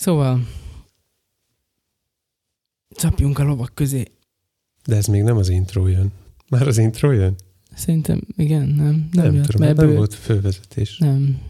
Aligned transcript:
Szóval 0.00 0.46
csapjunk 2.90 3.38
a 3.38 3.42
lovak 3.42 3.74
közé. 3.74 4.04
De 4.86 4.96
ez 4.96 5.06
még 5.06 5.22
nem 5.22 5.36
az 5.36 5.48
intro 5.48 5.86
jön. 5.86 6.12
Már 6.48 6.66
az 6.66 6.78
intro 6.78 7.10
jön? 7.12 7.34
Szerintem 7.74 8.20
igen, 8.36 8.68
nem. 8.68 9.08
Nem, 9.12 9.24
Nem, 9.24 9.34
jött, 9.34 9.44
tudom, 9.46 9.66
mert 9.66 9.76
hát 9.78 9.86
nem 9.86 9.96
volt 9.96 10.14
fölvezetés. 10.14 10.98
Nem. 10.98 11.40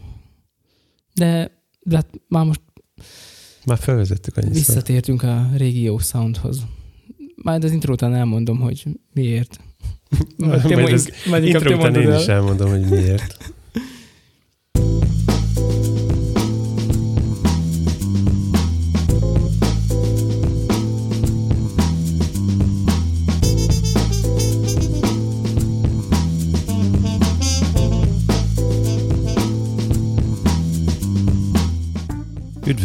De, 1.13 1.51
de 1.79 1.95
hát 1.95 2.07
már 2.27 2.45
most 2.45 2.61
Már 3.65 3.77
felvezettük 3.77 4.37
annyiszor. 4.37 4.55
visszatértünk 4.55 5.23
a 5.23 5.49
régió 5.55 5.97
soundhoz. 5.97 6.65
Majd 7.35 7.63
az 7.63 7.71
intro 7.71 7.93
után 7.93 8.13
elmondom, 8.13 8.59
hogy 8.59 8.85
miért. 9.13 9.59
Majd, 10.37 10.63
Majd 10.63 11.13
majd 11.29 11.45
inkább 11.45 11.61
Intro 11.61 11.77
után 11.77 11.95
én 11.95 12.13
is 12.13 12.25
el. 12.25 12.35
elmondom, 12.35 12.69
hogy 12.69 12.89
miért. 12.89 13.50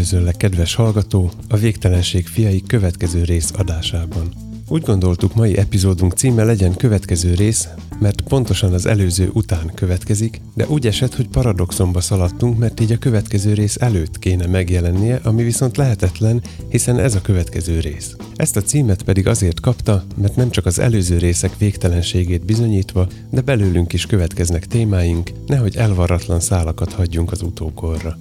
Üdvözöllek, 0.07 0.37
kedves 0.37 0.75
hallgató, 0.75 1.31
a 1.49 1.57
Végtelenség 1.57 2.27
fiai 2.27 2.63
következő 2.67 3.25
rész 3.25 3.53
adásában. 3.57 4.35
Úgy 4.69 4.83
gondoltuk, 4.83 5.35
mai 5.35 5.59
epizódunk 5.59 6.13
címe 6.13 6.45
legyen 6.45 6.77
következő 6.77 7.35
rész, 7.35 7.69
mert 7.99 8.21
pontosan 8.21 8.73
az 8.73 8.87
előző 8.87 9.31
után 9.33 9.71
következik, 9.75 10.41
de 10.55 10.67
úgy 10.69 10.87
esett, 10.87 11.15
hogy 11.15 11.29
paradoxonba 11.29 12.01
szaladtunk, 12.01 12.59
mert 12.59 12.81
így 12.81 12.93
a 12.93 12.99
következő 12.99 13.55
rész 13.55 13.77
előtt 13.81 14.19
kéne 14.19 14.47
megjelennie, 14.47 15.21
ami 15.23 15.43
viszont 15.43 15.77
lehetetlen, 15.77 16.43
hiszen 16.69 16.99
ez 16.99 17.15
a 17.15 17.21
következő 17.21 17.81
rész. 17.81 18.17
Ezt 18.37 18.57
a 18.57 18.63
címet 18.63 19.03
pedig 19.03 19.27
azért 19.27 19.61
kapta, 19.61 20.05
mert 20.17 20.37
nem 20.37 20.51
csak 20.51 20.67
az 20.67 20.79
előző 20.79 21.19
részek 21.19 21.59
végtelenségét 21.59 22.45
bizonyítva, 22.45 23.07
de 23.31 23.41
belőlünk 23.41 23.93
is 23.93 24.07
következnek 24.07 24.67
témáink, 24.67 25.31
nehogy 25.47 25.77
elvarratlan 25.77 26.41
szálakat 26.41 26.93
hagyjunk 26.93 27.33
az 27.33 27.43
utókorra. 27.43 28.19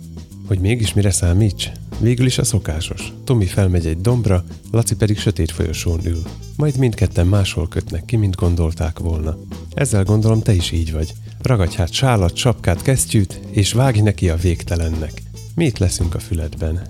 Hogy 0.48 0.60
mégis 0.60 0.94
mire 0.94 1.12
számíts? 1.12 1.72
Végül 2.00 2.26
is 2.26 2.38
a 2.38 2.44
szokásos. 2.44 3.14
Tomi 3.24 3.46
felmegy 3.46 3.86
egy 3.86 4.02
dombra, 4.02 4.44
Laci 4.72 4.96
pedig 4.96 5.20
sötét 5.20 5.52
folyosón 5.52 6.06
ül. 6.06 6.22
Majd 6.56 6.78
mindketten 6.78 7.28
máshol 7.28 7.68
kötnek 7.68 8.06
ki, 8.06 8.16
mint 8.16 8.36
gondolták 8.36 9.00
volna. 9.00 9.38
Ezzel 9.74 10.04
gondolom 10.04 10.42
te 10.42 10.54
is 10.54 10.72
így 10.72 10.92
vagy. 10.92 11.14
Ragadj 11.42 11.76
hát 11.76 11.92
sálat, 11.92 12.36
sapkát, 12.36 12.82
kesztyűt, 12.82 13.40
és 13.52 13.74
vágj 13.74 14.00
neki 14.00 14.30
a 14.30 14.36
végtelennek. 14.36 15.22
Mi 15.56 15.66
itt 15.66 15.78
leszünk 15.78 16.16
a 16.16 16.20
füledben. 16.20 16.82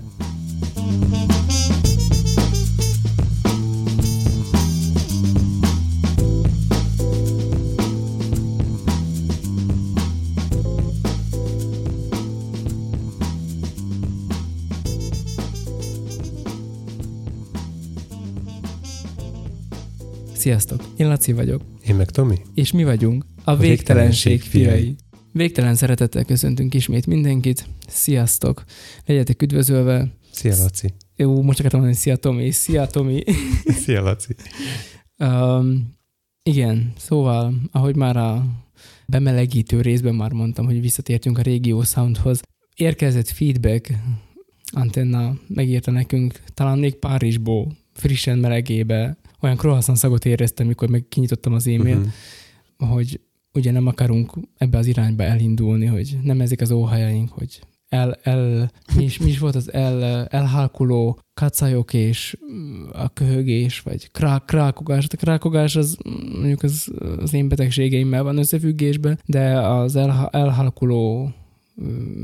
Sziasztok, 20.46 20.84
én 20.96 21.08
Laci 21.08 21.32
vagyok, 21.32 21.62
Én 21.88 21.94
meg 21.94 22.10
Tomi? 22.10 22.36
és 22.54 22.72
mi 22.72 22.84
vagyunk 22.84 23.24
a 23.44 23.50
A 23.50 23.56
végtelenség 23.56 24.32
végtelenség 24.32 24.40
fiai. 24.40 24.64
fiai. 24.80 24.96
Végtelen 25.32 25.74
szeretettel 25.74 26.24
köszöntünk 26.24 26.74
ismét 26.74 27.06
mindenkit. 27.06 27.66
Sziasztok! 27.88 28.64
Legyetek 29.06 29.42
üdvözölve. 29.42 30.12
Szia 30.30 30.56
Laci. 30.56 30.94
Jó, 31.16 31.42
most 31.42 31.58
akartam 31.58 31.80
mondani, 31.80 32.00
szia 32.02 32.16
Tomi, 32.16 32.50
szia 32.50 32.86
Tomi. 32.86 33.22
Szia 33.84 34.02
Laci. 34.02 34.34
Um, 35.18 35.94
igen, 36.42 36.92
szóval, 36.96 37.54
ahogy 37.72 37.96
már 37.96 38.16
a 38.16 38.44
bemelegítő 39.06 39.80
részben 39.80 40.14
már 40.14 40.32
mondtam, 40.32 40.64
hogy 40.64 40.80
visszatértünk 40.80 41.38
a 41.38 41.42
régió 41.42 41.82
soundhoz, 41.82 42.40
érkezett 42.76 43.28
feedback, 43.28 43.92
Antenna 44.72 45.34
megírta 45.46 45.90
nekünk, 45.90 46.40
talán 46.54 46.78
még 46.78 46.94
Párizsból, 46.94 47.76
frissen 47.92 48.38
melegébe, 48.38 49.16
olyan 49.40 49.56
croissant 49.56 49.98
szagot 49.98 50.24
éreztem, 50.24 50.66
mikor 50.66 50.88
meg 50.88 51.06
kinyitottam 51.08 51.52
az 51.52 51.66
e-mail, 51.66 51.96
Mhm. 51.96 52.88
hogy 52.90 53.20
ugye 53.52 53.70
nem 53.70 53.86
akarunk 53.86 54.32
ebbe 54.56 54.78
az 54.78 54.86
irányba 54.86 55.22
elindulni, 55.22 55.86
hogy 55.86 56.18
nem 56.22 56.40
ezek 56.40 56.60
az 56.60 56.70
óhajaink, 56.70 57.30
hogy 57.32 57.60
el, 57.88 58.18
el, 58.22 58.70
mi, 58.96 59.04
is, 59.04 59.18
mi 59.18 59.28
is 59.28 59.38
volt 59.38 59.54
az 59.54 59.72
el, 59.72 60.26
elhalkuló 60.26 61.18
kacajok 61.34 61.92
és 61.94 62.36
a 62.92 63.08
köhögés, 63.12 63.80
vagy 63.80 64.10
krá, 64.10 64.38
krákogás. 64.46 65.02
Hát 65.02 65.12
A 65.12 65.16
krákogás 65.16 65.76
az 65.76 65.96
mondjuk 66.38 66.62
az, 66.62 66.92
az 67.18 67.32
én 67.34 67.48
betegségeimmel 67.48 68.22
van 68.22 68.38
összefüggésben, 68.38 69.18
de 69.26 69.58
az 69.60 69.96
el, 69.96 70.28
elhalkuló 70.32 71.30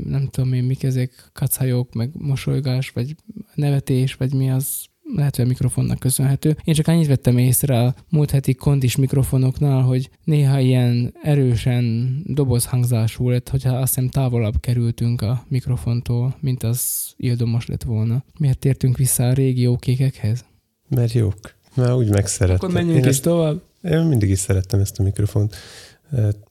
nem 0.05 0.27
tudom 0.31 0.53
én, 0.53 0.63
mik 0.63 0.83
ezek, 0.83 1.29
kacajok, 1.33 1.93
meg 1.93 2.09
mosolygás, 2.17 2.89
vagy 2.89 3.15
nevetés, 3.55 4.13
vagy 4.15 4.33
mi 4.33 4.51
az, 4.51 4.85
lehet, 5.15 5.35
hogy 5.35 5.45
a 5.45 5.47
mikrofonnak 5.47 5.99
köszönhető. 5.99 6.57
Én 6.63 6.73
csak 6.73 6.87
annyit 6.87 7.07
vettem 7.07 7.37
észre 7.37 7.79
a 7.79 7.95
múlt 8.09 8.31
heti 8.31 8.53
kondis 8.53 8.95
mikrofonoknál, 8.95 9.81
hogy 9.81 10.09
néha 10.23 10.59
ilyen 10.59 11.13
erősen 11.23 12.17
dobozhangzású 12.25 13.29
lett, 13.29 13.49
hogyha 13.49 13.75
azt 13.75 13.93
hiszem 13.93 14.09
távolabb 14.09 14.59
kerültünk 14.59 15.21
a 15.21 15.45
mikrofontól, 15.47 16.35
mint 16.39 16.63
az 16.63 17.13
ildomos 17.17 17.65
lett 17.65 17.83
volna. 17.83 18.23
Miért 18.39 18.59
tértünk 18.59 18.97
vissza 18.97 19.27
a 19.27 19.33
régi 19.33 19.61
jó 19.61 19.75
kékekhez? 19.75 20.45
Mert 20.87 21.13
jók. 21.13 21.55
Már 21.75 21.93
úgy 21.93 22.09
megszerettem. 22.09 22.55
Akkor 22.55 22.71
menjünk 22.71 22.97
Én 22.97 23.03
is 23.03 23.09
ezt 23.09 23.21
tovább. 23.21 23.61
Én 23.81 23.99
mindig 24.01 24.29
is 24.29 24.39
szerettem 24.39 24.79
ezt 24.79 24.99
a 24.99 25.03
mikrofont. 25.03 25.55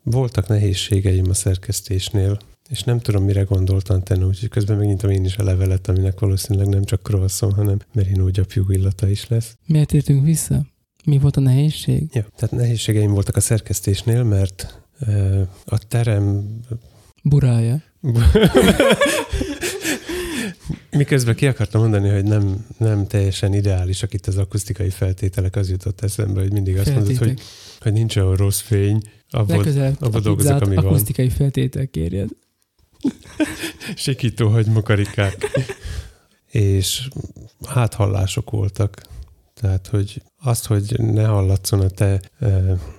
Voltak 0.03 0.49
nehézségeim 0.49 1.29
a 1.29 1.35
szerkesztésnél, 1.35 2.39
és 2.69 2.83
nem 2.83 3.01
tudom, 3.01 3.25
mire 3.25 3.43
gondoltam 3.43 4.03
te, 4.03 4.17
úgyhogy 4.17 4.49
közben 4.49 4.77
megnyitom 4.77 5.11
én 5.11 5.25
is 5.25 5.37
a 5.37 5.43
levelet, 5.43 5.89
aminek 5.89 6.21
valószínűleg 6.21 6.69
nem 6.69 6.85
csak 6.85 7.03
croissant, 7.03 7.55
hanem 7.55 7.79
merinó 7.93 8.29
gyapjú 8.29 8.65
illata 8.71 9.09
is 9.09 9.29
lesz. 9.29 9.57
Miért 9.67 9.89
tértünk 9.89 10.25
vissza? 10.25 10.67
Mi 11.05 11.19
volt 11.19 11.37
a 11.37 11.41
nehézség? 11.41 12.09
Ja, 12.13 12.27
tehát 12.37 12.55
nehézségeim 12.55 13.13
voltak 13.13 13.37
a 13.37 13.41
szerkesztésnél, 13.41 14.23
mert 14.23 14.83
eh, 14.99 15.41
a 15.65 15.79
terem 15.79 16.59
Burája. 17.23 17.83
Miközben 20.91 21.35
ki 21.35 21.47
akartam 21.47 21.81
mondani, 21.81 22.09
hogy 22.09 22.25
nem, 22.25 22.67
nem 22.79 23.07
teljesen 23.07 23.55
ideálisak 23.55 24.15
itt 24.15 24.27
az 24.27 24.37
akusztikai 24.37 24.91
feltételek, 24.91 25.57
az 25.57 25.71
jutott 25.71 26.01
eszembe, 26.01 26.41
hogy 26.41 26.53
mindig 26.53 26.79
azt 26.79 26.95
mondod, 26.95 27.07
hogy, 27.07 27.17
Feltétek. 27.17 27.45
hogy 27.81 27.93
nincs 27.93 28.17
olyan 28.17 28.37
rossz 28.37 28.61
fény, 28.61 29.03
abból 29.31 29.57
Legközelebb 29.57 29.97
abba 30.01 30.19
a 30.19 30.21
dolgozok, 30.21 30.61
ami 30.61 30.75
van. 30.75 30.85
akusztikai 30.85 31.29
feltétel 31.29 31.87
kérjed. 31.87 32.29
sikító 33.97 34.49
hagymakarikák. 34.49 35.51
és 36.51 37.09
háthallások 37.67 38.51
voltak. 38.51 39.03
Tehát, 39.55 39.87
hogy 39.87 40.23
azt, 40.39 40.67
hogy 40.67 40.95
ne 40.99 41.25
hallatszon 41.25 41.81
a 41.81 41.89
te 41.89 42.21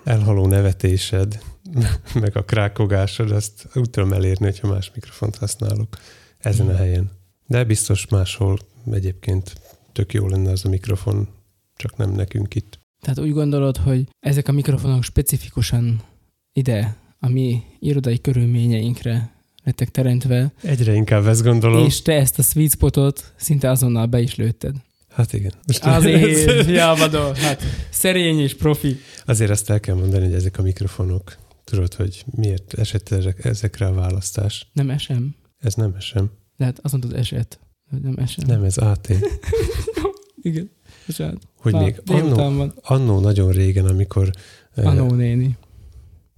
elhaló 0.03 0.47
nevetésed, 0.47 1.39
meg 2.21 2.37
a 2.37 2.43
krákogásod, 2.43 3.31
azt 3.31 3.67
úgy 3.75 3.89
tudom 3.89 4.13
elérni, 4.13 4.45
hogyha 4.45 4.67
más 4.67 4.91
mikrofont 4.95 5.35
használok 5.35 5.97
ezen 6.37 6.67
a 6.67 6.75
helyen. 6.75 7.11
De 7.47 7.63
biztos 7.63 8.07
máshol 8.07 8.59
egyébként 8.91 9.53
tök 9.91 10.13
jó 10.13 10.27
lenne 10.27 10.51
az 10.51 10.65
a 10.65 10.69
mikrofon, 10.69 11.27
csak 11.75 11.97
nem 11.97 12.11
nekünk 12.11 12.55
itt. 12.55 12.79
Tehát 13.01 13.19
úgy 13.19 13.31
gondolod, 13.31 13.77
hogy 13.77 14.07
ezek 14.19 14.47
a 14.47 14.51
mikrofonok 14.51 15.03
specifikusan 15.03 16.01
ide, 16.53 16.95
a 17.19 17.29
mi 17.29 17.63
irodai 17.79 18.21
körülményeinkre 18.21 19.31
lettek 19.63 19.89
teremtve, 19.89 20.51
Egyre 20.61 20.93
inkább 20.93 21.27
ezt 21.27 21.43
gondolom. 21.43 21.85
és 21.85 22.01
te 22.01 22.13
ezt 22.13 22.39
a 22.39 22.41
sweet 22.41 22.71
spotot 22.71 23.33
szinte 23.35 23.69
azonnal 23.69 24.05
be 24.05 24.19
is 24.21 24.35
lőtted. 24.35 24.75
Hát 25.09 25.33
igen. 25.33 25.51
Most 25.67 25.85
Azért, 25.85 26.65
javadó, 26.69 27.31
hát 27.31 27.61
szerény 27.89 28.39
és 28.39 28.55
profi. 28.55 28.97
Azért 29.25 29.51
azt 29.51 29.69
el 29.69 29.79
kell 29.79 29.95
mondani, 29.95 30.25
hogy 30.25 30.33
ezek 30.33 30.57
a 30.57 30.61
mikrofonok, 30.61 31.35
tudod, 31.63 31.93
hogy 31.93 32.23
miért 32.35 32.73
esett 32.73 33.09
ezek- 33.09 33.45
ezekre 33.45 33.85
a 33.85 33.93
választás. 33.93 34.67
Nem 34.73 34.89
esem. 34.89 35.35
Ez 35.59 35.73
nem 35.73 35.93
esem. 35.97 36.31
Lehet 36.57 36.79
azt 36.81 36.91
mondod 36.93 37.13
eset, 37.13 37.59
hogy 37.89 37.99
nem 38.01 38.15
esem. 38.17 38.45
Nem, 38.47 38.63
ez 38.63 38.77
AT. 38.77 39.07
Igen. 40.41 40.69
Bocsánat. 41.05 41.41
Hogy 41.57 41.73
Már 41.73 41.81
még 41.83 42.01
annó, 42.05 42.71
annó 42.81 43.19
nagyon 43.19 43.51
régen, 43.51 43.85
amikor... 43.85 44.29
eh, 44.75 44.85
Annó 44.87 45.11
néni. 45.11 45.57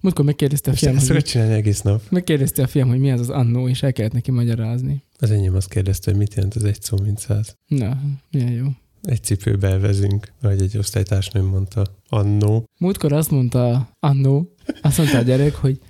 Múltkor 0.06 0.24
megkérdezte 0.24 0.70
a 0.70 0.74
fiam, 0.74 0.96
ezt 0.96 1.10
hogy, 1.10 1.24
csinálni 1.24 1.54
egész 1.54 1.80
nap. 1.80 2.02
megkérdezte 2.10 2.62
a 2.62 2.66
fiam, 2.66 2.88
hogy 2.88 2.98
mi 2.98 3.10
az 3.10 3.20
az 3.20 3.30
annó, 3.30 3.68
és 3.68 3.82
el 3.82 3.92
kellett 3.92 4.12
neki 4.12 4.30
magyarázni. 4.30 5.02
Az 5.18 5.30
enyém 5.30 5.54
azt 5.54 5.68
kérdezte, 5.68 6.10
hogy 6.10 6.20
mit 6.20 6.34
jelent 6.34 6.54
az 6.54 6.64
egy 6.64 6.82
szó, 6.82 6.96
mint 7.02 7.18
száz. 7.18 7.54
Na, 7.66 8.00
milyen 8.30 8.52
jó. 8.52 8.66
Egy 9.02 9.22
cipőbe 9.22 9.68
elvezünk, 9.68 10.32
ahogy 10.42 10.60
egy 10.60 10.78
osztálytársnőm 10.78 11.44
mondta. 11.46 11.86
Annó. 12.08 12.64
Múltkor 12.78 13.12
azt 13.12 13.30
mondta 13.30 13.88
Annó, 14.00 14.54
azt 14.82 14.98
mondta 14.98 15.18
a 15.18 15.22
gyerek, 15.22 15.54
hogy 15.54 15.80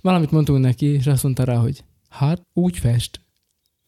valamit 0.00 0.30
mondtunk 0.30 0.60
neki, 0.60 0.86
és 0.86 1.06
azt 1.06 1.22
mondta 1.22 1.44
rá, 1.44 1.56
hogy 1.56 1.84
hát 2.08 2.42
úgy 2.52 2.78
fest. 2.78 3.20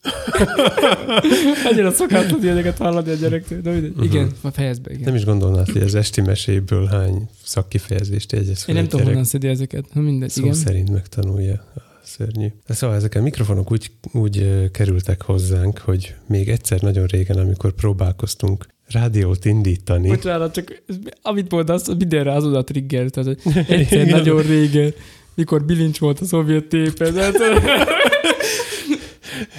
Annyira 1.71 1.91
szokatlan 1.91 2.43
ilyeneket 2.43 2.79
hallani 2.79 3.11
a 3.11 3.15
gyerektől. 3.15 3.61
De 3.61 3.71
mindegy. 3.71 3.95
Mhm. 3.95 4.05
Igen, 4.05 4.31
fejezd 4.53 4.83
be, 4.83 4.91
igen. 4.91 5.05
Nem 5.05 5.15
is 5.15 5.25
gondolnád, 5.25 5.71
hogy 5.71 5.83
az 5.83 5.95
esti 5.95 6.21
meséből 6.21 6.87
hány 6.87 7.29
szakkifejezést 7.45 8.33
jegyez 8.33 8.65
Én 8.67 8.75
nem 8.75 8.89
tudom, 8.89 9.07
honnan 9.07 9.25
szedi 9.25 9.49
ezeket. 9.49 9.85
Na 9.95 10.01
mindegy, 10.01 10.31
Szó 10.31 10.43
igen. 10.43 10.55
szerint 10.55 10.91
megtanulja. 10.91 11.65
Szörnyű. 12.05 12.47
Szóval 12.69 12.97
ezek 12.97 13.15
a 13.15 13.23
mikrofonok 13.23 13.73
úgy, 13.73 13.91
úgy 14.13 14.71
kerültek 14.71 15.23
hozzánk, 15.23 15.79
hogy 15.79 16.15
még 16.27 16.49
egyszer 16.49 16.81
nagyon 16.81 17.07
régen, 17.07 17.39
amikor 17.39 17.73
próbálkoztunk 17.73 18.67
rádiót 18.89 19.45
indítani, 19.45 20.09
Bocsánat, 20.09 20.53
csak 20.53 20.83
amit 21.23 21.51
mondasz, 21.51 21.89
az 21.89 21.95
mindenre 21.99 22.33
az 22.33 22.45
oda 22.45 22.65
trigger. 22.65 23.11
Tehát 23.11 23.39
egyszer 23.69 24.07
nagyon 24.07 24.43
régen, 24.43 24.95
mikor 25.35 25.65
bilincs 25.65 25.99
volt 25.99 26.21
a 26.21 26.25
szovjet 26.25 26.65
tépezet. 26.65 27.37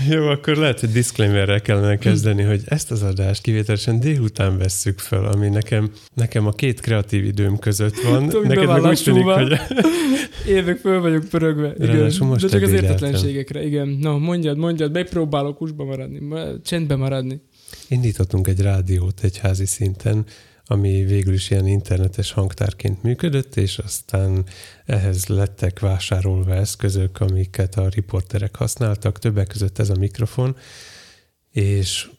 Jó, 0.09 0.27
akkor 0.27 0.55
lehet, 0.55 0.79
hogy 0.79 0.91
disclaimerrel 0.91 1.61
kellene 1.61 1.97
kezdeni, 1.97 2.43
hogy 2.43 2.61
ezt 2.65 2.91
az 2.91 3.03
adást 3.03 3.41
kivételesen 3.41 3.99
délután 3.99 4.57
vesszük 4.57 4.99
fel, 4.99 5.25
ami 5.25 5.49
nekem, 5.49 5.91
nekem 6.13 6.47
a 6.47 6.51
két 6.51 6.79
kreatív 6.79 7.25
időm 7.25 7.59
között 7.59 8.01
van. 8.01 8.29
Tudom, 8.29 8.47
Neked 8.47 8.67
meg 8.67 8.83
úgy 8.83 9.01
tűnik, 9.03 9.23
hogy 9.25 9.59
meg 10.65 10.77
föl 10.77 11.01
vagyok 11.01 11.23
pörögve. 11.29 11.73
Igen. 11.79 12.11
Most 12.19 12.41
De 12.41 12.47
csak 12.47 12.61
az 12.61 12.71
értetlenségekre, 12.71 13.65
igen. 13.65 13.87
Na, 13.87 14.17
mondjad, 14.17 14.57
mondjad, 14.57 14.91
megpróbálok 14.91 15.57
húsba 15.57 15.83
maradni, 15.83 16.19
ma- 16.19 16.61
csendbe 16.63 16.95
maradni. 16.95 17.41
indítottunk 17.87 18.47
egy 18.47 18.59
rádiót 18.59 19.19
egy 19.23 19.37
házi 19.37 19.65
szinten, 19.65 20.25
ami 20.65 21.03
végül 21.03 21.33
is 21.33 21.49
ilyen 21.49 21.67
internetes 21.67 22.31
hangtárként 22.31 23.03
működött, 23.03 23.55
és 23.55 23.77
aztán 23.77 24.45
ehhez 24.85 25.25
lettek 25.25 25.79
vásárolva 25.79 26.53
eszközök, 26.55 27.19
amiket 27.19 27.75
a 27.75 27.87
riporterek 27.89 28.55
használtak, 28.55 29.19
többek 29.19 29.47
között 29.47 29.79
ez 29.79 29.89
a 29.89 29.95
mikrofon, 29.99 30.55
és 31.51 32.09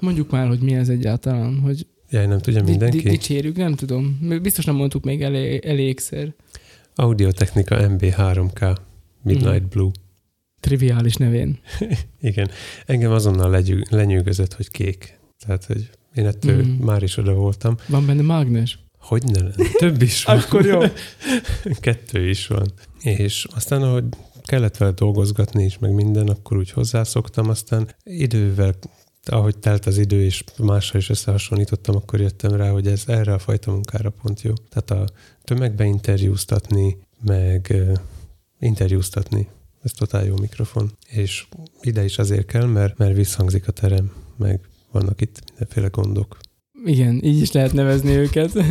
Mondjuk 0.00 0.30
már, 0.30 0.48
hogy 0.48 0.60
mi 0.60 0.74
ez 0.74 0.88
egyáltalán, 0.88 1.60
hogy 1.60 1.86
jaj, 2.10 2.26
nem 2.26 2.38
tudja 2.38 2.60
di- 2.60 2.64
di- 2.66 2.70
mindenki? 2.78 3.08
dicsérjük, 3.08 3.56
nem 3.56 3.74
tudom. 3.74 4.18
Biztos 4.42 4.64
nem 4.64 4.74
mondtuk 4.74 5.04
még 5.04 5.22
elég, 5.22 5.64
elégszer. 5.64 6.34
Audiotechnika 6.94 7.76
MB3K 7.80 8.76
Midnight 9.22 9.60
Mhm. 9.60 9.68
Blue. 9.68 9.90
Triviális 10.60 11.14
nevén. 11.14 11.58
Igen, 12.20 12.50
engem 12.86 13.10
azonnal 13.12 13.50
legyű, 13.50 13.80
lenyűgözött, 13.90 14.54
hogy 14.54 14.70
kék. 14.70 15.18
Tehát, 15.46 15.64
hogy 15.64 15.90
én 16.18 16.26
ettől 16.26 16.62
Mhm. 16.62 16.84
már 16.84 17.02
is 17.02 17.16
oda 17.16 17.32
voltam. 17.32 17.76
Van 17.88 18.06
benne 18.06 18.22
mágnes? 18.22 18.78
Hogy 18.98 19.22
ne 19.24 19.40
lenne? 19.40 19.70
Több 19.78 20.02
is 20.02 20.24
van. 20.24 20.38
Akkor 20.38 20.64
jó. 20.66 20.80
Kettő 21.80 22.28
is 22.28 22.46
van. 22.46 22.72
És 23.02 23.46
aztán, 23.54 23.82
ahogy 23.82 24.04
kellett 24.44 24.76
vele 24.76 24.90
dolgozgatni 24.92 25.64
is, 25.64 25.78
meg 25.78 25.92
minden, 25.92 26.28
akkor 26.28 26.56
úgy 26.56 26.70
hozzászoktam, 26.70 27.48
aztán 27.48 27.94
idővel, 28.04 28.74
ahogy 29.24 29.58
telt 29.58 29.86
az 29.86 29.98
idő, 29.98 30.22
és 30.24 30.44
mással 30.58 31.00
is 31.00 31.08
összehasonlítottam, 31.08 31.96
akkor 31.96 32.20
jöttem 32.20 32.52
rá, 32.52 32.70
hogy 32.70 32.86
ez 32.86 33.02
erre 33.06 33.32
a 33.32 33.38
fajta 33.38 33.70
munkára 33.70 34.10
pont 34.10 34.42
jó. 34.42 34.52
Tehát 34.68 34.90
a 34.90 35.12
tömegbe 35.44 35.84
interjúztatni, 35.84 36.98
meg 37.24 37.74
interjúztatni, 38.60 39.48
ez 39.82 39.90
totál 39.92 40.24
jó 40.24 40.36
mikrofon. 40.40 40.90
És 41.08 41.46
ide 41.80 42.04
is 42.04 42.18
azért 42.18 42.46
kell, 42.46 42.66
mert, 42.66 42.98
mert 42.98 43.14
visszhangzik 43.14 43.68
a 43.68 43.72
terem, 43.72 44.12
meg 44.36 44.60
vannak 44.98 45.20
itt 45.20 45.38
mindenféle 45.48 45.88
gondok. 45.88 46.36
Igen, 46.84 47.20
így 47.24 47.40
is 47.40 47.52
lehet 47.52 47.72
nevezni 47.72 48.10
őket. 48.10 48.50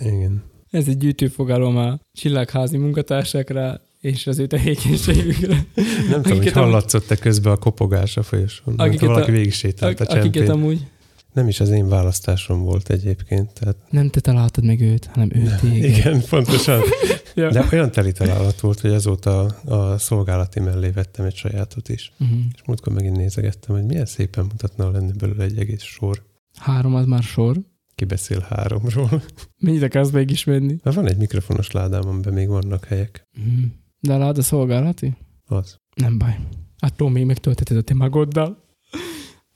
Igen. 0.00 0.42
Ez 0.70 0.88
egy 0.88 0.96
gyűjtőfogalom 0.96 1.76
a 1.76 1.98
csillagházi 2.12 2.76
munkatársakra 2.76 3.80
és 4.00 4.26
az 4.26 4.38
ő 4.38 4.46
tevékenységükre. 4.46 5.64
Nem 5.74 6.22
tudom, 6.22 6.22
hogy 6.22 6.30
Akiket 6.32 6.52
hallatszott-e 6.54 7.16
közben 7.16 7.52
a 7.52 7.56
kopogás 7.56 8.16
a 8.16 8.22
folyosón. 8.22 8.74
Akiket 8.74 8.86
Akiket 8.86 9.08
valaki 9.08 9.30
a- 9.30 9.34
végig 9.34 9.52
sétált 9.52 10.00
a 10.00 10.04
akiket 10.04 10.32
csempén. 10.32 10.50
amúgy 10.50 10.86
Nem 11.32 11.48
is 11.48 11.60
az 11.60 11.68
én 11.68 11.88
választásom 11.88 12.62
volt 12.62 12.90
egyébként. 12.90 13.52
Tehát, 13.52 13.76
nem 13.90 14.08
te 14.08 14.20
találtad 14.20 14.64
meg 14.64 14.80
őt, 14.80 15.06
hanem 15.06 15.30
ő 15.34 15.54
téged. 15.60 15.84
igen, 15.90 16.22
pontosan. 16.28 16.80
Ja. 17.34 17.50
De 17.50 17.68
olyan 17.72 17.90
teli 17.90 18.12
találat 18.12 18.60
volt, 18.60 18.80
hogy 18.80 18.92
azóta 18.92 19.44
a 19.46 19.98
szolgálati 19.98 20.60
mellé 20.60 20.88
vettem 20.88 21.24
egy 21.24 21.34
sajátot 21.34 21.88
is. 21.88 22.12
Uh-huh. 22.20 22.38
És 22.54 22.62
múltkor 22.66 22.92
megint 22.92 23.16
nézegettem, 23.16 23.74
hogy 23.74 23.84
milyen 23.84 24.06
szépen 24.06 24.44
mutatna 24.44 24.90
lenni 24.90 25.12
belőle 25.18 25.44
egy 25.44 25.58
egész 25.58 25.82
sor. 25.82 26.22
Három 26.58 26.94
az 26.94 27.06
már 27.06 27.22
sor. 27.22 27.60
Ki 27.94 28.04
beszél 28.04 28.46
háromról. 28.48 29.22
Mennyit 29.64 29.82
akarsz 29.82 30.10
megismerni? 30.10 30.80
Na, 30.82 30.92
van 30.92 31.08
egy 31.08 31.16
mikrofonos 31.16 31.70
ládám, 31.70 32.08
amiben 32.08 32.32
még 32.32 32.48
vannak 32.48 32.84
helyek. 32.84 33.28
Uh-huh. 33.38 33.64
De 34.00 34.14
a 34.14 34.42
szolgálati? 34.42 35.16
Az. 35.46 35.76
Nem 35.94 36.18
baj. 36.18 36.38
Attól 36.78 37.10
még 37.10 37.24
megtöltheted 37.24 37.76
a 37.76 37.82
te 37.82 37.94
magoddal. 37.94 38.68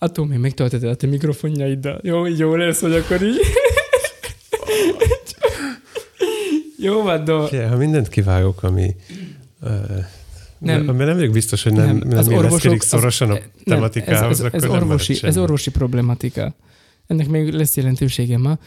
Attól 0.05 0.27
még 0.27 0.39
megtöltheted 0.39 0.89
a 0.89 0.95
te 0.95 1.07
mikrofonjaiddal. 1.07 2.01
Jó, 2.03 2.27
jó 2.27 2.55
lesz, 2.57 2.81
hogy 2.81 2.93
akkor 2.95 3.23
így. 3.23 3.41
jó 6.79 7.03
van. 7.03 7.47
Figyelj, 7.49 7.69
ha 7.69 7.77
mindent 7.77 8.09
kivágok, 8.09 8.63
ami... 8.63 8.95
Uh, 9.61 9.71
Nem. 10.59 10.85
nem, 10.85 10.97
nem 10.97 11.15
vagyok 11.17 11.33
biztos, 11.33 11.63
hogy 11.63 11.73
nem, 11.73 11.87
nem, 11.87 12.09
nem 12.09 12.19
az 12.19 12.29
orvosok- 12.29 12.73
az- 12.83 12.87
szorosan 12.89 13.31
a 13.31 13.33
Nem, 13.33 13.43
tematikához, 13.65 14.41
ez, 14.41 14.45
ez, 14.47 14.53
ez, 14.53 14.63
nem 14.63 14.71
orvosi, 14.71 15.19
ez 15.23 15.39
orvosi 15.39 15.71
problematika. 15.71 16.55
Ennek 17.07 17.29
még 17.29 17.53
lesz 17.53 17.77
jelentősége 17.77 18.39
ma. 18.39 18.59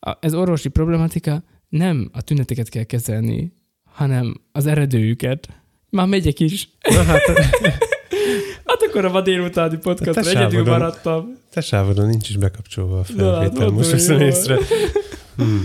A- 0.00 0.16
Ez 0.20 0.34
orvosi 0.34 0.68
problematika 0.68 1.42
nem 1.68 2.10
a 2.12 2.22
tüneteket 2.22 2.68
kell 2.68 2.84
kezelni, 2.84 3.52
hanem 3.84 4.40
az 4.52 4.66
eredőjüket. 4.66 5.48
Már 5.90 6.06
megyek 6.06 6.40
is. 6.40 6.68
Na 6.82 7.02
Hát 7.02 7.20
akkor 8.92 9.04
a 9.04 9.12
ma 9.12 9.20
délutáni 9.20 9.76
podcastra 9.76 10.30
egyedül 10.30 10.64
maradtam. 10.64 11.36
te 11.50 11.60
sávodon 11.60 12.06
nincs 12.08 12.28
is 12.28 12.36
bekapcsolva 12.36 12.94
a 12.94 12.98
Na, 12.98 13.04
felvétel, 13.04 13.48
most 13.48 13.58
mondom, 13.58 13.90
veszem 13.90 14.20
észre. 14.20 14.58
Hmm. 15.36 15.60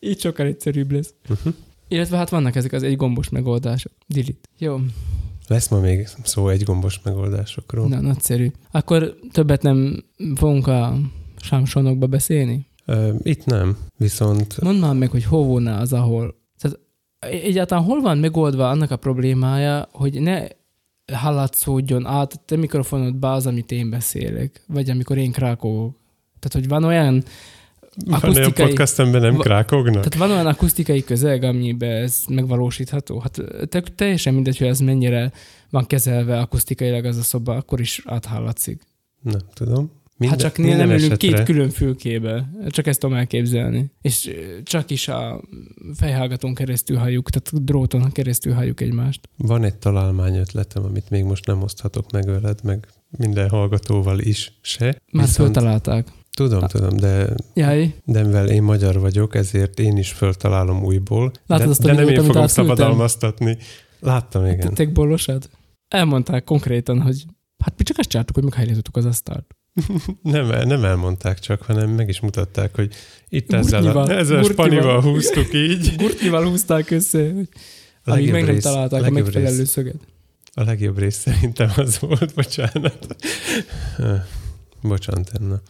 Így 0.00 0.20
sokkal 0.20 0.46
egyszerűbb 0.46 0.92
lesz. 0.92 1.14
Uh-huh. 1.28 1.52
Illetve 1.88 2.16
hát 2.16 2.28
vannak 2.30 2.56
ezek 2.56 2.72
az 2.72 2.82
egy 2.82 2.96
gombos 2.96 3.28
megoldások. 3.28 3.92
Delete. 4.06 4.34
Jó, 4.58 4.80
Lesz 5.48 5.68
ma 5.68 5.80
még 5.80 6.08
szó 6.22 6.48
egy 6.48 6.62
gombos 6.62 7.00
megoldásokról. 7.04 7.88
na, 7.88 8.00
nagyszerű. 8.00 8.50
Akkor 8.70 9.16
többet 9.32 9.62
nem 9.62 10.04
fogunk 10.34 10.66
a 10.66 10.98
sámsonokba 11.36 12.06
beszélni? 12.06 12.66
Ö, 12.86 13.12
Itt 13.22 13.44
nem, 13.44 13.76
viszont 13.96 14.60
Mondd 14.60 14.78
már 14.78 14.94
meg, 14.94 15.10
hogy 15.10 15.24
hol 15.24 15.44
volna 15.44 15.76
az, 15.78 15.92
ahol... 15.92 16.34
Tehát 16.58 16.78
egyáltalán 17.18 17.84
hol 17.84 18.00
van 18.00 18.18
megoldva 18.18 18.68
annak 18.68 18.90
a 18.90 18.96
problémája, 18.96 19.88
hogy 19.92 20.20
ne 20.20 20.46
hallatszódjon 21.14 22.06
át 22.06 22.32
a 22.32 22.42
te 22.44 22.56
mikrofonodba 22.56 23.32
az, 23.32 23.46
amit 23.46 23.72
én 23.72 23.90
beszélek, 23.90 24.62
vagy 24.66 24.90
amikor 24.90 25.18
én 25.18 25.32
krákogok. 25.32 25.96
Tehát, 26.38 26.52
hogy 26.52 26.68
van 26.68 26.84
olyan, 26.84 27.24
van 28.04 28.20
olyan 28.22 28.34
akusztikai- 28.34 28.68
podcast, 28.68 28.98
amiben 28.98 29.20
nem 29.20 29.36
krákognak? 29.36 29.92
tehát 29.94 30.14
van 30.14 30.30
olyan 30.30 30.46
akusztikai 30.46 31.04
közeg, 31.04 31.42
amiben 31.42 32.02
ez 32.02 32.22
megvalósítható. 32.28 33.18
Hát 33.18 33.40
te, 33.68 33.80
teljesen 33.80 34.34
mindegy, 34.34 34.58
hogy 34.58 34.66
ez 34.66 34.78
mennyire 34.80 35.32
van 35.70 35.86
kezelve 35.86 36.38
akusztikailag 36.38 37.04
az 37.04 37.16
a 37.16 37.22
szoba, 37.22 37.56
akkor 37.56 37.80
is 37.80 38.02
áthallatszik. 38.04 38.82
Nem 39.22 39.40
tudom. 39.54 39.90
Minden, 40.30 40.38
hát 40.38 40.54
csak 40.54 40.66
nem 40.76 40.90
ülünk 40.90 41.16
két 41.16 41.42
külön 41.42 41.70
fülkébe. 41.70 42.50
Csak 42.68 42.86
ezt 42.86 43.00
tudom 43.00 43.16
elképzelni. 43.16 43.90
És 44.00 44.30
csak 44.62 44.90
is 44.90 45.08
a 45.08 45.40
fejhallgatón 45.94 46.54
keresztül 46.54 46.96
halljuk, 46.96 47.30
tehát 47.30 47.64
dróton 47.64 48.12
keresztül 48.12 48.52
halljuk 48.52 48.80
egymást. 48.80 49.28
Van 49.36 49.64
egy 49.64 49.74
találmány 49.76 50.36
ötletem, 50.36 50.84
amit 50.84 51.10
még 51.10 51.24
most 51.24 51.46
nem 51.46 51.62
oszthatok 51.62 52.10
meg 52.10 52.26
veled, 52.26 52.58
meg 52.62 52.88
minden 53.18 53.48
hallgatóval 53.48 54.18
is 54.18 54.52
se. 54.60 54.84
Már 54.84 55.26
Viszont- 55.26 55.34
föltalálták. 55.34 56.06
Tudom, 56.36 56.66
tudom, 56.66 56.96
de, 56.96 57.34
Jaj, 57.54 57.94
de 58.04 58.22
mivel 58.22 58.48
én 58.48 58.62
magyar 58.62 59.00
vagyok, 59.00 59.34
ezért 59.34 59.78
én 59.78 59.96
is 59.96 60.12
föltalálom 60.12 60.84
újból. 60.84 61.32
Látod 61.46 61.64
de, 61.64 61.70
azt 61.70 61.82
de 61.82 61.92
nem 61.92 62.08
én 62.08 62.24
fogom 62.24 62.46
szabadalmaztatni. 62.46 63.58
Láttam, 64.00 64.44
igen. 64.44 64.58
tettek 64.58 64.92
bollosad? 64.92 65.48
Elmondták 65.88 66.44
konkrétan, 66.44 67.00
hogy 67.00 67.24
hát 67.64 67.74
mi 67.76 67.84
csak 67.84 67.98
azt 67.98 68.08
csináltuk, 68.08 68.34
hogy 68.34 68.44
meghelyeztük 68.44 68.96
az 68.96 69.04
asztalt. 69.04 69.56
Nem, 70.22 70.68
nem 70.68 70.84
elmondták 70.84 71.38
csak, 71.38 71.62
hanem 71.62 71.90
meg 71.90 72.08
is 72.08 72.20
mutatták, 72.20 72.74
hogy 72.74 72.94
itt 73.28 73.52
ezzel 73.52 73.96
a, 73.96 74.10
ezzel 74.10 74.38
a 74.38 74.42
spanival 74.42 75.02
húztuk 75.02 75.54
így. 75.54 75.94
Gurtnyival 75.96 76.44
húzták 76.44 76.90
össze, 76.90 77.32
hogy 77.32 77.48
amíg 78.04 78.30
meg 78.30 78.44
nem 78.44 78.58
találták 78.58 79.00
a 79.00 79.02
legjobb 79.02 79.24
megfelelő 79.24 79.56
rész, 79.56 79.70
szöget. 79.70 80.00
a 80.54 80.62
legjobb 80.62 80.98
rész 80.98 81.16
szerintem 81.16 81.70
az 81.76 81.98
volt, 81.98 82.34
bocsánat. 82.42 83.16
Bocsánat, 84.82 85.30
Enna. 85.40 85.60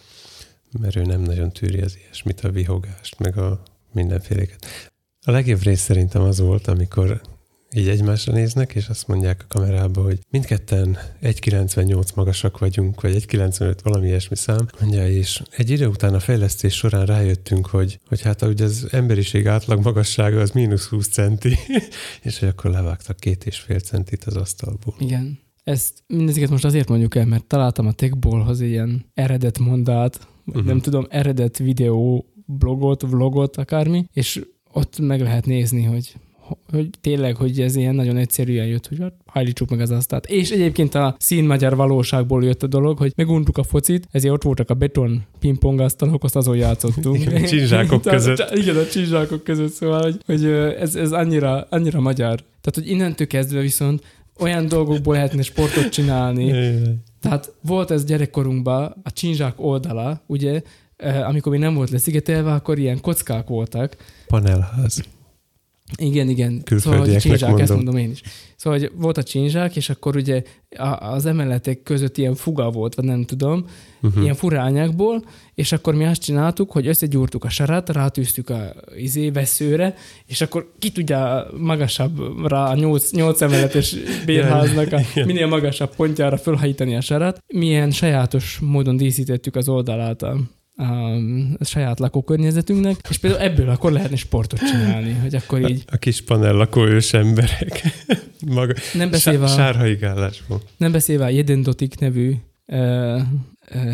Mert 0.80 0.97
ő 0.97 1.02
nem 1.02 1.21
nagyon 1.21 1.52
tűri 1.52 1.80
az 1.80 1.99
ilyesmit, 2.04 2.40
a 2.40 2.50
vihogást, 2.50 3.18
meg 3.18 3.38
a 3.38 3.62
mindenféléket. 3.92 4.66
A 5.25 5.30
legjobb 5.30 5.62
rész 5.62 5.80
szerintem 5.80 6.23
az 6.23 6.40
volt, 6.40 6.66
amikor 6.66 7.21
így 7.76 7.88
egymásra 7.88 8.32
néznek, 8.32 8.74
és 8.74 8.88
azt 8.88 9.08
mondják 9.08 9.44
a 9.48 9.54
kamerába, 9.54 10.02
hogy 10.02 10.18
mindketten 10.30 10.98
1,98 11.22 12.14
magasak 12.14 12.58
vagyunk, 12.58 13.00
vagy 13.00 13.24
1,95 13.28 13.76
valami 13.82 14.06
ilyesmi 14.06 14.36
szám, 14.36 14.66
mondja, 14.80 15.08
és 15.08 15.42
egy 15.56 15.70
idő 15.70 15.86
után 15.86 16.14
a 16.14 16.20
fejlesztés 16.20 16.74
során 16.74 17.06
rájöttünk, 17.06 17.66
hogy, 17.66 18.00
hogy 18.08 18.22
hát 18.22 18.42
ugye 18.42 18.64
az 18.64 18.86
emberiség 18.90 19.46
átlag 19.46 19.82
magassága 19.82 20.40
az 20.40 20.50
mínusz 20.50 20.86
20 20.86 21.08
centi, 21.08 21.56
és 22.22 22.38
hogy 22.38 22.48
akkor 22.48 22.70
levágtak 22.70 23.16
két 23.16 23.44
és 23.44 23.58
fél 23.58 23.78
centit 23.78 24.24
az 24.24 24.36
asztalból. 24.36 24.94
Igen. 24.98 25.38
ezt 25.64 26.02
mindezeket 26.06 26.50
most 26.50 26.64
azért 26.64 26.88
mondjuk 26.88 27.14
el, 27.14 27.26
mert 27.26 27.44
találtam 27.44 27.86
a 27.86 27.92
Techballhoz 27.92 28.60
ilyen 28.60 29.04
eredet 29.14 29.58
mondát, 29.58 30.28
uh-huh. 30.46 30.64
nem 30.64 30.80
tudom, 30.80 31.06
eredet 31.08 31.58
videó 31.58 32.26
blogot, 32.46 33.02
vlogot, 33.02 33.56
akármi, 33.56 34.04
és 34.12 34.44
ott 34.72 34.98
meg 34.98 35.20
lehet 35.20 35.46
nézni, 35.46 35.82
hogy 35.82 36.14
hogy 36.70 36.90
tényleg, 37.00 37.37
hogy 37.37 37.61
ez 37.61 37.76
ilyen 37.76 37.94
nagyon 37.94 38.16
egyszerűen 38.16 38.66
jött, 38.66 38.88
hogy 38.88 38.99
hát 39.00 39.14
hajlítsuk 39.26 39.70
meg 39.70 39.80
az 39.80 39.90
asztalt. 39.90 40.26
És 40.26 40.50
egyébként 40.50 40.94
a 40.94 41.16
színmagyar 41.18 41.76
valóságból 41.76 42.44
jött 42.44 42.62
a 42.62 42.66
dolog, 42.66 42.99
hogy 42.99 43.12
meguntuk 43.16 43.58
a 43.58 43.62
focit, 43.62 44.08
ezért 44.11 44.34
ott 44.34 44.42
voltak 44.42 44.70
a 44.70 44.75
beton 44.75 45.22
pingpong 45.38 45.80
asztalok, 45.80 46.25
azt 46.25 46.37
azon 46.37 46.56
játszottunk. 46.56 47.20
Igen, 47.20 47.42
a 47.42 47.46
csinzsákok 47.46 48.02
között. 48.14 48.50
Igen, 48.62 48.76
a 48.76 48.87
csinzsákok 48.87 49.44
között, 49.44 49.72
szóval, 49.72 50.02
hogy, 50.02 50.20
hogy 50.26 50.44
ez, 50.80 50.94
ez 50.94 51.12
annyira, 51.12 51.66
annyira 51.70 52.00
magyar. 52.00 52.34
Tehát, 52.34 52.75
hogy 52.75 52.88
innentől 52.88 53.26
kezdve 53.26 53.61
viszont 53.61 54.02
olyan 54.38 54.68
dolgokból 54.68 55.14
lehetne 55.14 55.42
sportot 55.42 55.88
csinálni. 55.88 56.54
Tehát 57.20 57.52
volt 57.61 57.90
ez 57.90 58.04
gyerekkorunkban 58.04 58.94
a 59.02 59.12
csinzsák 59.12 59.54
oldala, 59.56 60.22
ugye, 60.26 60.62
amikor 61.26 61.52
még 61.52 61.61
nem 61.61 61.75
volt 61.75 61.90
leszigetelve, 61.90 62.52
akkor 62.52 62.78
ilyen 62.78 63.00
kockák 63.00 63.49
voltak. 63.49 63.96
Panelház. 64.26 65.02
Igen, 65.96 66.28
igen. 66.28 66.62
Szóval, 66.76 66.99
hogy 66.99 67.16
csinzsák, 67.16 67.49
mondom. 67.49 67.64
ezt 67.64 67.75
mondom 67.75 67.96
én 67.96 68.11
is. 68.11 68.22
Szóval, 68.56 68.78
hogy 68.78 68.90
volt 68.94 69.16
a 69.16 69.22
csinzsák, 69.22 69.76
és 69.76 69.90
akkor 69.90 70.16
ugye 70.16 70.42
az 70.99 71.26
emeletek 71.26 71.82
között 71.82 72.16
ilyen 72.18 72.34
fuga 72.34 72.70
volt, 72.70 72.94
vagy 72.94 73.04
nem 73.04 73.25
tudom, 73.25 73.66
uh-huh. 74.02 74.22
ilyen 74.22 74.34
furányákból, 74.34 75.25
és 75.54 75.72
akkor 75.72 75.94
mi 75.94 76.04
azt 76.04 76.22
csináltuk, 76.22 76.70
hogy 76.70 76.87
összegyúrtuk 76.87 77.44
a 77.44 77.49
sarat, 77.49 77.88
rátűztük 77.88 78.50
a 78.50 78.72
izé 78.96 79.30
veszőre, 79.30 79.94
és 80.26 80.40
akkor 80.40 80.72
ki 80.78 80.90
tudja 80.90 81.46
magasabbra 81.56 82.64
a 82.64 82.75
nyolc, 82.75 83.11
nyolc 83.12 83.40
emeletes 83.40 83.96
bérháznak 84.26 84.92
a 84.92 85.00
minél 85.14 85.46
magasabb 85.46 85.94
pontjára 85.96 86.37
fölhajítani 86.37 86.96
a 86.96 87.00
sarat. 87.00 87.38
Milyen 87.54 87.90
sajátos 87.90 88.58
módon 88.61 88.96
díszítettük 88.96 89.56
az 89.56 89.68
oldalát 89.68 90.22
a 90.22 90.37
a, 90.76 90.84
a 91.58 91.64
saját 91.64 91.98
lakókörnyezetünknek, 91.98 92.96
és 93.10 93.18
például 93.18 93.42
ebből 93.42 93.68
akkor 93.68 93.92
lehetne 93.92 94.16
sportot 94.16 94.58
csinálni, 94.58 95.12
hogy 95.12 95.34
akkor 95.34 95.70
így... 95.70 95.82
A, 95.86 95.94
a 95.94 95.96
kis 95.96 96.20
panel 96.20 96.52
lakó 96.52 96.86
ős 96.86 97.12
emberek. 97.12 97.82
Maga, 98.46 98.74
nem 98.94 99.10
beszélve, 99.10 99.46
sárhaigálásból. 99.46 100.60
Nem 100.76 100.92
beszélve 100.92 101.24
a 101.24 101.28
Jedendotik 101.28 101.98
nevű 101.98 102.34
uh, 102.66 103.20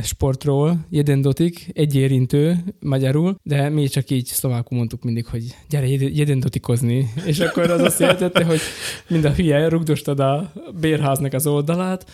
sportról, 0.02 0.86
Jedendotik, 0.90 1.70
egy 1.72 1.94
érintő 1.94 2.64
magyarul, 2.80 3.36
de 3.42 3.68
mi 3.68 3.88
csak 3.88 4.10
így 4.10 4.26
szlovákul 4.26 4.78
mondtuk 4.78 5.02
mindig, 5.02 5.26
hogy 5.26 5.56
gyere 5.68 5.86
Jedendotikozni, 5.88 7.12
és 7.26 7.38
akkor 7.40 7.70
az 7.70 7.80
azt 7.80 8.00
jelentette, 8.00 8.44
hogy 8.44 8.60
mind 9.08 9.24
a 9.24 9.32
hülye 9.32 9.68
rugdostad 9.68 10.20
a 10.20 10.52
bérháznak 10.80 11.32
az 11.32 11.46
oldalát, 11.46 12.10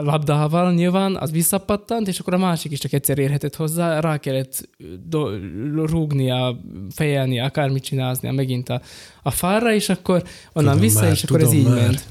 labdával 0.00 0.72
nyilván, 0.72 1.16
az 1.16 1.30
visszapattant, 1.30 2.08
és 2.08 2.18
akkor 2.18 2.34
a 2.34 2.38
másik 2.38 2.72
is 2.72 2.78
csak 2.78 2.92
egyszer 2.92 3.18
érhetett 3.18 3.56
hozzá, 3.56 4.00
rá 4.00 4.18
kellett 4.18 4.68
do- 5.08 5.40
rúgnia, 5.74 6.60
fejelni, 6.90 7.40
akármit 7.40 7.82
csinálni 7.82 8.30
megint 8.30 8.68
a, 8.68 8.80
a 9.22 9.30
fára, 9.30 9.74
és 9.74 9.88
akkor 9.88 10.22
onnan 10.52 10.72
tudom 10.72 10.88
vissza, 10.88 11.00
már, 11.00 11.10
és 11.10 11.22
akkor 11.22 11.40
ez 11.40 11.52
így 11.52 11.64
már. 11.64 11.74
ment. 11.74 12.04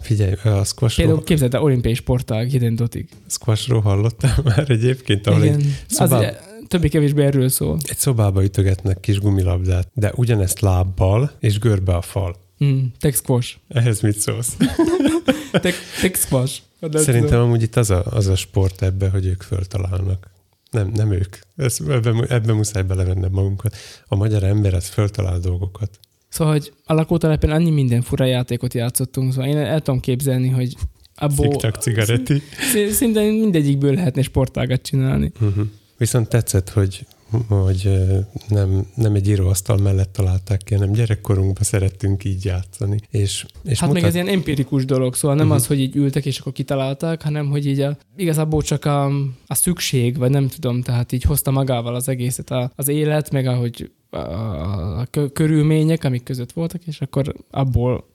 Figyelj, 0.00 0.32
a 0.32 0.64
squashról... 0.64 1.06
Például 1.06 1.24
képzeld, 1.24 1.54
olimpiai 1.54 1.94
sportág, 1.94 2.52
jeden 2.52 2.74
dotig. 2.74 3.08
Squashról 3.26 3.80
hallottál 3.80 4.38
már 4.56 4.70
egyébként, 4.70 5.26
ahol 5.26 5.44
Igen, 5.44 5.60
egy 5.60 5.84
szobá... 5.86 6.18
az 6.18 6.36
többé-kevésbé 6.68 7.24
erről 7.24 7.48
szól. 7.48 7.78
Egy 7.82 7.98
szobába 7.98 8.44
ütögetnek 8.44 9.00
kis 9.00 9.20
gumilabdát, 9.20 9.88
de 9.94 10.12
ugyanezt 10.16 10.60
lábbal 10.60 11.30
és 11.40 11.58
görbe 11.58 11.94
a 11.94 12.02
fal. 12.02 12.36
Mm, 12.64 12.82
tech 12.98 13.16
squash. 13.16 13.56
Ehhez 13.68 14.00
mit 14.00 14.18
szólsz? 14.18 14.56
tech, 15.52 15.76
tech 16.00 16.16
squash. 16.18 16.60
Szerintem 16.90 17.30
tudom. 17.30 17.44
amúgy 17.44 17.62
itt 17.62 17.76
az 17.76 17.90
a, 17.90 18.04
az 18.10 18.26
a 18.26 18.36
sport 18.36 18.82
ebbe, 18.82 19.08
hogy 19.08 19.26
ők 19.26 19.42
föltalálnak. 19.42 20.30
Nem, 20.70 20.88
nem 20.94 21.12
ők. 21.12 21.36
Ez, 21.56 21.78
ebben, 21.88 22.26
ebbe 22.28 22.52
muszáj 22.52 22.82
belevennem 22.82 23.30
magunkat. 23.32 23.76
A 24.06 24.16
magyar 24.16 24.42
ember 24.42 24.74
az 24.74 24.88
föltalál 24.88 25.38
dolgokat. 25.38 25.98
Szóval, 26.28 26.52
hogy 26.52 26.72
a 26.84 26.94
lakótelepen 26.94 27.50
annyi 27.50 27.70
minden 27.70 28.02
fura 28.02 28.24
játékot 28.24 28.74
játszottunk, 28.74 29.32
szóval 29.32 29.48
én 29.48 29.56
el 29.56 29.80
tudom 29.80 30.00
képzelni, 30.00 30.48
hogy 30.48 30.76
abból... 31.14 31.50
Sziktak 31.50 31.76
cigaretti. 31.76 32.42
Szinte 32.90 33.20
mindegyikből 33.20 33.94
lehetne 33.94 34.22
sportágat 34.22 34.82
csinálni. 34.82 35.32
Uh-huh. 35.40 35.66
Viszont 35.96 36.28
tetszett, 36.28 36.70
hogy 36.70 37.06
hogy 37.48 37.90
nem, 38.48 38.86
nem 38.94 39.14
egy 39.14 39.28
íróasztal 39.28 39.76
mellett 39.76 40.12
találták 40.12 40.62
ki, 40.62 40.74
hanem 40.74 40.92
gyerekkorunkban 40.92 41.62
szerettünk 41.62 42.24
így 42.24 42.44
játszani. 42.44 42.98
És, 43.10 43.46
és 43.64 43.78
hát 43.78 43.88
mutat... 43.88 43.92
még 43.92 44.04
ez 44.04 44.14
ilyen 44.14 44.28
empirikus 44.28 44.84
dolog, 44.84 45.14
szóval 45.14 45.36
nem 45.36 45.46
uh-huh. 45.46 45.62
az, 45.62 45.66
hogy 45.66 45.80
így 45.80 45.96
ültek 45.96 46.26
és 46.26 46.38
akkor 46.38 46.52
kitalálták, 46.52 47.22
hanem 47.22 47.50
hogy 47.50 47.66
így 47.66 47.80
a, 47.80 47.96
igazából 48.16 48.62
csak 48.62 48.84
a, 48.84 49.06
a 49.46 49.54
szükség, 49.54 50.18
vagy 50.18 50.30
nem 50.30 50.48
tudom, 50.48 50.82
tehát 50.82 51.12
így 51.12 51.22
hozta 51.22 51.50
magával 51.50 51.94
az 51.94 52.08
egészet 52.08 52.50
a, 52.50 52.72
az 52.76 52.88
élet, 52.88 53.30
meg 53.30 53.46
ahogy 53.46 53.90
a, 54.10 54.16
a 55.00 55.06
körülmények, 55.32 56.04
amik 56.04 56.22
között 56.22 56.52
voltak, 56.52 56.86
és 56.86 57.00
akkor 57.00 57.34
abból 57.50 58.10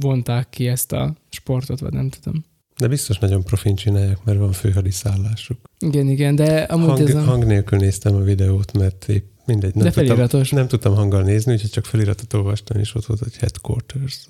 vonták 0.00 0.48
ki 0.50 0.68
ezt 0.68 0.92
a 0.92 1.14
sportot, 1.28 1.80
vagy 1.80 1.92
nem 1.92 2.08
tudom. 2.08 2.44
De 2.80 2.88
biztos 2.88 3.18
nagyon 3.18 3.42
profin 3.42 3.74
csinálják, 3.74 4.18
mert 4.24 4.38
van 4.38 4.52
főhadiszállásuk. 4.52 5.58
Igen, 5.78 6.08
igen, 6.08 6.34
de 6.34 6.62
amúgy 6.62 6.88
hang, 6.88 7.00
ez 7.00 7.14
a... 7.14 7.20
hang 7.20 7.44
nélkül 7.44 7.78
néztem 7.78 8.14
a 8.14 8.20
videót, 8.20 8.72
mert 8.72 9.08
épp 9.08 9.24
mindegy. 9.46 9.74
Nem 9.74 9.84
de 9.84 9.90
feliratos. 9.90 10.40
Tudtam, 10.40 10.58
nem 10.58 10.68
tudtam 10.68 10.94
hanggal 10.94 11.22
nézni, 11.22 11.52
úgyhogy 11.52 11.70
csak 11.70 11.84
feliratot 11.84 12.32
olvastam, 12.32 12.80
és 12.80 12.94
ott 12.94 13.06
volt, 13.06 13.20
hogy 13.20 13.36
headquarters. 13.36 14.26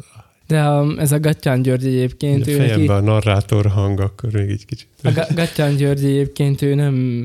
De 0.47 0.61
a, 0.61 0.99
ez 0.99 1.13
a 1.13 1.21
Gattyán 1.21 1.63
György 1.63 1.87
egyébként... 1.87 2.43
A 2.43 2.45
fejemben 2.45 2.79
neki, 2.79 2.89
a 2.89 3.01
narrátor 3.01 3.67
hang, 3.67 4.01
akkor 4.01 4.33
még 4.33 4.51
így 4.51 4.65
kicsit. 4.65 4.89
A 5.03 5.27
Gattyán 5.35 5.77
György 5.77 6.05
egyébként 6.05 6.63
ő 6.63 6.75
nem 6.75 7.25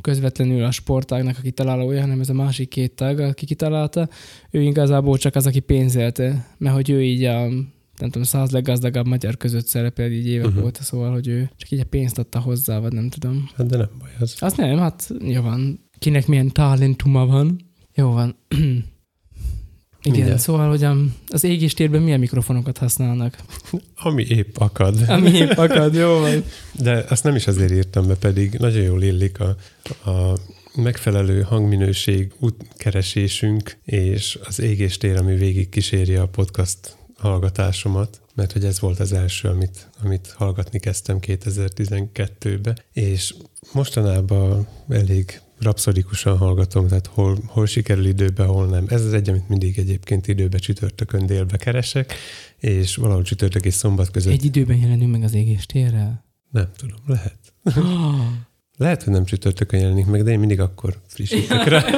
közvetlenül 0.00 0.64
a 0.64 0.70
sportágnak 0.70 1.36
a 1.38 1.42
kitalálója, 1.42 2.00
hanem 2.00 2.20
ez 2.20 2.28
a 2.28 2.32
másik 2.32 2.68
két 2.68 2.92
tag, 2.92 3.18
aki 3.18 3.46
kitalálta. 3.46 4.08
Ő 4.50 4.62
igazából 4.62 5.18
csak 5.18 5.34
az, 5.34 5.46
aki 5.46 5.60
pénzelte, 5.60 6.46
mert 6.58 6.74
hogy 6.74 6.90
ő 6.90 7.02
így 7.02 7.24
a 7.24 7.48
nem 8.00 8.10
tudom, 8.10 8.26
száz 8.26 8.50
leggazdagabb 8.50 9.06
magyar 9.06 9.36
között 9.36 9.66
szerepel 9.66 10.10
így 10.10 10.26
évek 10.26 10.46
uh-huh. 10.46 10.64
óta, 10.64 10.82
szóval, 10.82 11.12
hogy 11.12 11.28
ő 11.28 11.50
csak 11.56 11.70
így 11.70 11.80
a 11.80 11.84
pénzt 11.84 12.18
adta 12.18 12.40
hozzá, 12.40 12.78
vagy 12.78 12.92
nem 12.92 13.08
tudom. 13.08 13.50
Hát 13.56 13.66
de 13.66 13.76
nem 13.76 13.90
baj 13.98 14.10
az. 14.18 14.36
Az 14.38 14.52
nem, 14.52 14.78
hát 14.78 15.10
jó 15.20 15.42
van. 15.42 15.88
Kinek 15.98 16.26
milyen 16.26 16.52
talentuma 16.52 17.26
van. 17.26 17.60
Jó 17.94 18.10
van. 18.10 18.36
Igen, 20.02 20.16
Mindjárt. 20.18 20.40
szóval, 20.40 20.68
hogy 20.68 20.86
az 21.28 21.44
égéstérben 21.44 22.02
milyen 22.02 22.20
mikrofonokat 22.20 22.78
használnak? 22.78 23.38
Ami 23.96 24.24
épp 24.28 24.56
akad. 24.56 25.04
Ami 25.08 25.30
épp 25.30 25.50
akad, 25.50 25.94
jó 25.94 26.18
van. 26.18 26.44
De 26.72 27.04
azt 27.08 27.24
nem 27.24 27.34
is 27.34 27.46
azért 27.46 27.72
írtam 27.72 28.06
be, 28.06 28.14
pedig 28.14 28.52
nagyon 28.58 28.82
jól 28.82 29.02
illik 29.02 29.40
a, 29.40 29.56
a 30.10 30.38
megfelelő 30.74 31.42
hangminőség 31.42 32.32
útkeresésünk, 32.38 33.78
és 33.84 34.38
az 34.44 34.60
égéstér, 34.60 35.16
ami 35.16 35.34
végig 35.34 35.68
kíséri 35.68 36.14
a 36.14 36.26
podcast 36.26 36.98
hallgatásomat, 37.20 38.20
mert 38.34 38.52
hogy 38.52 38.64
ez 38.64 38.80
volt 38.80 39.00
az 39.00 39.12
első, 39.12 39.48
amit, 39.48 39.90
amit 40.02 40.34
hallgatni 40.36 40.78
kezdtem 40.78 41.18
2012-ben, 41.20 42.78
és 42.92 43.34
mostanában 43.72 44.66
elég 44.88 45.40
rapszodikusan 45.60 46.36
hallgatom, 46.36 46.88
tehát 46.88 47.06
hol, 47.06 47.38
hol 47.46 47.66
sikerül 47.66 48.06
időbe, 48.06 48.44
hol 48.44 48.66
nem. 48.66 48.84
Ez 48.88 49.04
az 49.04 49.12
egy, 49.12 49.28
amit 49.28 49.48
mindig 49.48 49.78
egyébként 49.78 50.28
időbe 50.28 50.58
csütörtökön 50.58 51.26
délbe 51.26 51.56
keresek, 51.56 52.14
és 52.58 52.96
valahol 52.96 53.22
csütörtök 53.22 53.64
és 53.64 53.74
szombat 53.74 54.10
között. 54.10 54.32
Egy 54.32 54.44
időben 54.44 54.76
jelenünk 54.76 55.10
meg 55.10 55.22
az 55.22 55.34
égéstérrel? 55.34 56.24
Nem 56.50 56.70
tudom, 56.76 56.98
lehet. 57.06 57.38
lehet, 58.76 59.02
hogy 59.02 59.12
nem 59.12 59.24
csütörtökön 59.24 59.80
jelenik 59.80 60.06
meg, 60.06 60.22
de 60.22 60.30
én 60.30 60.38
mindig 60.38 60.60
akkor 60.60 61.00
frissítek 61.06 61.68
rá. 61.68 61.84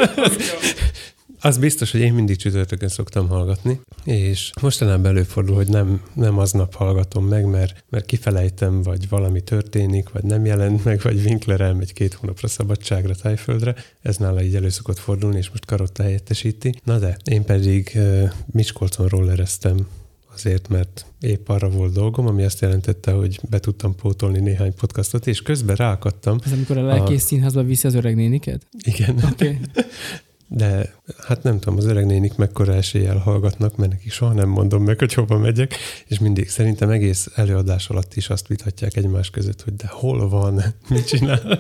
Az 1.44 1.58
biztos, 1.58 1.90
hogy 1.90 2.00
én 2.00 2.14
mindig 2.14 2.36
csütörtökön 2.36 2.88
szoktam 2.88 3.28
hallgatni, 3.28 3.80
és 4.04 4.50
mostanában 4.60 5.06
előfordul, 5.06 5.54
hogy 5.54 5.68
nem, 5.68 6.02
nem 6.14 6.38
aznap 6.38 6.74
hallgatom 6.74 7.26
meg, 7.26 7.46
mert, 7.46 7.84
mert 7.88 8.06
kifelejtem, 8.06 8.82
vagy 8.82 9.08
valami 9.08 9.40
történik, 9.40 10.08
vagy 10.08 10.24
nem 10.24 10.44
jelent 10.44 10.84
meg, 10.84 11.00
vagy 11.02 11.24
Winkler 11.24 11.60
elmegy 11.60 11.92
két 11.92 12.14
hónapra 12.14 12.48
szabadságra 12.48 13.14
Tájföldre. 13.14 13.74
Ez 14.02 14.16
nála 14.16 14.42
így 14.42 14.54
elő 14.54 14.68
szokott 14.68 14.98
fordulni, 14.98 15.36
és 15.36 15.48
most 15.50 15.64
Karotta 15.64 16.02
helyettesíti. 16.02 16.74
Na 16.84 16.98
de, 16.98 17.16
én 17.24 17.44
pedig 17.44 17.92
uh, 17.94 18.30
Miskolcon 18.52 19.06
rollereztem 19.06 19.86
azért, 20.34 20.68
mert 20.68 21.06
épp 21.20 21.48
arra 21.48 21.68
volt 21.68 21.92
dolgom, 21.92 22.26
ami 22.26 22.42
azt 22.42 22.60
jelentette, 22.60 23.10
hogy 23.10 23.40
be 23.50 23.58
tudtam 23.58 23.94
pótolni 23.94 24.40
néhány 24.40 24.74
podcastot, 24.74 25.26
és 25.26 25.42
közben 25.42 25.76
ráakadtam. 25.76 26.38
Ez 26.44 26.52
amikor 26.52 26.76
a 26.78 26.82
lelkész 26.82 27.22
a... 27.22 27.26
színházba 27.26 27.62
viszi 27.62 27.86
az 27.86 27.94
öreg 27.94 28.14
néniket? 28.14 28.66
Igen. 28.84 29.16
Okay. 29.32 29.58
de 30.54 30.94
hát 31.26 31.42
nem 31.42 31.58
tudom, 31.58 31.78
az 31.78 31.84
öreg 31.84 32.06
nénik 32.06 32.36
mekkora 32.36 32.74
eséllyel 32.74 33.16
hallgatnak, 33.16 33.76
mert 33.76 33.90
nekik 33.90 34.12
soha 34.12 34.32
nem 34.32 34.48
mondom 34.48 34.84
meg, 34.84 34.98
hogy 34.98 35.14
hova 35.14 35.38
megyek, 35.38 35.74
és 36.06 36.18
mindig 36.18 36.48
szerintem 36.48 36.90
egész 36.90 37.28
előadás 37.34 37.88
alatt 37.88 38.14
is 38.14 38.28
azt 38.28 38.46
vitatják 38.46 38.96
egymás 38.96 39.30
között, 39.30 39.62
hogy 39.62 39.76
de 39.76 39.86
hol 39.88 40.28
van, 40.28 40.62
mit 40.88 41.06
csinál, 41.06 41.58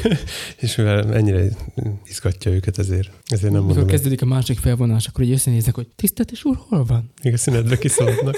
és 0.62 0.76
mivel 0.76 1.14
ennyire 1.14 1.44
izgatja 2.04 2.50
őket, 2.50 2.78
ezért, 2.78 3.10
ezért 3.32 3.52
nem 3.52 3.62
Mikor 3.62 3.84
kezdődik 3.84 4.22
a 4.22 4.26
másik 4.26 4.58
felvonás, 4.58 5.06
akkor 5.06 5.24
így 5.24 5.32
összenézek, 5.32 5.74
hogy 5.74 5.88
tisztelt 5.96 6.30
és 6.30 6.44
úr, 6.44 6.58
hol 6.68 6.84
van? 6.84 7.10
Még 7.22 7.32
a 7.32 7.36
szünetbe 7.36 7.78
kiszaladnak. 7.78 8.36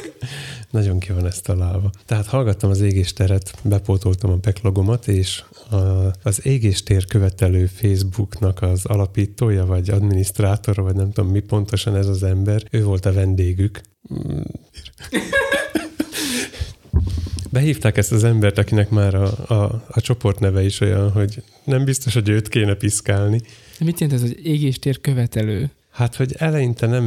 Nagyon 0.70 0.98
ki 0.98 1.12
van 1.12 1.26
ezt 1.26 1.42
találva. 1.42 1.90
Tehát 2.06 2.26
hallgattam 2.26 2.70
az 2.70 2.80
égésteret, 2.80 3.54
bepótoltam 3.62 4.30
a 4.30 4.36
backlogomat, 4.36 5.08
és 5.08 5.42
a, 5.70 5.76
az 6.22 6.46
égéstér 6.46 7.06
követelő 7.06 7.66
Facebooknak 7.66 8.62
az 8.62 8.84
alapítója, 8.84 9.66
vagy 9.66 9.90
adminisztrátora, 9.90 10.82
vagy 10.82 10.94
nem 10.94 11.12
tudom 11.12 11.30
mi 11.30 11.40
pontosan 11.40 11.96
ez 11.96 12.08
az 12.08 12.22
ember, 12.22 12.62
ő 12.70 12.84
volt 12.84 13.06
a 13.06 13.12
vendégük. 13.12 13.80
Behívták 17.50 17.96
ezt 17.96 18.12
az 18.12 18.24
embert, 18.24 18.58
akinek 18.58 18.90
már 18.90 19.14
a, 19.14 19.54
a, 19.54 19.84
a 19.88 20.00
csoport 20.00 20.38
neve 20.38 20.64
is 20.64 20.80
olyan, 20.80 21.10
hogy 21.10 21.42
nem 21.64 21.84
biztos, 21.84 22.14
hogy 22.14 22.28
őt 22.28 22.48
kéne 22.48 22.74
piszkálni. 22.74 23.40
De 23.78 23.85
mit 23.85 24.00
jelent 24.00 24.23
ez, 24.23 24.28
hogy 24.28 24.47
égéstér 24.47 25.00
követelő? 25.00 25.71
Hát, 25.90 26.16
hogy 26.16 26.35
eleinte 26.38 26.87
nem 26.87 27.04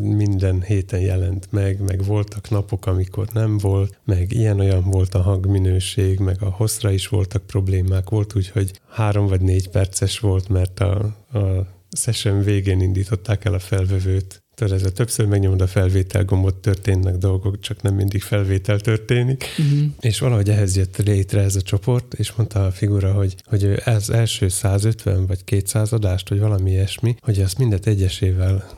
minden 0.00 0.62
héten 0.62 1.00
jelent 1.00 1.46
meg, 1.50 1.80
meg 1.80 2.04
voltak 2.04 2.50
napok, 2.50 2.86
amikor 2.86 3.28
nem 3.32 3.58
volt, 3.58 3.98
meg 4.04 4.32
ilyen-olyan 4.32 4.82
volt 4.82 5.14
a 5.14 5.22
hangminőség, 5.22 6.18
meg 6.18 6.42
a 6.42 6.50
hosszra 6.50 6.90
is 6.90 7.08
voltak 7.08 7.46
problémák. 7.46 8.10
Volt 8.10 8.36
úgy, 8.36 8.48
hogy 8.48 8.80
három 8.88 9.26
vagy 9.26 9.40
négy 9.40 9.68
perces 9.68 10.18
volt, 10.18 10.48
mert 10.48 10.80
a, 10.80 10.94
a 11.32 11.66
session 11.96 12.42
végén 12.42 12.80
indították 12.80 13.44
el 13.44 13.54
a 13.54 13.58
felvevőt, 13.58 14.42
Tudod, 14.56 14.72
ez 14.72 14.82
a 14.82 14.90
többször 14.90 15.26
megnyomod 15.26 15.60
a 15.60 15.66
felvétel 15.66 16.24
gombot, 16.24 16.54
történnek 16.54 17.16
dolgok, 17.16 17.60
csak 17.60 17.82
nem 17.82 17.94
mindig 17.94 18.22
felvétel 18.22 18.80
történik. 18.80 19.44
Uh-huh. 19.58 19.88
És 20.00 20.18
valahogy 20.18 20.48
ehhez 20.48 20.76
jött 20.76 20.96
létre 20.96 21.40
ez 21.40 21.56
a 21.56 21.62
csoport, 21.62 22.14
és 22.14 22.32
mondta 22.32 22.66
a 22.66 22.70
figura, 22.70 23.12
hogy, 23.12 23.34
hogy 23.44 23.64
ez 23.84 24.08
első 24.08 24.48
150 24.48 25.26
vagy 25.26 25.44
200 25.44 25.92
adást, 25.92 26.28
vagy 26.28 26.38
valami 26.38 26.70
ilyesmi, 26.70 27.16
hogy 27.20 27.40
azt 27.40 27.58
mindet 27.58 27.86
egyesével 27.86 28.68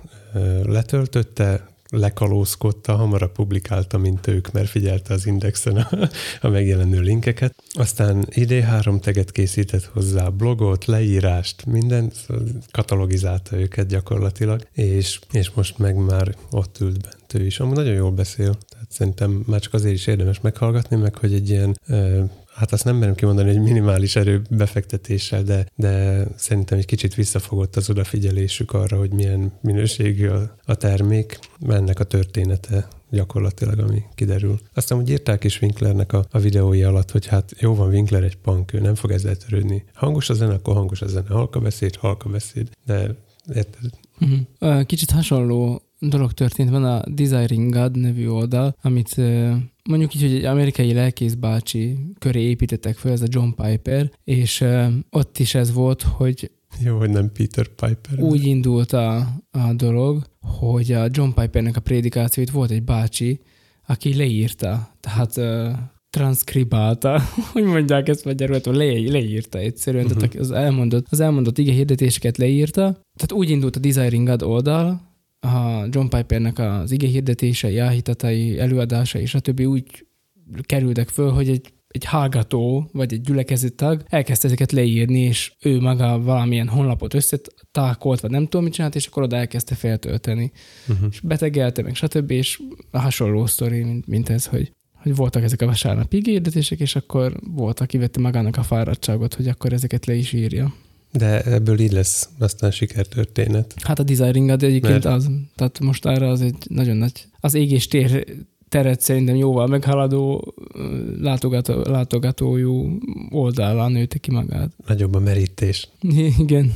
letöltötte, 0.62 1.68
lekalózkodta, 1.90 2.97
hamarabb 2.97 3.33
publikálta, 3.33 3.99
mint 3.99 4.26
ők, 4.26 4.52
mert 4.52 4.68
figyelte 4.68 5.14
az 5.14 5.26
indexen 5.26 5.76
a, 5.76 6.09
a 6.40 6.49
megjelenő 6.49 7.00
linkeket. 7.00 7.54
Aztán 7.73 8.25
ID3 8.30 9.00
teget 9.00 9.33
készített 9.33 9.85
hozzá, 9.85 10.28
blogot, 10.28 10.85
leírást, 10.85 11.66
mindent, 11.66 12.26
katalogizálta 12.71 13.57
őket 13.57 13.87
gyakorlatilag, 13.87 14.66
és, 14.73 15.18
és 15.33 15.50
most 15.50 15.78
meg 15.78 15.97
már 15.97 16.37
ott 16.50 16.80
ült 16.80 17.00
bent 17.00 17.35
ő 17.35 17.47
is. 17.47 17.61
Amúgy 17.61 17.76
nagyon 17.76 17.95
jól 17.95 18.11
beszél, 18.11 18.59
tehát 18.68 18.87
szerintem 18.90 19.42
már 19.47 19.61
csak 19.61 19.75
azért 19.75 19.95
is 19.95 20.07
érdemes 20.07 20.40
meghallgatni, 20.40 20.97
meg 20.97 21.14
hogy 21.14 21.35
egy 21.35 21.50
ilyen 21.50 21.80
hát 22.58 22.72
azt 22.72 22.84
nem 22.84 22.96
merem 22.96 23.14
kimondani, 23.14 23.48
hogy 23.48 23.62
minimális 23.62 24.16
erő 24.16 24.42
befektetéssel, 24.50 25.42
de, 25.42 25.66
de 25.76 26.24
szerintem 26.36 26.78
egy 26.78 26.86
kicsit 26.86 27.14
visszafogott 27.14 27.76
az 27.76 27.90
odafigyelésük 27.90 28.72
arra, 28.72 28.98
hogy 28.98 29.12
milyen 29.12 29.52
minőségű 29.60 30.26
a, 30.28 30.54
a 30.64 30.74
termék, 30.74 31.38
ennek 31.68 32.00
a 32.00 32.04
története 32.04 32.88
gyakorlatilag, 33.10 33.78
ami 33.78 34.02
kiderül. 34.14 34.60
Aztán 34.74 34.98
úgy 34.98 35.10
írták 35.10 35.44
is 35.44 35.60
Winklernek 35.60 36.12
a, 36.12 36.24
a 36.30 36.38
videói 36.38 36.82
alatt, 36.82 37.10
hogy 37.10 37.26
hát 37.26 37.54
jó 37.58 37.74
van, 37.74 37.88
Winkler 37.88 38.22
egy 38.22 38.36
punk, 38.36 38.72
ő 38.72 38.80
nem 38.80 38.94
fog 38.94 39.10
ezzel 39.10 39.36
törődni. 39.36 39.84
Hangos 39.94 40.30
a 40.30 40.34
zene, 40.34 40.54
akkor 40.54 40.74
hangos 40.74 41.02
a 41.02 41.06
zene, 41.06 41.28
halka 41.28 41.60
beszéd, 41.60 41.96
halka 41.96 42.28
beszéd, 42.28 42.68
de 42.86 43.14
érted? 43.54 43.90
Uh-huh. 44.20 44.84
Kicsit 44.84 45.10
hasonló 45.10 45.82
dolog 45.98 46.32
történt, 46.32 46.70
van 46.70 46.84
a 46.84 47.02
Desiring 47.06 47.72
God 47.72 47.96
nevű 47.96 48.28
oldal, 48.28 48.76
amit 48.82 49.20
mondjuk 49.88 50.14
így, 50.14 50.21
hogy 50.21 50.35
egy 50.35 50.45
amerikai 50.45 50.92
lelkész 50.92 51.35
bácsi 51.35 51.97
köré 52.18 52.40
építettek 52.40 52.97
fel, 52.97 53.12
ez 53.12 53.23
a 53.23 53.26
John 53.28 53.49
Piper, 53.62 54.11
és 54.25 54.64
ott 55.11 55.38
is 55.38 55.54
ez 55.54 55.73
volt, 55.73 56.02
hogy 56.02 56.50
jó, 56.85 56.99
hogy 56.99 57.11
nem 57.11 57.33
Peter 57.33 57.66
Piper. 57.66 58.21
Úgy 58.21 58.45
indult 58.45 58.92
a, 58.92 59.16
a 59.50 59.73
dolog, 59.73 60.23
hogy 60.40 60.92
a 60.92 61.09
John 61.11 61.30
Pipernek 61.35 61.76
a 61.76 61.80
prédikációit 61.80 62.50
volt 62.50 62.71
egy 62.71 62.83
bácsi, 62.83 63.40
aki 63.87 64.16
leírta, 64.16 64.97
tehát 65.00 65.37
uh, 65.37 65.78
transzkribálta, 66.11 67.21
hogy 67.52 67.62
mondják 67.62 68.09
ezt 68.09 68.25
magyarul, 68.25 68.61
le, 68.64 68.85
leírta 69.11 69.59
egyszerűen, 69.59 70.04
uh-huh. 70.04 70.21
tehát 70.21 70.35
az 70.37 70.50
elmondott, 70.50 71.07
az 71.11 71.21
elmondott 71.21 71.59
ige 71.59 71.73
hirdetéseket 71.73 72.37
leírta. 72.37 72.83
Tehát 73.16 73.33
úgy 73.33 73.51
indult 73.51 73.77
a 73.77 73.81
Desiring 73.81 74.29
God 74.29 74.42
oldal, 74.42 75.08
a 75.40 75.87
John 75.90 76.09
Pipernek 76.09 76.59
az 76.59 76.90
ige 76.90 77.07
hirdetései, 77.07 77.79
áhítatai, 77.79 78.59
előadásai, 78.59 79.27
stb. 79.27 79.61
úgy 79.61 80.07
kerültek 80.66 81.09
föl, 81.09 81.31
hogy 81.31 81.48
egy 81.48 81.72
egy 81.88 82.05
hallgató, 82.05 82.88
vagy 82.92 83.12
egy 83.12 83.20
gyülekező 83.20 83.68
tag 83.68 84.03
elkezdte 84.07 84.46
ezeket 84.46 84.72
leírni, 84.72 85.20
és 85.20 85.53
ő 85.61 85.81
maga 85.81 86.20
valamilyen 86.22 86.68
honlapot 86.68 87.14
összetákolt, 87.14 88.20
vagy 88.20 88.31
nem 88.31 88.44
tudom 88.44 88.64
mit 88.64 88.72
csinált, 88.72 88.94
és 88.94 89.07
akkor 89.07 89.22
oda 89.22 89.37
elkezdte 89.37 89.74
feltölteni. 89.74 90.53
Uh-huh. 90.88 91.07
És 91.11 91.20
betegelte, 91.20 91.83
meg 91.83 91.94
stb. 91.94 92.31
És 92.31 92.62
hasonló 92.92 93.46
sztori, 93.46 93.83
mint, 93.83 94.07
mint 94.07 94.29
ez, 94.29 94.46
hogy, 94.46 94.72
hogy 94.92 95.14
voltak 95.14 95.42
ezek 95.42 95.62
a 95.62 95.66
vasárnapi 95.66 96.16
ígérdetések, 96.16 96.81
és 96.81 96.96
akkor 96.96 97.40
volt, 97.55 97.81
aki 97.81 97.98
vette 97.98 98.20
magának 98.20 98.57
a 98.57 98.62
fáradtságot, 98.62 99.35
hogy 99.35 99.48
akkor 99.48 99.72
ezeket 99.72 100.07
le 100.07 100.14
is 100.14 100.33
írja. 100.33 100.74
De 101.12 101.42
ebből 101.42 101.81
így 101.81 101.92
lesz 101.92 102.29
aztán 102.38 102.71
sikertörténet. 102.71 103.75
Hát 103.83 103.99
a 103.99 104.03
Desiring 104.03 104.49
ad 104.49 104.62
egyébként 104.62 105.05
Mert... 105.05 105.16
az. 105.16 105.31
Tehát 105.55 105.81
most 105.81 106.07
arra 106.07 106.29
az 106.29 106.40
egy 106.40 106.57
nagyon 106.68 106.97
nagy... 106.97 107.27
Az 107.40 107.55
égés 107.55 107.88
tér 107.88 108.25
teret 108.68 109.01
szerintem 109.01 109.37
jóval 109.37 109.66
meghaladó 109.66 110.55
látogató, 111.21 111.83
látogatójú 111.83 112.99
oldalán 113.31 113.92
nőtte 113.92 114.18
ki 114.18 114.31
magát. 114.31 114.71
Nagyobb 114.87 115.14
a 115.14 115.21
merítés. 115.21 115.88
Igen. 116.38 116.73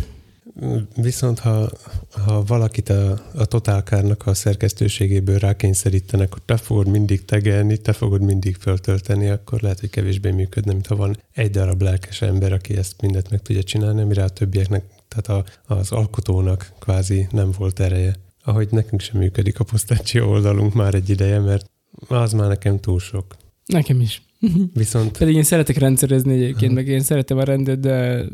Viszont 0.96 1.38
ha, 1.38 1.70
ha 2.24 2.42
valakit 2.42 2.88
a, 2.88 3.20
a 3.34 3.44
totálkárnak 3.44 4.26
a 4.26 4.34
szerkesztőségéből 4.34 5.38
rákényszerítenek, 5.38 6.32
hogy 6.32 6.42
te 6.42 6.56
fogod 6.56 6.88
mindig 6.88 7.24
tegelni, 7.24 7.76
te 7.76 7.92
fogod 7.92 8.22
mindig 8.22 8.56
föltölteni, 8.56 9.28
akkor 9.28 9.60
lehet, 9.60 9.80
hogy 9.80 9.90
kevésbé 9.90 10.30
működne, 10.30 10.72
mint 10.72 10.86
ha 10.86 10.96
van 10.96 11.16
egy 11.32 11.50
darab 11.50 11.82
lelkes 11.82 12.22
ember, 12.22 12.52
aki 12.52 12.76
ezt 12.76 13.00
mindet 13.00 13.30
meg 13.30 13.42
tudja 13.42 13.62
csinálni, 13.62 14.00
amire 14.00 14.24
a 14.24 14.28
többieknek, 14.28 14.84
tehát 15.08 15.44
a, 15.44 15.74
az 15.74 15.92
alkotónak 15.92 16.72
kvázi 16.78 17.26
nem 17.30 17.50
volt 17.58 17.80
ereje. 17.80 18.14
Ahogy 18.44 18.68
nekünk 18.70 19.00
sem 19.00 19.18
működik 19.20 19.60
a 19.60 19.64
posztácsi 19.64 20.20
oldalunk 20.20 20.74
már 20.74 20.94
egy 20.94 21.10
ideje, 21.10 21.38
mert 21.38 21.70
az 22.08 22.32
már 22.32 22.48
nekem 22.48 22.80
túl 22.80 22.98
sok. 22.98 23.36
Nekem 23.66 24.00
is. 24.00 24.22
Viszont... 24.72 25.18
Pedig 25.18 25.34
én 25.34 25.42
szeretek 25.42 25.76
rendszerezni 25.76 26.32
egyébként, 26.32 26.74
meg 26.74 26.86
én 26.86 27.00
szeretem 27.00 27.38
a 27.38 27.44
rendet, 27.44 27.80
de 27.80 28.24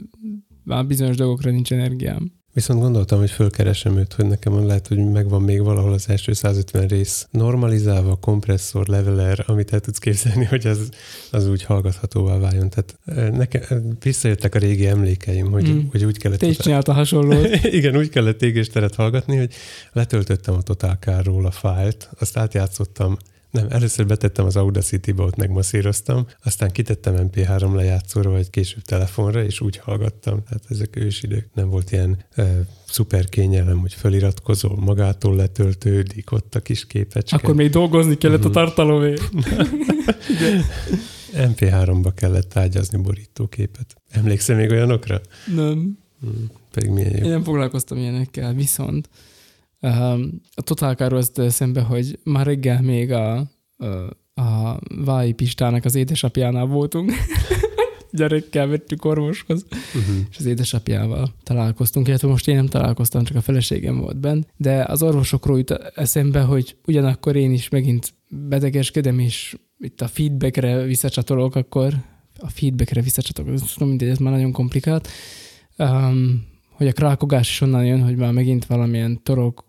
már 0.68 0.87
bizonyos 0.87 1.16
dolgokra 1.16 1.50
nincs 1.50 1.72
energiám. 1.72 2.33
Viszont 2.52 2.81
gondoltam, 2.81 3.18
hogy 3.18 3.31
fölkeresem 3.31 3.96
őt, 3.96 4.12
hogy 4.12 4.24
nekem 4.24 4.66
lehet, 4.66 4.87
hogy 4.87 5.11
megvan 5.11 5.42
még 5.42 5.62
valahol 5.62 5.92
az 5.92 6.09
első 6.09 6.33
150 6.33 6.87
rész 6.87 7.28
normalizálva, 7.31 8.16
kompresszor, 8.16 8.87
leveler, 8.87 9.44
amit 9.46 9.72
el 9.72 9.81
tudsz 9.81 9.98
képzelni, 9.98 10.44
hogy 10.44 10.66
az, 10.66 10.88
az 11.31 11.48
úgy 11.48 11.62
hallgathatóvá 11.62 12.38
váljon. 12.38 12.70
Tehát 12.70 12.98
nekem 13.33 13.62
visszajöttek 14.00 14.54
a 14.54 14.59
régi 14.59 14.87
emlékeim, 14.87 15.50
hogy, 15.50 15.70
mm. 15.70 15.78
hogy 15.90 16.04
úgy 16.04 16.18
kellett... 16.18 16.38
Te 16.38 16.46
is 16.46 16.57
csinálta 16.57 16.92
hasonlót. 16.92 17.64
Igen, 17.78 17.96
úgy 17.96 18.09
kellett 18.09 18.42
égésteret 18.42 18.94
hallgatni, 18.94 19.37
hogy 19.37 19.52
letöltöttem 19.92 20.54
a 20.54 20.62
Totálkárról 20.62 21.46
a 21.46 21.50
fájlt, 21.50 22.11
azt 22.18 22.37
átjátszottam 22.37 23.16
nem, 23.59 23.66
először 23.71 24.07
betettem 24.07 24.44
az 24.44 24.57
Audacity-ba, 24.57 25.25
ott 25.25 25.37
megmasszíroztam, 25.37 26.27
aztán 26.42 26.71
kitettem 26.71 27.14
MP3 27.18 27.75
lejátszóra, 27.75 28.31
vagy 28.31 28.51
később 28.51 28.83
telefonra, 28.83 29.44
és 29.44 29.61
úgy 29.61 29.77
hallgattam. 29.77 30.42
Tehát 30.44 30.62
ezek 30.68 30.97
ősidők. 30.97 31.49
Nem 31.55 31.68
volt 31.68 31.92
ilyen 31.92 32.25
e, 32.35 32.61
szuper 32.87 33.29
kényelem, 33.29 33.79
hogy 33.79 33.94
feliratkozol, 33.94 34.77
magától 34.77 35.37
letöltődik, 35.37 36.33
ott 36.33 36.55
a 36.55 36.61
kis 36.61 36.87
képecske. 36.87 37.37
Akkor 37.37 37.55
még 37.55 37.71
dolgozni 37.71 38.16
kellett 38.16 38.44
a 38.44 38.49
mhm. 38.49 38.53
tartalomért. 38.53 39.23
MP3-ba 41.33 42.12
kellett 42.14 42.57
ágyazni 42.57 43.03
borítóképet. 43.03 43.97
Emlékszel 44.11 44.57
még 44.57 44.71
olyanokra? 44.71 45.21
Nem. 45.55 45.99
Hmm, 46.21 46.51
pedig 46.71 46.90
milyen 46.90 47.16
jó. 47.16 47.25
Én 47.25 47.31
nem 47.31 47.42
foglalkoztam 47.42 47.99
ilyenekkel, 47.99 48.55
viszont 48.55 49.09
a 50.55 50.62
totálkáról 50.62 51.19
az 51.19 51.33
szembe, 51.49 51.81
hogy 51.81 52.19
már 52.25 52.47
reggel 52.47 52.83
még 52.83 53.12
a, 53.12 53.37
a, 53.77 53.85
a 54.41 54.81
Vái 55.05 55.33
Pistának 55.33 55.85
az 55.85 55.95
édesapjánál 55.95 56.67
voltunk. 56.67 57.12
Gyerekkel 58.11 58.67
vettük 58.67 59.05
orvoshoz, 59.05 59.67
uh-huh. 59.71 60.17
és 60.31 60.37
az 60.38 60.45
édesapjával 60.45 61.35
találkoztunk, 61.43 62.09
illetve 62.09 62.29
most 62.29 62.49
én 62.49 62.55
nem 62.57 62.67
találkoztam, 62.67 63.25
csak 63.25 63.37
a 63.37 63.41
feleségem 63.41 63.99
volt 63.99 64.17
benn, 64.17 64.43
de 64.57 64.85
az 64.85 65.03
orvosokról 65.03 65.59
jut 65.59 65.71
eszembe, 65.95 66.41
hogy 66.41 66.77
ugyanakkor 66.87 67.37
én 67.37 67.53
is 67.53 67.69
megint 67.69 68.14
betegeskedem, 68.29 69.19
és 69.19 69.57
itt 69.79 70.01
a 70.01 70.09
feedbackre 70.09 70.83
visszacsatolok, 70.83 71.55
akkor 71.55 71.95
a 72.38 72.49
feedbackre 72.49 73.01
visszacsatolok, 73.01 73.53
ez 73.53 73.75
mindegy, 73.79 74.09
ez 74.09 74.19
már 74.19 74.33
nagyon 74.33 74.53
komplikált. 74.53 75.09
Um, 75.79 76.47
hogy 76.79 76.87
a 76.87 76.93
krákogás 76.93 77.51
is 77.51 77.61
onnan 77.61 77.85
jön, 77.85 78.03
hogy 78.03 78.17
már 78.17 78.33
megint 78.33 78.67
valamilyen 78.67 79.23
torok, 79.23 79.64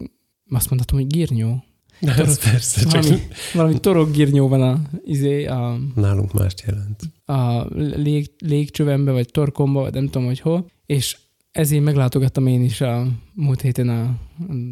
azt 0.50 0.70
mondhatom, 0.70 1.00
hogy 1.00 1.08
gírnyó. 1.08 1.64
De 2.00 2.14
torok, 2.14 2.30
ez 2.30 2.52
persze, 2.52 2.82
csak... 2.86 3.04
Valami, 3.04 3.22
valami 3.54 3.80
torokgírnyó 3.80 4.48
van 4.48 4.62
a, 4.62 4.82
izé, 5.04 5.46
a... 5.46 5.78
Nálunk 5.96 6.34
mást 6.34 6.64
jelent. 6.66 7.02
A 7.26 7.66
lég, 7.96 8.32
légcsövembe, 8.38 9.12
vagy 9.12 9.30
torkomba, 9.32 9.82
vagy 9.82 9.94
nem 9.94 10.06
tudom, 10.06 10.28
hogy 10.28 10.40
hol, 10.40 10.72
és 10.86 11.18
ezért 11.52 11.84
meglátogattam 11.84 12.48
én 12.48 12.64
is 12.64 12.82
a 12.82 13.08
múlt 13.34 13.62
héten 13.62 13.90
a 13.90 14.16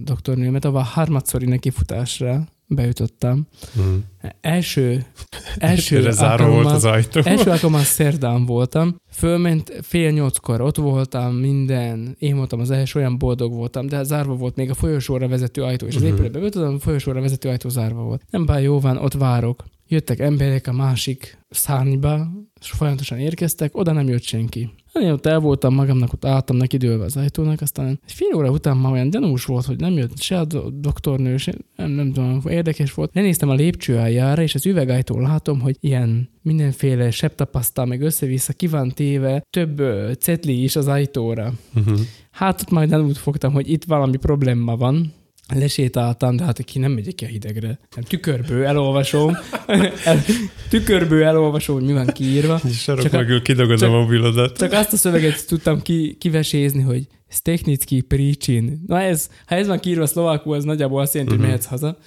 doktornőmet, 0.04 0.66
ahol 0.66 0.82
harmadszori 0.82 1.46
nekifutásra 1.46 2.48
beütöttem. 2.68 3.48
Mm. 3.80 3.96
Első, 4.42 5.06
első 5.58 5.98
Erre 5.98 6.12
zárva 6.12 6.50
volt 6.50 6.66
az 6.72 6.86
ajtó. 6.86 7.22
első 7.24 7.50
alkalommal 7.50 7.84
szerdán 7.84 8.46
voltam, 8.46 8.96
fölment 9.12 9.74
fél 9.82 10.12
nyolckor, 10.12 10.62
ott 10.62 10.76
voltam, 10.78 11.36
minden, 11.36 12.16
én 12.20 12.36
voltam 12.36 12.60
az 12.60 12.72
első, 12.72 13.00
olyan 13.00 13.18
boldog 13.18 13.54
voltam, 13.54 13.88
de 13.88 14.04
zárva 14.04 14.34
volt 14.36 14.56
még 14.56 14.70
a 14.70 14.74
folyosóra 14.74 15.28
vezető 15.28 15.64
ajtó, 15.64 15.86
és 15.86 15.96
az 15.96 16.02
Mhm. 16.02 16.12
épületbe 16.12 16.40
beütöttem, 16.40 16.74
a 16.74 16.80
folyosóra 16.80 17.22
vezető 17.22 17.50
ajtó 17.50 17.70
zárva 17.70 18.02
volt. 18.02 18.22
Nem 18.30 18.46
baj, 18.46 18.64
jó 18.64 18.80
van, 18.80 18.98
ott 18.98 19.14
várok. 19.14 19.64
Jöttek 19.88 20.20
emberek 20.20 20.68
a 20.68 20.72
másik 20.72 21.38
szárnyba, 21.50 22.28
és 22.62 22.70
folyamatosan 22.70 23.18
érkeztek, 23.20 23.78
oda 23.78 23.92
nem 23.92 24.08
jött 24.08 24.24
senki. 24.24 24.70
Én 25.02 25.12
ott 25.12 25.26
el 25.26 25.40
voltam 25.40 25.74
magamnak, 25.74 26.14
ott 26.14 26.26
álltam 26.26 26.56
neki 26.58 26.76
időlve 26.76 27.04
az 27.04 27.18
ajtónak, 27.18 27.62
aztán 27.62 28.00
egy 28.06 28.12
fél 28.12 28.36
óra 28.36 28.50
után 28.50 28.78
már 28.78 28.92
olyan 28.92 29.10
gyanús 29.10 29.46
volt, 29.46 29.66
hogy 29.66 29.80
nem 29.80 29.94
jött 29.94 30.20
se 30.20 30.40
a 30.40 30.46
do- 30.46 30.80
doktornő, 30.80 31.38
se, 31.38 31.54
nem, 31.76 31.90
nem 31.90 32.14
tudom, 32.14 32.42
érdekes 32.50 32.94
volt. 32.94 33.12
Lenéztem 33.14 33.50
a 33.50 33.54
lépcső 33.54 33.98
aljára, 33.98 34.42
és 34.42 34.56
az 34.56 34.66
üvegajtól 34.66 35.22
látom, 35.22 35.60
hogy 35.60 35.78
ilyen 35.80 36.30
mindenféle 36.42 37.12
septapasztal, 37.12 37.86
meg 37.86 38.02
össze-vissza 38.02 38.54
ki 38.54 38.68
van 38.68 38.90
téve, 38.90 39.44
több 39.50 39.82
cetli 40.20 40.64
is 40.64 40.76
az 40.76 40.88
ajtóra. 40.88 41.54
Mhm. 41.74 41.94
Hát 42.32 42.62
ott 42.62 42.70
majd 42.70 42.96
úgy 42.96 43.18
fogtam, 43.18 43.54
hogy 43.54 43.72
itt 43.72 43.84
valami 43.84 44.18
probléma 44.18 44.78
van. 44.78 45.14
Lesétáltam, 45.56 46.36
de 46.36 46.44
hát 46.44 46.64
ki 46.64 46.80
nem 46.80 46.92
megyek 46.92 47.16
ki 47.16 47.26
a 47.26 47.28
hidegre. 47.28 47.68
Nem, 47.96 48.04
tükörből 48.08 48.66
elolvasom. 48.66 49.38
El, 50.06 50.24
tükörből 50.70 51.24
elolvasom, 51.24 51.76
hogy 51.76 51.86
mi 51.86 51.94
van 51.94 52.06
kiírva. 52.08 52.58
Sarok 52.58 53.02
Csak 53.04 53.12
mögül 53.12 53.42
csak- 53.42 53.82
a 53.82 53.90
mobilodat. 53.90 54.58
Csak 54.58 54.72
azt 54.72 54.94
a 54.94 54.98
szöveget 54.98 55.48
tudtam 55.48 55.82
ki, 55.82 56.16
kivesézni, 56.20 56.82
hogy 56.82 57.08
Steknicki 57.30 58.02
Pricsin. 58.02 58.84
Na 58.88 59.02
ez, 59.02 59.30
ha 59.46 59.56
ez 59.56 59.68
van 59.68 59.80
kiírva 59.80 60.06
szlovákul, 60.06 60.56
az 60.56 60.64
nagyjából 60.64 61.02
azt 61.02 61.14
jelenti, 61.14 61.34
hogy 61.36 61.44
Mhm. 61.44 61.52
mehetsz 61.54 61.70
haza. 61.70 61.98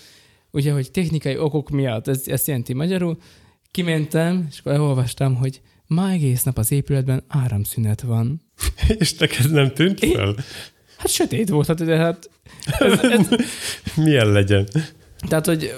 Ugye, 0.50 0.72
hogy 0.72 0.90
technikai 0.90 1.38
okok 1.38 1.70
miatt, 1.70 2.08
ez, 2.08 2.22
ezt 2.26 2.46
jelenti 2.46 2.72
magyarul. 2.74 3.18
Kimentem, 3.70 4.46
és 4.50 4.58
akkor 4.58 4.72
elolvastam, 4.72 5.34
hogy 5.34 5.60
ma 5.86 6.10
egész 6.10 6.42
nap 6.42 6.58
az 6.58 6.72
épületben 6.72 7.22
áramszünet 7.28 8.00
van. 8.00 8.40
És 8.98 9.14
neked 9.14 9.50
nem 9.50 9.72
tűnt 9.74 9.98
fel? 10.06 10.34
Hát 11.00 11.10
sötét 11.10 11.48
volt, 11.48 11.66
hát, 11.66 11.84
de 11.84 11.96
hát 11.96 12.30
ez, 12.78 13.02
ez, 13.02 13.28
Milyen 14.04 14.32
legyen? 14.32 14.68
Tehát, 15.28 15.46
hogy 15.46 15.74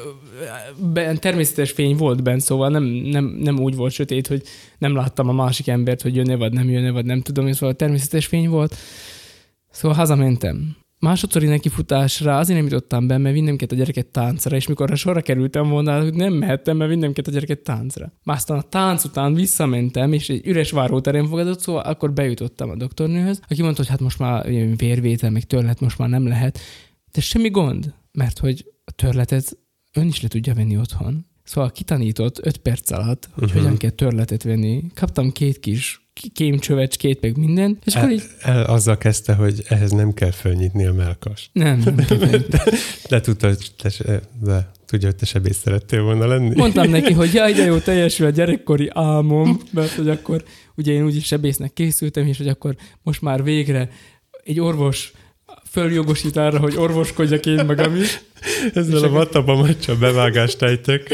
ben, 0.92 1.20
természetes 1.20 1.70
fény 1.70 1.96
volt 1.96 2.22
bent, 2.22 2.40
szóval 2.40 2.68
nem, 2.68 2.82
nem, 2.84 3.24
nem 3.24 3.58
úgy 3.58 3.76
volt 3.76 3.92
sötét, 3.92 4.26
hogy 4.26 4.42
nem 4.78 4.94
láttam 4.94 5.28
a 5.28 5.32
másik 5.32 5.68
embert, 5.68 6.02
hogy 6.02 6.16
jönne 6.16 6.36
vagy 6.36 6.52
nem 6.52 6.70
jönne, 6.70 6.90
vagy 6.90 7.04
nem 7.04 7.20
tudom, 7.20 7.52
szóval 7.52 7.74
természetes 7.74 8.26
fény 8.26 8.48
volt. 8.48 8.76
Szóval 9.70 9.96
hazamentem. 9.96 10.76
Másodszori 11.02 11.46
nekifutásra 11.46 12.38
azért 12.38 12.58
nem 12.58 12.68
jutottam 12.68 13.06
be, 13.06 13.18
mert 13.18 13.34
vinnem 13.34 13.56
kellett 13.56 13.72
a 13.72 13.76
gyereket 13.76 14.06
táncra, 14.06 14.56
és 14.56 14.66
mikor 14.66 14.90
a 14.90 14.94
sorra 14.94 15.20
kerültem 15.20 15.68
volna, 15.68 16.02
hogy 16.02 16.14
nem 16.14 16.32
mehettem, 16.32 16.76
mert 16.76 16.90
vinnem 16.90 17.12
kellett 17.12 17.30
a 17.30 17.32
gyereket 17.32 17.58
táncra. 17.58 18.12
Már 18.22 18.36
aztán 18.36 18.58
a 18.58 18.62
tánc 18.62 19.04
után 19.04 19.34
visszamentem, 19.34 20.12
és 20.12 20.28
egy 20.28 20.46
üres 20.46 20.70
váróterem 20.70 21.26
fogadott, 21.26 21.60
szóval 21.60 21.82
akkor 21.82 22.12
bejutottam 22.12 22.70
a 22.70 22.76
doktornőhöz, 22.76 23.40
aki 23.48 23.62
mondta, 23.62 23.80
hogy 23.80 23.90
hát 23.90 24.00
most 24.00 24.18
már 24.18 24.46
vérvétel, 24.76 25.30
meg 25.30 25.42
törlet 25.42 25.80
most 25.80 25.98
már 25.98 26.08
nem 26.08 26.26
lehet. 26.26 26.58
De 27.12 27.20
semmi 27.20 27.48
gond, 27.48 27.94
mert 28.12 28.38
hogy 28.38 28.72
a 28.84 28.90
törletet 28.90 29.58
ön 29.92 30.06
is 30.06 30.22
le 30.22 30.28
tudja 30.28 30.54
venni 30.54 30.78
otthon. 30.78 31.26
Szóval 31.42 31.70
kitanított 31.70 32.46
5 32.46 32.56
perc 32.56 32.90
alatt, 32.90 33.28
hogy 33.32 33.44
uh-huh. 33.44 33.62
hogyan 33.62 33.76
kell 33.76 33.90
törletet 33.90 34.42
venni. 34.42 34.84
Kaptam 34.94 35.32
két 35.32 35.60
kis 35.60 36.01
kémcsövecskét, 36.32 37.20
meg 37.20 37.36
minden, 37.36 37.78
és 37.84 37.94
akkor 37.94 38.08
El, 38.08 38.14
így 38.14 38.22
el, 38.40 38.64
azzal 38.64 38.98
kezdte, 38.98 39.34
hogy 39.34 39.62
ehhez 39.68 39.90
nem 39.90 40.14
kell 40.14 40.30
fölnyitni 40.30 40.86
a 40.86 40.92
melkast. 40.92 41.50
nem, 41.52 41.82
nem 41.84 41.96
kell 41.96 42.18
venni. 42.18 42.44
De 43.08 43.20
tudta, 43.20 43.46
hogy 43.46 43.70
te, 43.82 43.88
se, 43.88 44.20
de 44.42 44.70
tudja, 44.86 45.08
hogy 45.08 45.16
te 45.16 45.26
sebész 45.26 45.56
szerettél 45.56 46.02
volna 46.02 46.26
lenni. 46.26 46.56
Mondtam 46.56 46.90
neki, 46.90 47.12
hogy 47.12 47.32
jaj, 47.32 47.52
de 47.52 47.64
jó, 47.64 47.78
teljesül 47.90 48.26
a 48.26 48.30
gyerekkori 48.30 48.90
álmom, 48.92 49.60
mert 49.70 49.92
hogy 49.92 50.08
akkor 50.08 50.44
ugye 50.74 50.92
én 50.92 51.04
úgyis 51.04 51.26
sebésznek 51.26 51.72
készültem, 51.72 52.26
és 52.26 52.36
hogy 52.36 52.48
akkor 52.48 52.76
most 53.02 53.22
már 53.22 53.42
végre 53.42 53.88
egy 54.44 54.60
orvos 54.60 55.12
följogosít 55.70 56.36
arra, 56.36 56.58
hogy 56.58 56.76
orvoskodjak 56.76 57.46
én 57.46 57.64
magam 57.64 57.96
is. 57.96 58.20
Ezzel 58.74 59.04
a 59.04 59.08
vataba 59.08 59.54
macsa 59.54 59.98
bevágást 59.98 60.62
ejtök. 60.62 61.06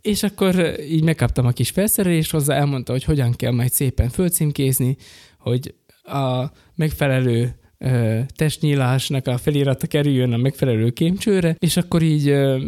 És 0.00 0.22
akkor 0.22 0.80
így 0.90 1.02
megkaptam 1.04 1.46
a 1.46 1.50
kis 1.50 1.70
felszerelést 1.70 2.30
hozzá, 2.30 2.54
elmondta, 2.56 2.92
hogy 2.92 3.04
hogyan 3.04 3.32
kell 3.32 3.52
majd 3.52 3.72
szépen 3.72 4.08
fölcímkézni, 4.08 4.96
hogy 5.38 5.74
a 6.02 6.44
megfelelő 6.74 7.54
ö, 7.78 8.20
testnyílásnak 8.36 9.26
a 9.26 9.38
felirata 9.38 9.86
kerüljön 9.86 10.32
a 10.32 10.36
megfelelő 10.36 10.90
kémcsőre, 10.90 11.56
és 11.58 11.76
akkor 11.76 12.02
így 12.02 12.28
ö, 12.28 12.66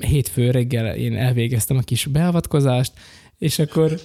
hétfő 0.00 0.50
reggel 0.50 0.96
én 0.96 1.16
elvégeztem 1.16 1.76
a 1.76 1.80
kis 1.80 2.06
beavatkozást, 2.06 2.92
és 3.38 3.58
akkor 3.58 4.00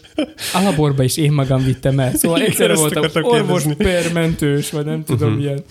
a 0.53 0.61
laborba 0.61 1.03
is 1.03 1.17
én 1.17 1.31
magam 1.31 1.63
vittem 1.63 1.99
el. 1.99 2.15
Szóval 2.15 2.41
egyszerre 2.41 2.75
voltam 2.75 3.03
orvos 3.23 3.63
kérdezni. 3.63 3.75
per 3.75 4.13
mentős, 4.13 4.69
vagy 4.69 4.85
nem 4.85 5.03
tudom, 5.03 5.31
Mhm. 5.31 5.39
ilyen. 5.41 5.63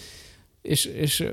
És, 0.63 0.85
és 0.85 1.25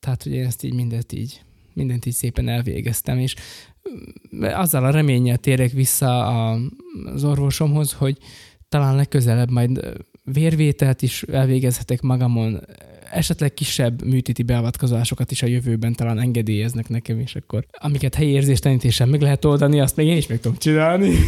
tehát, 0.00 0.22
hogy 0.22 0.32
én 0.32 0.44
ezt 0.46 0.62
így 0.62 0.74
mindent 0.74 1.12
így, 1.12 1.40
mindent 1.72 2.06
így 2.06 2.14
szépen 2.14 2.48
elvégeztem, 2.48 3.18
és 3.18 3.34
azzal 4.40 4.84
a 4.84 4.90
reménnyel 4.90 5.36
térek 5.36 5.70
vissza 5.70 6.26
a, 6.26 6.58
az 7.14 7.24
orvosomhoz, 7.24 7.92
hogy 7.92 8.18
talán 8.68 8.96
legközelebb 8.96 9.50
majd 9.50 9.96
vérvételt 10.24 11.02
is 11.02 11.22
elvégezhetek 11.22 12.00
magamon, 12.00 12.60
esetleg 13.12 13.54
kisebb 13.54 14.04
műtéti 14.04 14.42
beavatkozásokat 14.42 15.30
is 15.30 15.42
a 15.42 15.46
jövőben 15.46 15.94
talán 15.94 16.18
engedélyeznek 16.18 16.88
nekem, 16.88 17.18
és 17.18 17.34
akkor 17.34 17.66
amiket 17.70 18.14
helyi 18.14 18.30
érzéstelenítéssel 18.30 19.06
meg 19.06 19.20
lehet 19.20 19.44
oldani, 19.44 19.80
azt 19.80 19.96
még 19.96 20.06
én 20.06 20.16
is 20.16 20.26
meg 20.26 20.40
tudom 20.40 20.58
csinálni. 20.58 21.14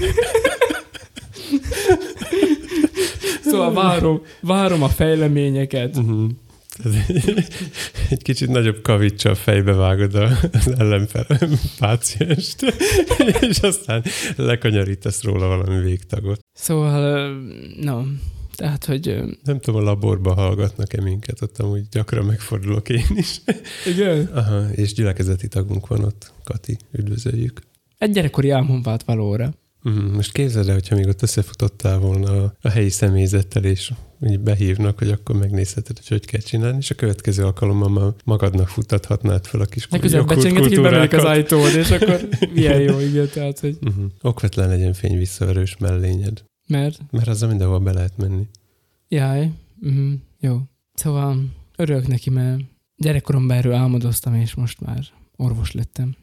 szóval 3.43 3.73
várom, 3.73 4.23
várom 4.41 4.83
a 4.83 4.89
fejleményeket. 4.89 5.97
Uh-huh. 5.97 6.31
Egy 8.11 8.23
kicsit 8.23 8.49
nagyobb 8.49 8.83
kavicsal 8.83 9.35
fejbe 9.35 9.73
vágod 9.73 10.15
az 10.15 10.75
ellenfel 10.79 11.27
pácienst, 11.79 12.75
és 13.49 13.59
aztán 13.59 14.05
lekanyarítasz 14.37 15.23
róla 15.23 15.47
valami 15.47 15.81
végtagot. 15.81 16.41
Szóval, 16.53 17.31
no, 17.81 18.03
tehát, 18.61 18.85
hogy 18.85 19.23
Nem 19.45 19.61
tudom, 19.61 19.81
a 19.81 19.85
laborban 19.85 20.35
hallgatnak-e 20.35 21.03
minket, 21.03 21.43
ott 21.43 21.59
amúgy 21.59 21.89
gyakran 21.91 22.25
megfordulok 22.25 22.89
én 22.89 23.07
is. 23.15 23.41
igen, 23.93 24.27
Aha, 24.27 24.71
és 24.71 24.93
gyülekezeti 24.93 25.49
tagunk 25.49 25.87
van 25.87 26.05
ott, 26.05 26.33
Kati, 26.45 26.77
üdvözöljük. 26.93 27.61
egy 27.99 28.11
gyerekkori 28.11 28.51
álmom 28.51 28.83
vált 28.83 29.03
valóra. 29.03 29.53
Uh-huh. 29.83 30.13
Most 30.13 30.33
képzeld 30.33 30.69
el, 30.69 30.75
hogyha 30.75 30.97
még 30.97 31.07
ott 31.07 31.23
összefutottál 31.23 31.99
volna 31.99 32.55
a 32.61 32.69
helyi 32.69 32.89
személyzettel, 32.89 33.65
és 33.65 33.93
így 34.27 34.41
behívnak, 34.41 34.99
hogy 34.99 35.11
akkor 35.11 35.37
megnézheted, 35.37 35.97
hogy 35.97 36.09
hogy 36.09 36.25
kell 36.25 36.41
csinálni, 36.41 36.77
és 36.77 36.91
a 36.91 36.95
következő 36.95 37.45
alkalommal 37.45 37.89
már 37.89 38.13
magadnak 38.25 38.69
futtathatnád 38.69 39.47
fel 39.47 39.61
a 39.61 39.65
kis 39.65 39.87
Legközelebb 39.91 40.27
becsengetik, 40.27 40.69
hogy 40.69 40.83
bemegyek 40.83 41.13
az 41.13 41.25
ajtón, 41.25 41.77
és 41.77 41.91
akkor 41.91 42.29
milyen 42.55 42.81
jó, 42.81 43.01
igen, 43.01 43.29
tehát, 43.33 43.59
hogy 43.59 43.79
Uh-huh. 43.81 44.05
Okvetlen 44.23 44.69
legyen 44.69 44.93
fény 44.93 45.19
visszaverős 45.19 45.77
mellényed, 45.77 46.45
mert, 46.69 47.01
mert 47.11 47.29
azzal 47.29 47.49
mindenhol 47.49 47.79
be 47.79 47.93
lehet 47.93 48.17
menni. 48.17 48.47
jaj, 49.09 49.51
uh-huh, 49.81 50.13
jó. 50.41 50.61
Szóval 50.95 51.45
örülök 51.77 52.07
neki, 52.07 52.31
mert 52.31 52.61
gyerekkoromban 52.97 53.57
erről 53.57 53.73
álmodoztam, 53.73 54.35
és 54.35 54.55
most 54.55 54.81
már 54.81 55.05
orvos 55.37 55.73
lettem. 55.73 56.17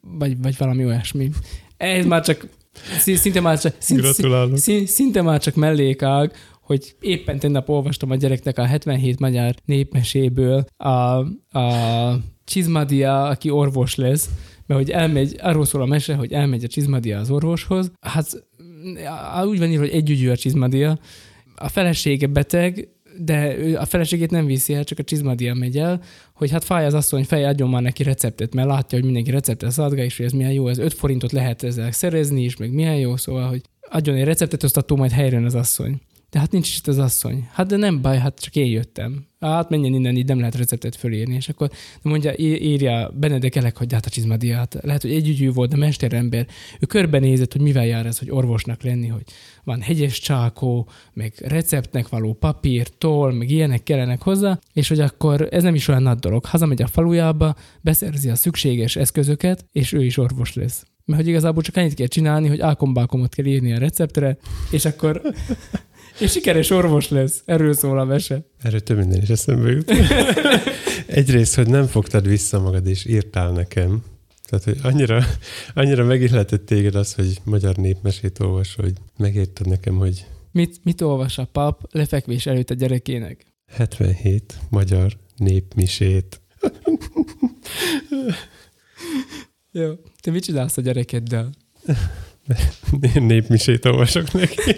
Vagy, 0.00 0.42
vagy 0.42 0.56
valami 0.58 0.84
olyasmi. 0.84 1.30
Ez 1.76 2.04
már 2.04 2.24
csak, 2.24 2.48
szinte 2.98 3.40
már 3.40 3.60
csak, 3.60 3.74
szinte, 3.78 4.86
Szinte 4.86 5.22
már 5.22 5.40
csak 5.40 5.54
mellékág, 5.54 6.32
hogy 6.68 6.94
éppen 7.00 7.38
tegnap 7.38 7.68
olvastam 7.68 8.10
a 8.10 8.16
gyereknek 8.16 8.58
a 8.58 8.64
77 8.64 9.18
magyar 9.18 9.54
népmeséből 9.64 10.64
a, 10.76 10.88
a 11.58 12.18
Csizmadia, 12.44 13.22
aki 13.24 13.50
orvos 13.50 13.94
lesz, 13.94 14.28
mert 14.66 14.80
hogy 14.80 14.90
elmegy, 14.90 15.36
arról 15.40 15.64
szól 15.64 15.82
a 15.82 15.86
mese, 15.86 16.14
hogy 16.14 16.32
elmegy 16.32 16.64
a 16.64 16.66
Csizmadia 16.66 17.18
az 17.18 17.30
orvoshoz. 17.30 17.90
Hát 18.00 18.46
úgy 19.44 19.58
van 19.58 19.68
írva, 19.68 19.82
hogy 19.82 19.94
együgyű 19.94 20.30
a 20.30 20.36
Csizmadia. 20.36 20.98
A 21.56 21.68
felesége 21.68 22.26
beteg, 22.26 22.88
de 23.18 23.56
a 23.78 23.84
feleségét 23.84 24.30
nem 24.30 24.46
viszi 24.46 24.74
el, 24.74 24.84
csak 24.84 24.98
a 24.98 25.04
Csizmadia 25.04 25.54
megy 25.54 25.78
el, 25.78 26.02
hogy 26.34 26.50
hát 26.50 26.64
fáj 26.64 26.84
az 26.84 26.94
asszony 26.94 27.24
fej, 27.24 27.44
adjon 27.44 27.68
már 27.68 27.82
neki 27.82 28.02
receptet, 28.02 28.54
mert 28.54 28.68
látja, 28.68 28.98
hogy 28.98 29.04
mindenki 29.04 29.30
receptet 29.30 29.70
szaladgál, 29.70 30.04
és 30.04 30.16
hogy 30.16 30.26
ez 30.26 30.32
milyen 30.32 30.52
jó, 30.52 30.68
ez 30.68 30.78
5 30.78 30.92
forintot 30.92 31.32
lehet 31.32 31.62
ezzel 31.62 31.90
szerezni 31.90 32.44
is, 32.44 32.56
meg 32.56 32.72
milyen 32.72 32.96
jó, 32.96 33.16
szóval, 33.16 33.48
hogy 33.48 33.62
adjon 33.90 34.16
egy 34.16 34.24
receptet, 34.24 34.62
azt 34.62 34.76
attól 34.76 34.98
majd 34.98 35.10
helyre 35.10 35.36
jön 35.36 35.44
az 35.44 35.54
asszony. 35.54 36.00
De 36.30 36.38
hát 36.38 36.50
nincs 36.50 36.68
is 36.68 36.76
itt 36.76 36.86
az 36.86 36.98
asszony. 36.98 37.48
Hát 37.52 37.66
de 37.66 37.76
nem 37.76 38.02
baj, 38.02 38.18
hát 38.18 38.40
csak 38.40 38.56
én 38.56 38.66
jöttem. 38.66 39.26
Hát 39.40 39.68
menjen 39.68 39.94
innen, 39.94 40.16
így 40.16 40.26
nem 40.26 40.38
lehet 40.38 40.54
receptet 40.54 40.96
fölírni. 40.96 41.34
És 41.34 41.48
akkor 41.48 41.70
mondja, 42.02 42.32
írja 42.36 43.10
Benedek 43.14 43.54
Elek, 43.56 43.76
hogy 43.76 43.92
hát 43.92 44.06
a 44.06 44.10
csizmadiát. 44.10 44.78
Lehet, 44.82 45.02
hogy 45.02 45.12
együgyű 45.12 45.52
volt, 45.52 45.70
de 45.70 45.76
mesterember. 45.76 46.46
Ő 46.80 46.86
körbenézett, 46.86 47.52
hogy 47.52 47.60
mivel 47.60 47.86
jár 47.86 48.06
ez, 48.06 48.18
hogy 48.18 48.30
orvosnak 48.30 48.82
lenni, 48.82 49.06
hogy 49.06 49.22
van 49.64 49.80
hegyes 49.80 50.20
csákó, 50.20 50.88
meg 51.12 51.32
receptnek 51.38 52.08
való 52.08 52.32
papír, 52.32 52.88
toll, 52.88 53.32
meg 53.32 53.50
ilyenek 53.50 53.82
kellenek 53.82 54.22
hozzá, 54.22 54.58
és 54.72 54.88
hogy 54.88 55.00
akkor 55.00 55.48
ez 55.50 55.62
nem 55.62 55.74
is 55.74 55.88
olyan 55.88 56.02
nagy 56.02 56.18
dolog. 56.18 56.44
Hazamegy 56.44 56.82
a 56.82 56.86
falujába, 56.86 57.54
beszerzi 57.80 58.28
a 58.28 58.34
szükséges 58.34 58.96
eszközöket, 58.96 59.64
és 59.72 59.92
ő 59.92 60.04
is 60.04 60.16
orvos 60.16 60.54
lesz 60.54 60.86
mert 61.08 61.20
hogy 61.20 61.30
igazából 61.30 61.62
csak 61.62 61.76
annyit 61.76 61.94
kell 61.94 62.06
csinálni, 62.06 62.48
hogy 62.48 62.60
ákombákomot 62.60 63.34
kell 63.34 63.44
írni 63.44 63.72
a 63.72 63.78
receptre, 63.78 64.36
és 64.70 64.84
akkor 64.84 65.22
és 66.18 66.30
sikeres 66.30 66.70
orvos 66.70 67.08
lesz. 67.08 67.42
Erről 67.44 67.74
szól 67.74 67.98
a 67.98 68.04
mese. 68.04 68.46
Erről 68.62 68.80
több 68.80 68.96
minden 68.98 69.22
is 69.22 69.28
eszembe 69.28 69.70
jut. 69.70 69.90
Egyrészt, 71.06 71.54
hogy 71.54 71.68
nem 71.68 71.86
fogtad 71.86 72.28
vissza 72.28 72.60
magad, 72.60 72.86
és 72.86 73.04
írtál 73.04 73.50
nekem. 73.50 74.04
Tehát, 74.48 74.64
hogy 74.64 74.78
annyira, 74.82 75.24
annyira 75.74 76.04
megilletett 76.04 76.66
téged 76.66 76.94
az, 76.94 77.14
hogy 77.14 77.38
magyar 77.44 77.76
népmesét 77.76 78.40
olvas, 78.40 78.74
hogy 78.74 78.92
megérted 79.16 79.66
nekem, 79.66 79.96
hogy... 79.96 80.26
Mit, 80.52 80.80
mit 80.82 81.00
olvas 81.00 81.38
a 81.38 81.44
pap 81.44 81.88
lefekvés 81.90 82.46
előtt 82.46 82.70
a 82.70 82.74
gyerekének? 82.74 83.46
77 83.66 84.58
magyar 84.70 85.12
népmisét. 85.36 86.40
Jó. 89.72 89.92
Te 90.20 90.30
mit 90.30 90.44
csinálsz 90.44 90.76
a 90.76 90.80
gyerekeddel? 90.80 91.50
Népmisét 93.14 93.84
olvasok 93.84 94.32
neki. 94.32 94.74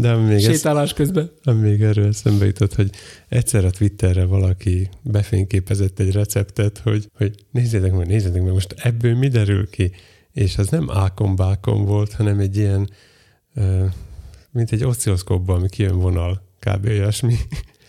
De 0.00 0.14
még 0.14 0.40
Sétálás 0.40 0.90
ez, 0.90 0.96
közben. 0.96 1.30
Még 1.44 1.82
erről 1.82 2.06
eszembe 2.06 2.46
jutott, 2.46 2.74
hogy 2.74 2.90
egyszer 3.28 3.64
a 3.64 3.70
Twitterre 3.70 4.24
valaki 4.24 4.88
befényképezett 5.02 5.98
egy 5.98 6.12
receptet, 6.12 6.78
hogy, 6.78 7.10
hogy 7.16 7.34
nézzétek 7.50 7.92
meg, 7.92 8.06
nézzétek 8.06 8.42
meg, 8.42 8.52
most 8.52 8.74
ebből 8.76 9.14
mi 9.14 9.28
derül 9.28 9.70
ki? 9.70 9.90
És 10.32 10.58
az 10.58 10.68
nem 10.68 10.90
ákom-bákom 10.90 11.84
volt, 11.84 12.12
hanem 12.12 12.38
egy 12.38 12.56
ilyen, 12.56 12.90
mint 14.50 14.72
egy 14.72 14.84
oszcilloszkópban, 14.84 15.56
ami 15.56 15.68
kijön 15.68 15.98
vonal, 15.98 16.42
kb. 16.58 16.86
olyasmi. 16.86 17.34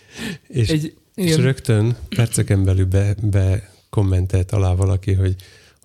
és, 0.48 0.68
egy, 0.68 0.94
és 1.14 1.36
rögtön 1.36 1.96
perceken 2.08 2.64
belül 2.64 2.86
be, 2.86 3.14
be 3.22 3.70
kommentelt 3.90 4.52
alá 4.52 4.74
valaki, 4.74 5.12
hogy, 5.12 5.36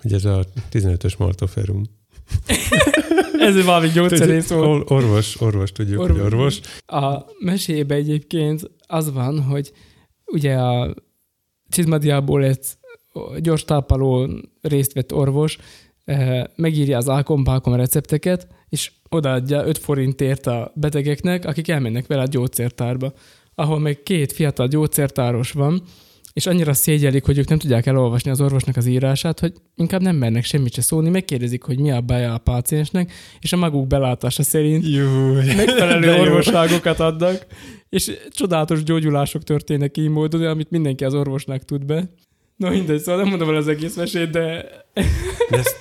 hogy 0.02 0.14
ez 0.14 0.26
a 0.26 0.46
15-ös 0.72 1.18
Maltoferum. 1.18 1.84
Ez 3.48 3.66
valami 3.66 3.88
gyógyszerész 3.88 4.50
volt. 4.50 4.92
Orvos, 4.92 5.42
orvos, 5.42 5.72
tudjuk, 5.72 6.02
orvos. 6.02 6.22
hogy 6.22 6.34
orvos. 6.34 6.60
A 6.86 7.26
mesébe 7.40 7.96
egyébként 7.96 8.72
az 8.88 9.14
van, 9.14 9.42
hogy 9.42 9.72
ugye 10.26 10.56
a 10.56 10.96
Csizmadiából 11.70 12.44
egy 12.44 12.60
gyors 13.40 13.66
tápaló 13.66 14.30
részt 14.62 14.94
vett 14.94 15.14
orvos, 15.14 15.58
eh, 16.06 16.44
megírja 16.56 16.98
az 16.98 17.10
ákompákom 17.10 17.74
recepteket, 17.74 18.48
és 18.70 18.92
odaadja 19.10 19.66
5 19.66 19.78
forintért 19.78 20.48
a 20.48 20.72
betegeknek, 20.76 21.46
akik 21.46 21.68
elmennek 21.68 22.08
vele 22.08 22.22
a 22.22 22.28
gyógyszertárba, 22.28 23.14
ahol 23.56 23.80
meg 23.80 24.04
két 24.04 24.32
fiatal 24.32 24.68
gyógyszertáros 24.68 25.52
van, 25.52 25.82
és 26.38 26.46
annyira 26.46 26.74
szégyelik, 26.74 27.26
hogy 27.26 27.38
ők 27.38 27.48
nem 27.48 27.58
tudják 27.58 27.86
elolvasni 27.86 28.32
az 28.32 28.42
orvosnak 28.42 28.78
az 28.78 28.86
írását, 28.86 29.40
hogy 29.40 29.54
inkább 29.76 30.02
nem 30.02 30.16
mernek 30.16 30.44
semmit 30.44 30.74
se 30.74 30.82
szólni, 30.82 31.10
megkérdezik, 31.10 31.64
hogy 31.64 31.80
mi 31.80 31.92
a 31.92 32.02
baja 32.02 32.34
a 32.34 32.38
páciensnek, 32.38 33.12
és 33.40 33.54
a 33.54 33.58
maguk 33.58 33.88
belátása 33.88 34.44
szerint 34.44 34.88
Júj, 34.88 35.46
megfelelő 35.56 36.14
orvosságokat 36.22 37.00
adnak, 37.00 37.46
és 37.90 38.12
csodálatos 38.32 38.84
gyógyulások 38.84 39.44
történnek 39.44 39.98
így 39.98 40.10
módon, 40.10 40.46
amit 40.46 40.72
mindenki 40.72 41.04
az 41.04 41.14
orvosnak 41.14 41.66
tud 41.66 41.86
be. 41.86 42.10
No 42.56 42.70
mindegy, 42.70 43.00
szóval 43.00 43.22
nem 43.22 43.30
mondom 43.30 43.50
el 43.50 43.56
az 43.56 43.68
egész 43.68 43.96
mesét, 43.96 44.30
de... 44.30 44.66
de 45.50 45.58
ezt... 45.58 45.78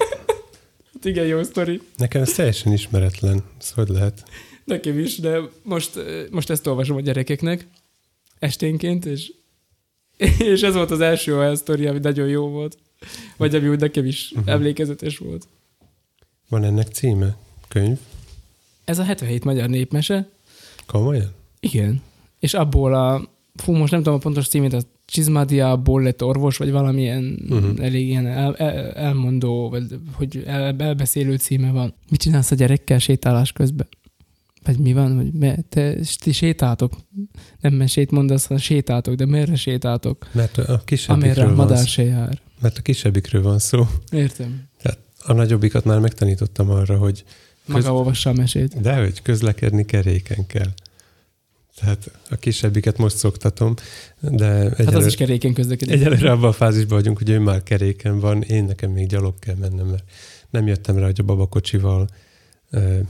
hát 0.92 1.04
igen, 1.04 1.26
jó 1.26 1.42
sztori. 1.42 1.80
Nekem 1.96 2.22
ez 2.22 2.32
teljesen 2.32 2.72
ismeretlen, 2.72 3.42
ez 3.60 3.70
hogy 3.70 3.88
lehet? 3.88 4.22
Nekem 4.64 4.98
is, 4.98 5.18
de 5.18 5.38
most, 5.62 5.90
most 6.30 6.50
ezt 6.50 6.66
olvasom 6.66 6.96
a 6.96 7.00
gyerekeknek 7.00 7.66
esténként, 8.38 9.04
és 9.04 9.32
és 10.52 10.62
ez 10.62 10.74
volt 10.74 10.90
az 10.90 11.00
első 11.00 11.36
olyan 11.36 11.56
sztori, 11.56 11.86
ami 11.86 11.98
nagyon 11.98 12.28
jó 12.28 12.48
volt. 12.48 12.78
Vagy 13.36 13.54
ami 13.54 13.68
úgy 13.68 13.80
nekem 13.80 14.04
is 14.04 14.32
uh-huh. 14.32 14.52
emlékezetes 14.52 15.18
volt. 15.18 15.46
Van 16.48 16.64
ennek 16.64 16.86
címe? 16.86 17.36
Könyv? 17.68 17.98
Ez 18.84 18.98
a 18.98 19.02
77 19.02 19.44
magyar 19.44 19.68
népmese. 19.68 20.28
Komolyan? 20.86 21.32
Igen. 21.60 22.02
És 22.38 22.54
abból 22.54 22.94
a, 22.94 23.28
fú, 23.54 23.72
most 23.72 23.92
nem 23.92 24.02
tudom 24.02 24.18
a 24.18 24.22
pontos 24.22 24.48
címét, 24.48 24.72
a 24.72 24.80
Csizmadiából 25.04 26.02
lett 26.02 26.24
orvos, 26.24 26.56
vagy 26.56 26.70
valamilyen 26.70 27.46
uh-huh. 27.48 27.84
elég 27.84 28.08
ilyen 28.08 28.26
el, 28.26 28.54
el, 28.56 28.90
elmondó, 28.92 29.68
vagy 29.68 29.84
hogy 30.12 30.42
el, 30.46 30.74
elbeszélő 30.78 31.36
címe 31.36 31.70
van. 31.70 31.94
Mit 32.10 32.20
csinálsz 32.20 32.50
a 32.50 32.54
gyerekkel 32.54 32.98
sétálás 32.98 33.52
közben? 33.52 33.88
Vagy 34.66 34.78
mi 34.78 34.92
van, 34.92 35.16
hogy 35.16 35.32
me, 35.32 35.56
te, 35.68 35.94
ti 36.18 36.32
sétáltok, 36.32 36.92
nem 37.60 37.74
mesét 37.74 38.10
mondasz, 38.10 38.46
hanem 38.46 38.62
sétáltok, 38.62 39.14
de 39.14 39.26
merre 39.26 39.56
sétáltok? 39.56 40.28
Mert 40.32 40.58
a 40.58 40.82
kisebbikről 40.84 41.32
Amerre 41.32 41.52
a 41.52 41.54
madár 41.54 41.86
se 41.86 42.02
jár. 42.02 42.40
Mert 42.60 42.78
a 42.78 42.82
kisebbikről 42.82 43.42
van 43.42 43.58
szó. 43.58 43.86
Értem. 44.10 44.62
Tehát 44.82 44.98
a 45.24 45.32
nagyobbikat 45.32 45.84
már 45.84 45.98
megtanítottam 45.98 46.70
arra, 46.70 46.96
hogy... 46.98 47.24
Köz... 47.66 47.74
Maga 47.74 47.94
olvassa 47.94 48.30
a 48.30 48.32
mesét. 48.32 48.80
De 48.80 48.96
hogy 48.96 49.22
közlekedni 49.22 49.84
keréken 49.84 50.46
kell. 50.46 50.72
Tehát 51.80 52.10
a 52.30 52.36
kisebbiket 52.36 52.98
most 52.98 53.16
szoktatom, 53.16 53.74
de... 54.20 54.46
Egyelőre, 54.46 54.84
hát 54.84 54.94
az 54.94 55.06
is 55.06 55.14
keréken 55.14 55.52
közlekedik. 55.52 55.94
Egyelőre 55.94 56.30
abban 56.30 56.48
a 56.48 56.52
fázisban 56.52 56.98
vagyunk, 56.98 57.18
hogy 57.18 57.30
ő 57.30 57.38
már 57.38 57.62
keréken 57.62 58.20
van, 58.20 58.42
én 58.42 58.64
nekem 58.64 58.90
még 58.90 59.06
gyalog 59.06 59.38
kell 59.38 59.54
mennem, 59.54 59.86
mert 59.86 60.04
nem 60.50 60.66
jöttem 60.66 60.96
rá, 60.96 61.04
hogy 61.04 61.20
a 61.20 61.24
babakocsival 61.24 62.08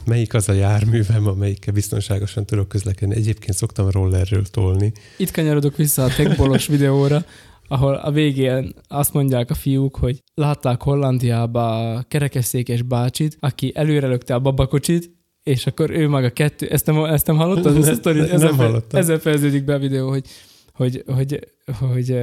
melyik 0.05 0.35
az 0.35 0.49
a 0.49 0.53
járművem, 0.53 1.27
amelyikkel 1.27 1.73
biztonságosan 1.73 2.47
tudok 2.47 2.69
közlekedni. 2.69 3.15
Egyébként 3.15 3.57
szoktam 3.57 3.91
rollerről 3.91 4.45
tolni. 4.45 4.93
Itt 5.17 5.31
kanyarodok 5.31 5.77
vissza 5.77 6.05
a 6.05 6.09
techbolos 6.09 6.67
videóra, 6.67 7.25
ahol 7.69 7.95
a 7.95 8.11
végén 8.11 8.75
azt 8.89 9.13
mondják 9.13 9.51
a 9.51 9.55
fiúk, 9.55 9.97
hogy 9.97 10.23
látták 10.35 10.83
Hollandiába 10.83 11.95
a 11.95 12.03
kerekesszékes 12.03 12.83
bácsit, 12.83 13.37
aki 13.41 13.73
előrelökte 13.75 14.35
a 14.35 14.39
babakocsit, 14.39 15.15
és 15.43 15.67
akkor 15.67 15.91
ő 15.91 16.09
maga 16.09 16.31
kettő, 16.31 16.67
ezt 16.67 16.87
nem, 16.87 17.05
ezt 17.05 17.27
nem 17.27 17.37
hallottad? 17.37 17.79
Ne, 17.79 17.89
ezt 17.89 18.07
ezzel, 18.07 18.39
nem 18.39 18.57
hallottam. 18.57 19.01
Ezzel 19.01 19.19
fejeződik 19.19 19.65
be 19.65 19.75
a 19.75 19.79
videó, 19.79 20.09
hogy, 20.09 20.27
hogy, 20.73 21.03
hogy, 21.07 21.47
hogy, 21.79 22.17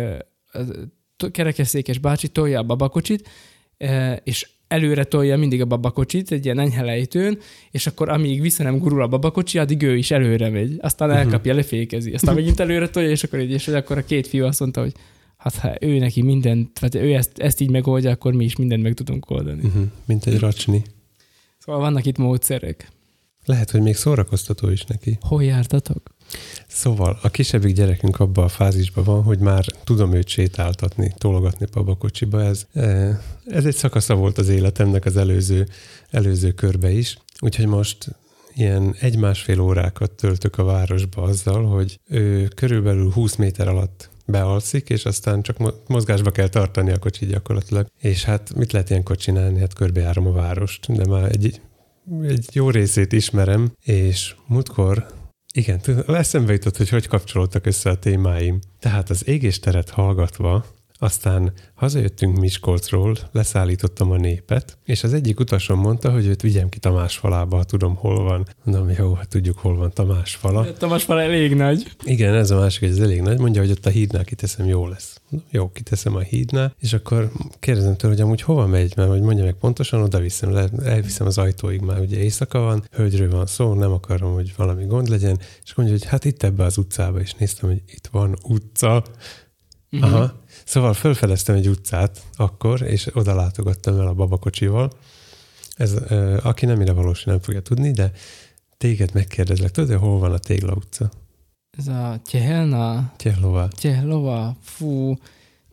hogy 1.17 1.31
kerekesszékes 1.31 1.97
bácsi 1.97 2.27
tolja 2.27 2.59
a 2.59 2.63
babakocsit, 2.63 3.29
és 4.23 4.49
előre 4.73 5.03
tolja 5.03 5.37
mindig 5.37 5.61
a 5.61 5.65
babakocsit 5.65 6.31
egy 6.31 6.45
ilyen 6.45 6.59
enyhe 6.59 6.83
lejtőn, 6.83 7.37
és 7.71 7.87
akkor 7.87 8.09
amíg 8.09 8.41
vissza 8.41 8.63
nem 8.63 8.77
gurul 8.77 9.01
a 9.01 9.07
babakocsi, 9.07 9.57
addig 9.57 9.81
ő 9.81 9.97
is 9.97 10.11
előre 10.11 10.49
megy. 10.49 10.77
Aztán 10.81 11.09
mhm. 11.09 11.17
elkapja, 11.17 11.53
lefékezi. 11.53 12.11
Aztán 12.11 12.35
megint 12.35 12.59
előre 12.59 12.89
tolja, 12.89 13.09
és 13.09 13.23
akkor 13.23 13.39
így, 13.39 13.51
és 13.51 13.67
akkor 13.67 13.97
a 13.97 14.03
két 14.03 14.27
fiú 14.27 14.45
azt 14.45 14.59
mondta, 14.59 14.81
hogy 14.81 14.93
hát 15.37 15.55
ha 15.55 15.75
ő 15.79 15.97
neki 15.97 16.21
mindent, 16.21 16.79
vagy 16.79 16.95
ő 16.95 17.13
ezt, 17.13 17.37
ezt 17.37 17.61
így 17.61 17.69
megoldja, 17.69 18.11
akkor 18.11 18.33
mi 18.33 18.43
is 18.43 18.55
mindent 18.55 18.83
meg 18.83 18.93
tudunk 18.93 19.29
oldani. 19.29 19.63
Uh-huh. 19.63 19.83
Mint 20.05 20.25
egy 20.25 20.39
racsni. 20.39 20.83
Szóval 21.57 21.81
vannak 21.81 22.05
itt 22.05 22.17
módszerek. 22.17 22.91
Lehet, 23.45 23.71
hogy 23.71 23.81
még 23.81 23.95
szórakoztató 23.95 24.69
is 24.69 24.83
neki. 24.83 25.17
Hol 25.21 25.43
jártatok? 25.43 26.12
Szóval 26.67 27.19
a 27.21 27.29
kisebbik 27.29 27.75
gyerekünk 27.75 28.19
abban 28.19 28.43
a 28.43 28.47
fázisban 28.47 29.03
van, 29.03 29.23
hogy 29.23 29.39
már 29.39 29.65
tudom 29.83 30.13
őt 30.13 30.27
sétáltatni, 30.27 31.13
tologatni 31.17 31.65
babakocsiba. 31.71 32.43
Ez, 32.43 32.65
e, 32.73 33.19
ez 33.45 33.65
egy 33.65 33.75
szakasza 33.75 34.15
volt 34.15 34.37
az 34.37 34.49
életemnek 34.49 35.05
az 35.05 35.17
előző, 35.17 35.67
előző 36.09 36.51
körbe 36.51 36.91
is. 36.91 37.17
Úgyhogy 37.39 37.67
most 37.67 38.15
ilyen 38.55 38.95
egy-másfél 38.99 39.59
órákat 39.59 40.11
töltök 40.11 40.57
a 40.57 40.63
városba 40.63 41.21
azzal, 41.21 41.65
hogy 41.65 41.99
ő 42.09 42.47
körülbelül 42.47 43.11
20 43.11 43.35
méter 43.35 43.67
alatt 43.67 44.09
bealszik, 44.25 44.89
és 44.89 45.05
aztán 45.05 45.41
csak 45.41 45.87
mozgásba 45.87 46.31
kell 46.31 46.47
tartani 46.47 46.91
a 46.91 46.97
kocsit 46.97 47.29
gyakorlatilag. 47.29 47.87
És 47.99 48.23
hát 48.23 48.53
mit 48.55 48.71
lehet 48.71 48.89
ilyenkor 48.89 49.17
csinálni? 49.17 49.59
Hát 49.59 49.73
körbejárom 49.73 50.27
a 50.27 50.31
várost, 50.31 50.93
de 50.93 51.05
már 51.07 51.31
egy, 51.31 51.61
egy 52.23 52.45
jó 52.51 52.69
részét 52.69 53.11
ismerem, 53.11 53.71
és 53.83 54.35
múltkor 54.47 55.07
igen, 55.55 55.81
eszembe 56.07 56.51
jutott, 56.51 56.77
hogy 56.77 56.89
hogy 56.89 57.07
kapcsolódtak 57.07 57.65
össze 57.65 57.89
a 57.89 57.99
témáim. 57.99 58.59
Tehát 58.79 59.09
az 59.09 59.27
égésteret 59.27 59.89
hallgatva 59.89 60.65
Aztán 61.03 61.53
hazajöttünk 61.73 62.39
Miskolcról, 62.39 63.17
leszállítottam 63.31 64.11
a 64.11 64.17
népet, 64.17 64.77
és 64.85 65.03
az 65.03 65.13
egyik 65.13 65.39
utasom 65.39 65.79
mondta, 65.79 66.11
hogy 66.11 66.25
őt 66.25 66.41
vigyem 66.41 66.69
ki 66.69 66.79
Tamás 66.79 67.17
falába, 67.17 67.57
ha 67.57 67.63
tudom, 67.63 67.95
hol 67.95 68.23
van. 68.23 68.47
Mondom, 68.63 68.89
jó, 68.97 69.13
hát 69.13 69.27
tudjuk, 69.27 69.57
hol 69.57 69.75
van 69.75 69.91
Tamás 69.93 70.35
fala. 70.35 70.73
Tamás 70.73 71.03
fala 71.03 71.21
elég 71.21 71.55
nagy. 71.55 71.91
Igen, 72.03 72.33
ez 72.33 72.51
a 72.51 72.59
másik, 72.59 72.79
hogy 72.79 72.89
ez 72.89 72.99
elég 72.99 73.21
nagy. 73.21 73.39
Mondja, 73.39 73.61
hogy 73.61 73.71
ott 73.71 73.85
a 73.85 73.89
hídnál 73.89 74.23
kiteszem, 74.23 74.65
jó 74.65 74.87
lesz. 74.87 75.21
Mondom, 75.29 75.49
jó, 75.51 75.71
kiteszem 75.71 76.15
a 76.15 76.19
hídnál, 76.19 76.75
és 76.79 76.93
akkor 76.93 77.31
kérdezem 77.59 77.95
tőle, 77.95 78.13
hogy 78.13 78.23
amúgy 78.23 78.41
hova 78.41 78.67
megy, 78.67 78.93
mert 78.95 79.09
hogy 79.09 79.21
mondja 79.21 79.43
meg 79.43 79.53
pontosan, 79.53 80.01
oda 80.01 80.19
viszem, 80.19 80.51
le, 80.51 80.69
elviszem 80.83 81.27
az 81.27 81.37
ajtóig, 81.37 81.81
már 81.81 81.99
ugye 81.99 82.17
éjszaka 82.17 82.59
van, 82.59 82.83
hölgyről 82.91 83.29
van 83.29 83.45
szó, 83.45 83.73
nem 83.73 83.91
akarom, 83.91 84.33
hogy 84.33 84.53
valami 84.57 84.85
gond 84.85 85.07
legyen, 85.07 85.39
és 85.63 85.73
mondja, 85.73 85.95
hogy 85.95 86.05
hát 86.05 86.25
itt 86.25 86.43
ebbe 86.43 86.63
az 86.63 86.77
utcába, 86.77 87.19
és 87.19 87.33
néztem, 87.33 87.69
hogy 87.69 87.81
itt 87.87 88.07
van 88.11 88.35
utca. 88.43 89.03
Uh-huh. 89.91 90.13
Aha. 90.13 90.41
Szóval 90.65 90.93
felfedeztem 90.93 91.55
egy 91.55 91.67
utcát 91.67 92.21
akkor, 92.35 92.81
és 92.81 93.09
oda 93.13 93.35
látogattam 93.35 93.99
el 93.99 94.07
a 94.07 94.13
babakocsival. 94.13 94.91
Ez, 95.75 95.95
aki 96.43 96.65
nem 96.65 96.81
ide 96.81 96.91
valós, 96.91 97.23
nem 97.23 97.39
fogja 97.39 97.61
tudni, 97.61 97.91
de 97.91 98.11
téged 98.77 99.13
megkérdezlek, 99.13 99.71
tudod, 99.71 99.99
hol 99.99 100.19
van 100.19 100.31
a 100.31 100.37
Tégla 100.37 100.73
utca? 100.73 101.11
Ez 101.77 101.87
a 101.87 102.19
Csehelna? 102.25 103.13
Csehlova. 103.17 103.67
Csehlova, 103.67 104.55
fú, 104.61 105.15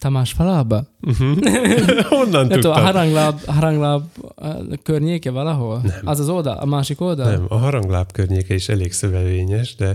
Tamás 0.01 0.33
falába? 0.33 0.87
Uh-huh. 1.01 1.39
Honnan 2.19 2.49
tudtad? 2.49 2.77
a 2.77 2.81
harangláb, 2.81 3.45
harangláb 3.45 4.05
környéke 4.83 5.31
valahol? 5.31 5.81
Nem. 5.83 6.01
Az 6.05 6.21
az 6.21 6.29
oldal, 6.29 6.57
a 6.57 6.65
másik 6.65 7.01
oldal? 7.01 7.31
Nem, 7.31 7.45
a 7.49 7.57
harangláb 7.57 8.13
környéke 8.13 8.55
is 8.55 8.69
elég 8.69 8.93
szövevényes, 8.93 9.75
de 9.75 9.95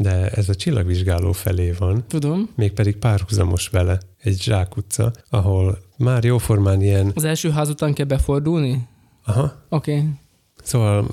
de 0.00 0.28
ez 0.28 0.48
a 0.48 0.54
csillagvizsgáló 0.54 1.32
felé 1.32 1.70
van. 1.78 2.04
Tudom. 2.08 2.48
Mégpedig 2.54 2.96
párhuzamos 2.96 3.68
vele 3.68 3.98
egy 4.18 4.42
zsákutca, 4.42 5.12
ahol 5.30 5.78
már 5.96 6.24
jóformán 6.24 6.82
ilyen... 6.82 7.12
Az 7.14 7.24
első 7.24 7.50
ház 7.50 7.68
után 7.68 7.94
kell 7.94 8.06
befordulni? 8.06 8.88
Aha. 9.24 9.64
Oké. 9.68 9.96
Okay. 9.96 10.08
Szóval 10.62 11.06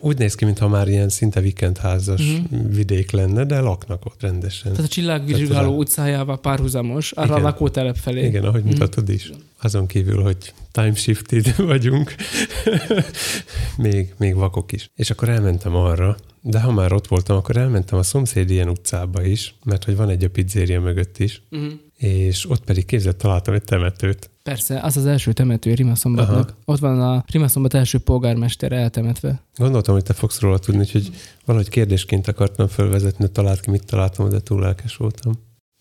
úgy 0.00 0.18
néz 0.18 0.34
ki, 0.34 0.44
mintha 0.44 0.68
már 0.68 0.88
ilyen 0.88 1.08
szinte 1.08 1.40
vikendházas 1.40 2.20
uh-huh. 2.20 2.74
vidék 2.74 3.10
lenne, 3.10 3.44
de 3.44 3.60
laknak 3.60 4.06
ott 4.06 4.20
rendesen. 4.20 4.70
Tehát 4.72 4.86
a 4.86 4.92
csillagvizsgáló 4.92 5.50
Tehát 5.50 5.78
utcájával 5.78 6.40
párhuzamos, 6.40 7.12
arra 7.12 7.26
igen. 7.26 7.38
a 7.38 7.42
lakótelep 7.42 7.96
felé. 7.96 8.26
Igen, 8.26 8.44
ahogy 8.44 8.60
uh-huh. 8.60 8.72
mutatod 8.72 9.08
is. 9.08 9.30
Azon 9.62 9.86
kívül, 9.86 10.22
hogy 10.22 10.52
time 10.72 10.94
shifted 10.94 11.56
vagyunk, 11.72 12.14
még, 13.76 14.14
még 14.18 14.34
vakok 14.34 14.72
is. 14.72 14.90
És 14.94 15.10
akkor 15.10 15.28
elmentem 15.28 15.74
arra, 15.76 16.16
de 16.46 16.60
ha 16.60 16.72
már 16.72 16.92
ott 16.92 17.06
voltam, 17.06 17.36
akkor 17.36 17.56
elmentem 17.56 17.98
a 17.98 18.02
szomszéd 18.02 18.50
ilyen 18.50 18.68
utcába 18.68 19.22
is, 19.22 19.54
mert 19.64 19.84
hogy 19.84 19.96
van 19.96 20.08
egy 20.08 20.24
a 20.24 20.30
pizzéria 20.30 20.80
mögött 20.80 21.18
is, 21.18 21.42
uh-huh. 21.50 21.72
és 21.96 22.50
ott 22.50 22.64
pedig 22.64 22.84
képzett 22.84 23.18
találtam 23.18 23.54
egy 23.54 23.64
temetőt. 23.64 24.30
Persze, 24.42 24.80
az 24.80 24.96
az 24.96 25.06
első 25.06 25.32
temető 25.32 25.74
Rimaszombatnak. 25.74 26.48
Aha. 26.48 26.56
Ott 26.64 26.78
van 26.78 27.00
a 27.00 27.24
Rimaszombat 27.26 27.74
első 27.74 27.98
polgármester 27.98 28.72
eltemetve. 28.72 29.42
Gondoltam, 29.56 29.94
hogy 29.94 30.04
te 30.04 30.12
fogsz 30.12 30.40
róla 30.40 30.58
tudni, 30.58 30.80
úgyhogy 30.80 31.10
valahogy 31.44 31.68
kérdésként 31.68 32.28
akartam 32.28 32.66
felvezetni, 32.66 33.30
talált 33.30 33.60
ki, 33.60 33.70
mit 33.70 33.84
találtam, 33.84 34.28
de 34.28 34.40
túl 34.40 34.60
lelkes 34.60 34.96
voltam. 34.96 35.32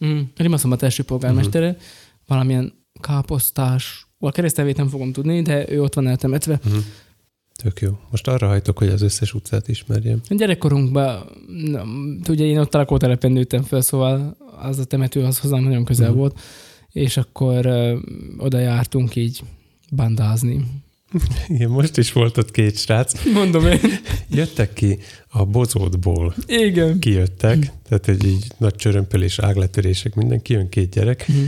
Mm, 0.06 0.20
Rimaszombat 0.36 0.84
első 0.84 1.04
polgármestere, 1.04 1.68
uh-huh. 1.68 1.82
valamilyen 2.26 2.74
káposztás, 3.02 4.08
a 4.18 4.32
keresztelvét 4.32 4.78
nem 4.78 4.88
fogom 4.88 5.12
tudni, 5.12 5.42
de 5.42 5.70
ő 5.70 5.82
ott 5.82 5.94
van 5.94 6.08
eltemetve. 6.08 6.60
Uh-huh. 6.66 6.84
Tök 7.56 7.80
jó. 7.80 7.98
Most 8.12 8.28
arra 8.28 8.48
hajtok, 8.48 8.78
hogy 8.78 8.88
az 8.88 9.02
összes 9.02 9.34
utcát 9.34 9.68
ismerjem. 9.68 10.22
A 10.30 10.34
gyerekkorunkban, 10.34 11.26
ugye 12.30 12.46
én 12.46 12.58
ott 12.58 12.76
a 12.76 12.78
lakótelepen 12.78 13.32
nőttem 13.32 13.64
fel, 13.64 13.82
szóval 13.82 14.38
az 14.62 14.80
a 14.80 14.84
temető 14.84 15.24
az 15.24 15.40
hozzám 15.40 15.64
nagyon 15.64 15.86
közel 15.86 16.06
uh-huh. 16.06 16.20
volt, 16.20 16.40
és 16.92 17.18
akkor 17.18 17.66
ö, 17.66 17.98
oda 18.38 18.60
jártunk 18.60 19.16
így 19.16 19.42
bandázni. 19.96 20.66
Igen, 21.48 21.70
most 21.70 21.98
is 21.98 22.12
volt 22.12 22.38
ott 22.38 22.52
két 22.52 22.78
srác. 22.78 23.26
Mondom 23.34 23.66
én. 23.66 23.80
Jöttek 24.30 24.74
ki 24.74 24.98
a 25.28 25.46
bozótból. 25.46 26.36
Igen. 26.48 27.00
Kijöttek, 27.00 27.72
tehát 27.88 28.08
egy 28.08 28.26
így 28.26 28.46
nagy 28.58 28.76
csörömpölés, 28.76 29.40
ágletörések, 29.40 30.16
minden, 30.16 30.42
kijön 30.42 30.70
két 30.70 30.90
gyerek. 30.90 31.26
Uh-huh. 31.30 31.46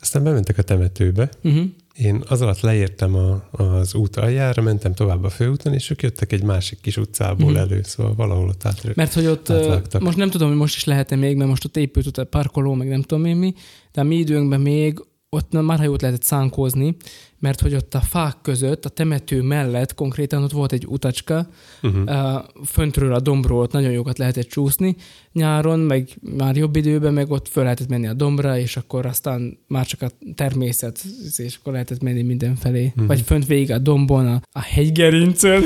Aztán 0.00 0.22
bementek 0.22 0.58
a 0.58 0.62
temetőbe, 0.62 1.28
uh-huh. 1.42 1.64
Én 1.94 2.22
az 2.28 2.40
alatt 2.40 2.60
leértem 2.60 3.14
a, 3.14 3.42
az 3.50 3.94
út 3.94 4.16
aljára, 4.16 4.62
mentem 4.62 4.94
tovább 4.94 5.24
a 5.24 5.28
főúton, 5.28 5.72
és 5.74 5.90
ők 5.90 6.02
jöttek 6.02 6.32
egy 6.32 6.42
másik 6.42 6.80
kis 6.80 6.96
utcából 6.96 7.52
mm. 7.52 7.56
elő, 7.56 7.80
szóval 7.82 8.14
valahol 8.14 8.48
ott 8.48 8.64
át, 8.64 8.94
Mert 8.94 9.12
hogy 9.12 9.26
ott, 9.26 9.50
átvágtak. 9.50 10.02
most 10.02 10.16
nem 10.16 10.30
tudom, 10.30 10.48
hogy 10.48 10.56
most 10.56 10.76
is 10.76 10.84
lehet-e 10.84 11.16
még, 11.16 11.36
mert 11.36 11.48
most 11.48 11.64
ott 11.64 11.76
épült 11.76 12.06
ott 12.06 12.18
a 12.18 12.24
parkoló, 12.24 12.74
meg 12.74 12.88
nem 12.88 13.02
tudom 13.02 13.24
én 13.24 13.36
mi, 13.36 13.54
de 13.92 14.00
a 14.00 14.04
mi 14.04 14.16
időnkben 14.16 14.60
még 14.60 15.04
ott 15.28 15.52
már 15.52 15.78
ha 15.78 15.84
jót 15.84 16.00
lehetett 16.00 16.22
szánkózni, 16.22 16.96
mert 17.44 17.60
hogy 17.60 17.74
ott 17.74 17.94
a 17.94 18.00
fák 18.00 18.36
között, 18.42 18.84
a 18.84 18.88
temető 18.88 19.42
mellett 19.42 19.94
konkrétan 19.94 20.42
ott 20.42 20.52
volt 20.52 20.72
egy 20.72 20.86
utacska, 20.86 21.48
uh-huh. 21.82 22.44
föntről 22.64 23.14
a 23.14 23.20
dombról 23.20 23.60
ott 23.60 23.72
nagyon 23.72 23.90
jókat 23.90 24.18
lehetett 24.18 24.48
csúszni, 24.48 24.96
nyáron, 25.32 25.78
meg 25.78 26.08
már 26.36 26.56
jobb 26.56 26.76
időben, 26.76 27.12
meg 27.12 27.30
ott 27.30 27.48
föl 27.48 27.62
lehetett 27.62 27.88
menni 27.88 28.06
a 28.06 28.12
dombra, 28.12 28.58
és 28.58 28.76
akkor 28.76 29.06
aztán 29.06 29.58
már 29.68 29.86
csak 29.86 30.02
a 30.02 30.10
természet, 30.34 31.04
és 31.36 31.56
akkor 31.56 31.72
lehetett 31.72 32.02
menni 32.02 32.22
mindenfelé. 32.22 32.86
Uh-huh. 32.86 33.06
Vagy 33.06 33.20
fönt 33.20 33.46
végig 33.46 33.70
a 33.70 33.78
dombon, 33.78 34.26
a, 34.26 34.40
a 34.52 34.60
hegygerincön. 34.60 35.62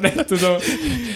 Nem 0.00 0.26
tudom. 0.26 0.56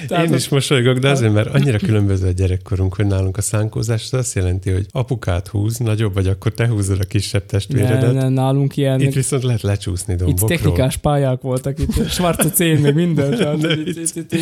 Tehát 0.08 0.26
Én 0.26 0.34
is 0.34 0.48
mosolygok, 0.48 0.98
de 0.98 1.08
azért, 1.08 1.32
mert 1.32 1.54
annyira 1.54 1.78
különböző 1.88 2.26
a 2.26 2.30
gyerekkorunk, 2.30 2.94
hogy 2.94 3.06
nálunk 3.06 3.36
a 3.36 3.40
szánkózás 3.40 4.02
az 4.04 4.18
azt 4.18 4.34
jelenti, 4.34 4.70
hogy 4.70 4.86
apukát 4.90 5.48
húz, 5.48 5.76
nagyobb 5.76 6.14
vagy, 6.14 6.26
akkor 6.26 6.52
te 6.52 6.68
húzod 6.68 7.00
a 7.00 7.04
kisebb 7.04 7.46
testvéredet. 7.46 8.00
Nem, 8.00 8.14
nem, 8.14 8.32
nálunk 8.32 8.76
ilyen. 8.76 9.00
Itt 9.00 9.12
viszont 9.12 9.42
lehet 9.42 9.62
lecsúszni 9.62 10.14
dombokról. 10.14 10.50
Itt 10.50 10.56
technikás 10.56 10.96
pályák 10.96 11.40
voltak, 11.40 11.78
itt 11.78 12.08
Svarca 12.08 12.50
cél, 12.50 12.80
meg 12.80 12.94
minden. 12.94 13.30
Tehát, 13.36 13.62
itt, 13.62 13.86
itt, 13.86 14.16
itt, 14.16 14.32
itt, 14.32 14.40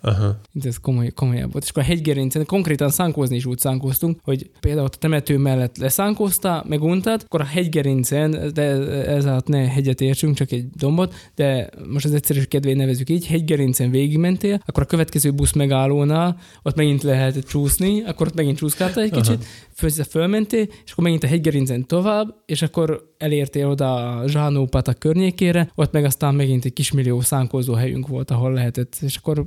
Aha. 0.00 0.40
Itt 0.52 0.64
ez 0.64 0.76
komoly, 0.76 1.10
komolyabb 1.14 1.52
volt. 1.52 1.64
És 1.64 1.70
akkor 1.70 1.82
a 1.82 1.86
hegygerincen 1.86 2.46
konkrétan 2.46 2.90
szánkózni 2.90 3.36
is 3.36 3.46
úgy 3.46 3.58
szánkóztunk, 3.58 4.18
hogy 4.22 4.50
például 4.60 4.86
a 4.86 4.88
temető 4.88 5.38
mellett 5.38 5.76
leszánkóztál, 5.76 6.64
meguntad, 6.68 7.22
akkor 7.24 7.40
a 7.40 7.44
hegygerincen, 7.44 8.50
de 8.54 8.62
ez 9.06 9.24
alatt 9.24 9.46
ne 9.46 9.58
hegyet 9.58 10.00
értsünk, 10.00 10.36
csak 10.36 10.52
egy 10.52 10.66
dombot, 10.76 11.14
de 11.34 11.68
most 11.92 12.04
az 12.04 12.14
egyszerűs 12.14 12.46
kedvé 12.46 12.72
nevezük 12.72 13.10
így, 13.10 13.26
hegygerincen 13.26 13.73
végigmentél, 13.78 14.62
akkor 14.66 14.82
a 14.82 14.86
következő 14.86 15.30
busz 15.30 15.52
megállónál 15.52 16.38
ott 16.62 16.74
megint 16.74 17.02
lehet 17.02 17.46
csúszni, 17.46 18.02
akkor 18.02 18.26
ott 18.26 18.34
megint 18.34 18.56
csúszkáltál 18.56 19.04
egy 19.04 19.10
kicsit, 19.10 19.44
főzze 19.74 20.04
fölmentél, 20.04 20.66
és 20.84 20.92
akkor 20.92 21.04
megint 21.04 21.24
a 21.24 21.26
hegygerincen 21.26 21.86
tovább, 21.86 22.34
és 22.46 22.62
akkor 22.62 23.12
elértél 23.18 23.68
oda 23.68 24.18
a 24.18 24.28
Zsánópatak 24.28 24.98
környékére, 24.98 25.70
ott 25.74 25.92
meg 25.92 26.04
aztán 26.04 26.34
megint 26.34 26.64
egy 26.64 26.72
kismillió 26.72 27.20
szánkozó 27.20 27.72
helyünk 27.72 28.08
volt, 28.08 28.30
ahol 28.30 28.52
lehetett, 28.52 28.96
és 29.00 29.16
akkor 29.16 29.46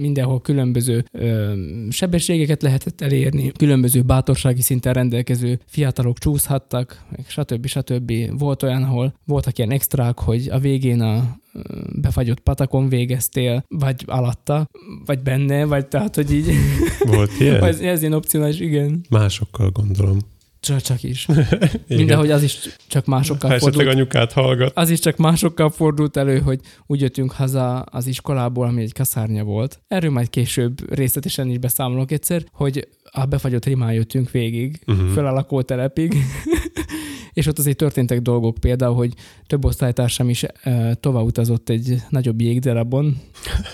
mindenhol 0.00 0.40
különböző 0.40 1.04
ö, 1.12 1.52
sebességeket 1.90 2.62
lehetett 2.62 3.00
elérni, 3.00 3.52
különböző 3.52 4.02
bátorsági 4.02 4.62
szinten 4.62 4.92
rendelkező 4.92 5.60
fiatalok 5.66 6.18
csúszhattak, 6.18 7.04
meg 7.10 7.24
stb. 7.28 7.66
stb. 7.66 8.12
Volt 8.38 8.62
olyan, 8.62 8.82
ahol 8.82 9.14
voltak 9.24 9.58
ilyen 9.58 9.70
extrák, 9.70 10.18
hogy 10.18 10.48
a 10.50 10.58
végén 10.58 11.00
a 11.00 11.42
befagyott 12.00 12.40
patakon 12.40 12.88
végeztél, 12.88 13.64
vagy 13.68 14.02
alatta, 14.06 14.68
vagy 15.04 15.22
benne, 15.22 15.64
vagy 15.64 15.86
tehát, 15.86 16.14
hogy 16.14 16.32
így... 16.32 16.52
Volt 17.06 17.30
ilyen? 17.38 17.64
ez, 17.64 17.80
ez 17.80 18.00
ilyen 18.00 18.12
opcionális, 18.12 18.60
igen. 18.60 19.04
Másokkal 19.10 19.63
gondolom. 19.72 20.18
Csak, 20.64 20.80
csak 20.80 21.02
is. 21.02 21.26
Mindenhogy 21.88 22.30
az 22.30 22.42
is 22.42 22.58
csak 22.86 23.06
másokkal 23.06 23.50
ha 23.50 23.58
fordult. 23.58 23.88
anyukát 23.88 24.32
hallgat. 24.32 24.72
Az 24.76 24.90
is 24.90 24.98
csak 24.98 25.16
másokkal 25.16 25.70
fordult 25.70 26.16
elő, 26.16 26.38
hogy 26.38 26.60
úgy 26.86 27.00
jöttünk 27.00 27.32
haza 27.32 27.80
az 27.80 28.06
iskolából, 28.06 28.66
ami 28.66 28.82
egy 28.82 28.92
kaszárnya 28.92 29.44
volt. 29.44 29.82
Erről 29.88 30.10
majd 30.10 30.30
később 30.30 30.94
részletesen 30.94 31.48
is 31.48 31.58
beszámolok 31.58 32.10
egyszer, 32.10 32.44
hogy 32.52 32.88
a 33.02 33.24
befagyott 33.24 33.64
rimán 33.64 33.92
jöttünk 33.92 34.30
végig, 34.30 34.82
uh-huh. 34.86 35.08
föl 35.08 35.26
a 35.26 35.32
lakótelepig, 35.32 36.14
és 37.32 37.46
ott 37.46 37.58
azért 37.58 37.76
történtek 37.76 38.20
dolgok, 38.20 38.58
például, 38.58 38.94
hogy 38.94 39.12
több 39.46 39.64
osztálytársam 39.64 40.28
is 40.28 40.44
e, 40.62 40.94
tovább 40.94 41.24
utazott 41.24 41.68
egy 41.68 41.96
nagyobb 42.08 42.40
jégdarabon, 42.40 43.16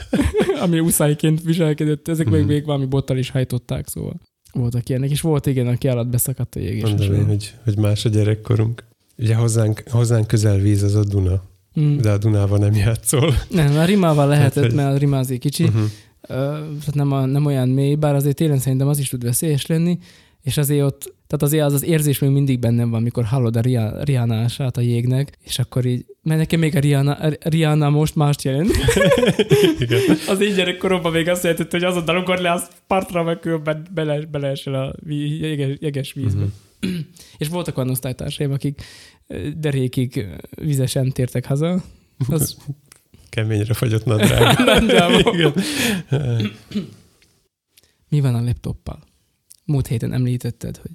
ami 0.65 0.81
uszályként 0.81 1.43
viselkedett, 1.43 2.09
ezek 2.09 2.27
uh-huh. 2.27 2.41
még, 2.41 2.49
még 2.49 2.65
valami 2.65 2.87
bottal 2.87 3.17
is 3.17 3.31
hajtották, 3.31 3.89
szóval. 3.89 4.21
Voltak 4.53 4.89
ilyenek, 4.89 5.11
és 5.11 5.21
volt 5.21 5.47
igen, 5.47 5.67
aki 5.67 5.89
alatt 5.89 6.09
beszakadt 6.09 6.55
a 6.55 6.61
jég. 6.61 6.83
Mondom 6.83 7.27
hogy, 7.27 7.55
hogy 7.65 7.79
más 7.79 8.05
a 8.05 8.09
gyerekkorunk. 8.09 8.85
Ugye 9.19 9.35
hozzánk, 9.35 9.83
hozzánk 9.91 10.27
közel 10.27 10.59
víz 10.59 10.83
az 10.83 10.95
a 10.95 11.05
Duna, 11.05 11.43
mm. 11.81 11.97
de 11.97 12.11
a 12.11 12.19
Dunával 12.19 12.59
nem 12.59 12.75
játszol. 12.75 13.35
Nem, 13.51 13.77
a 13.77 13.85
Rimával 13.85 14.29
lehetett, 14.29 14.63
hát, 14.63 14.73
mert 14.73 14.95
a 14.95 14.99
Rima 14.99 15.19
azért 15.19 15.41
kicsi, 15.41 15.65
uh-huh. 15.65 15.85
tehát 16.21 16.95
nem, 16.95 17.13
a, 17.13 17.25
nem 17.25 17.47
olyan 17.47 17.69
mély, 17.69 17.95
bár 17.95 18.15
azért 18.15 18.37
télen 18.37 18.59
szerintem 18.59 18.89
az 18.89 18.99
is 18.99 19.09
tud 19.09 19.25
veszélyes 19.25 19.67
lenni, 19.67 19.99
és 20.43 20.57
azért 20.57 20.85
ott, 20.85 21.15
tehát 21.31 21.43
azért 21.45 21.65
az 21.65 21.73
az 21.73 21.85
érzés 21.85 22.19
még 22.19 22.31
mindig 22.31 22.59
bennem 22.59 22.91
van, 22.91 23.01
amikor 23.01 23.25
hallod 23.25 23.57
a 23.57 23.61
riánását 24.03 24.77
a 24.77 24.81
jégnek, 24.81 25.39
és 25.45 25.59
akkor 25.59 25.85
így, 25.85 26.07
mert 26.23 26.39
nekem 26.39 26.61
még 26.61 26.77
a 26.77 26.81
Rihanna, 26.81 27.19
Rihanna 27.41 27.91
most 27.91 28.15
mást 28.15 28.43
jelent. 28.43 28.71
az 30.29 30.41
én 30.41 30.55
gyerekkoromban 30.55 31.13
még 31.13 31.29
azt 31.29 31.43
jelentett, 31.43 31.71
hogy 31.71 31.85
azonnal, 31.85 32.17
amikor 32.17 32.39
le 32.39 32.53
az 32.53 32.69
partra, 32.87 33.23
meg 33.23 33.63
bele, 33.95 34.21
beleesel 34.27 34.75
a 34.75 34.95
jeges, 35.41 35.77
jeges 35.81 36.13
vízbe. 36.13 36.45
Uh-huh. 36.83 36.99
És 37.39 37.49
voltak 37.49 37.77
olyan 37.77 37.91
osztálytársaim, 37.91 38.53
akik 38.53 38.83
derékig 39.57 40.27
vizesen 40.51 41.13
tértek 41.13 41.47
haza. 41.47 41.83
Az 42.29 42.57
Keményre 43.29 43.75
fagyott 43.75 44.05
nadrág. 44.05 44.59
Mi 48.09 48.21
van 48.21 48.35
a 48.35 48.43
laptoppal? 48.43 48.99
Múlt 49.65 49.87
héten 49.87 50.13
említetted, 50.13 50.77
hogy 50.77 50.91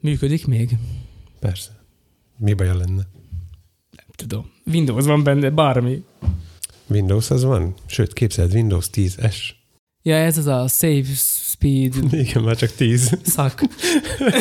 működik 0.00 0.46
még? 0.46 0.76
Persze. 1.40 1.70
Mi 2.36 2.54
baja 2.54 2.74
lenne? 2.74 3.06
Nem 3.96 4.06
tudom. 4.16 4.50
Windows 4.66 5.04
van 5.04 5.22
benne, 5.22 5.50
bármi. 5.50 6.02
Windows 6.86 7.30
az 7.30 7.42
van? 7.42 7.74
Sőt, 7.86 8.12
képzeld, 8.12 8.54
Windows 8.54 8.86
10S. 8.92 9.36
Ja, 10.02 10.14
ez 10.14 10.38
az 10.38 10.46
a 10.46 10.68
save 10.68 11.14
speed 11.50 11.94
Igen, 12.12 12.42
már 12.42 12.56
csak 12.56 12.72
10. 12.72 13.18
szak. 13.22 13.60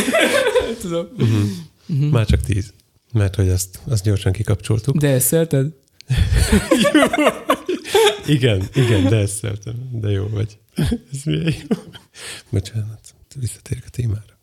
tudom. 0.81 1.07
Uh-huh. 1.17 1.49
Mhm. 1.85 2.05
Már 2.05 2.25
csak 2.25 2.41
10. 2.41 2.73
Mert 3.13 3.35
hogy 3.35 3.49
azt, 3.49 3.79
azt 3.85 4.03
gyorsan 4.03 4.31
kikapcsoltuk. 4.31 4.97
De 4.97 5.07
ezt 5.07 5.27
szereted? 5.27 5.73
Igen, 8.27 8.63
igen, 8.73 9.03
de 9.03 9.15
ezt 9.15 9.37
szeretem. 9.37 9.89
De 9.91 10.09
jó 10.09 10.27
vagy. 10.27 10.57
Ez 11.11 11.23
milyen 11.25 11.53
jó. 11.69 11.77
Bocsánat, 12.49 13.15
visszatérek 13.35 13.83
a 13.87 13.89
témára. 13.89 14.37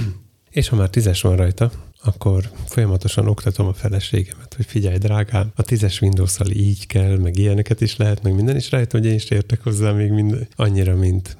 És 0.50 0.68
ha 0.68 0.76
már 0.76 0.90
tízes 0.90 1.22
van 1.22 1.36
rajta, 1.36 1.70
akkor 2.02 2.50
folyamatosan 2.66 3.28
oktatom 3.28 3.66
a 3.66 3.72
feleségemet, 3.72 4.54
hogy 4.54 4.66
figyelj, 4.66 4.98
drágám, 4.98 5.52
a 5.54 5.62
tízes 5.62 6.00
windows 6.00 6.38
így 6.52 6.86
kell, 6.86 7.18
meg 7.18 7.38
ilyeneket 7.38 7.80
is 7.80 7.96
lehet, 7.96 8.22
meg 8.22 8.34
minden, 8.34 8.56
és 8.56 8.70
rájött, 8.70 8.90
hogy 8.90 9.06
én 9.06 9.14
is 9.14 9.30
értek 9.30 9.62
hozzá 9.62 9.92
még 9.92 10.10
mind, 10.10 10.48
annyira, 10.56 10.96
mint, 10.96 11.36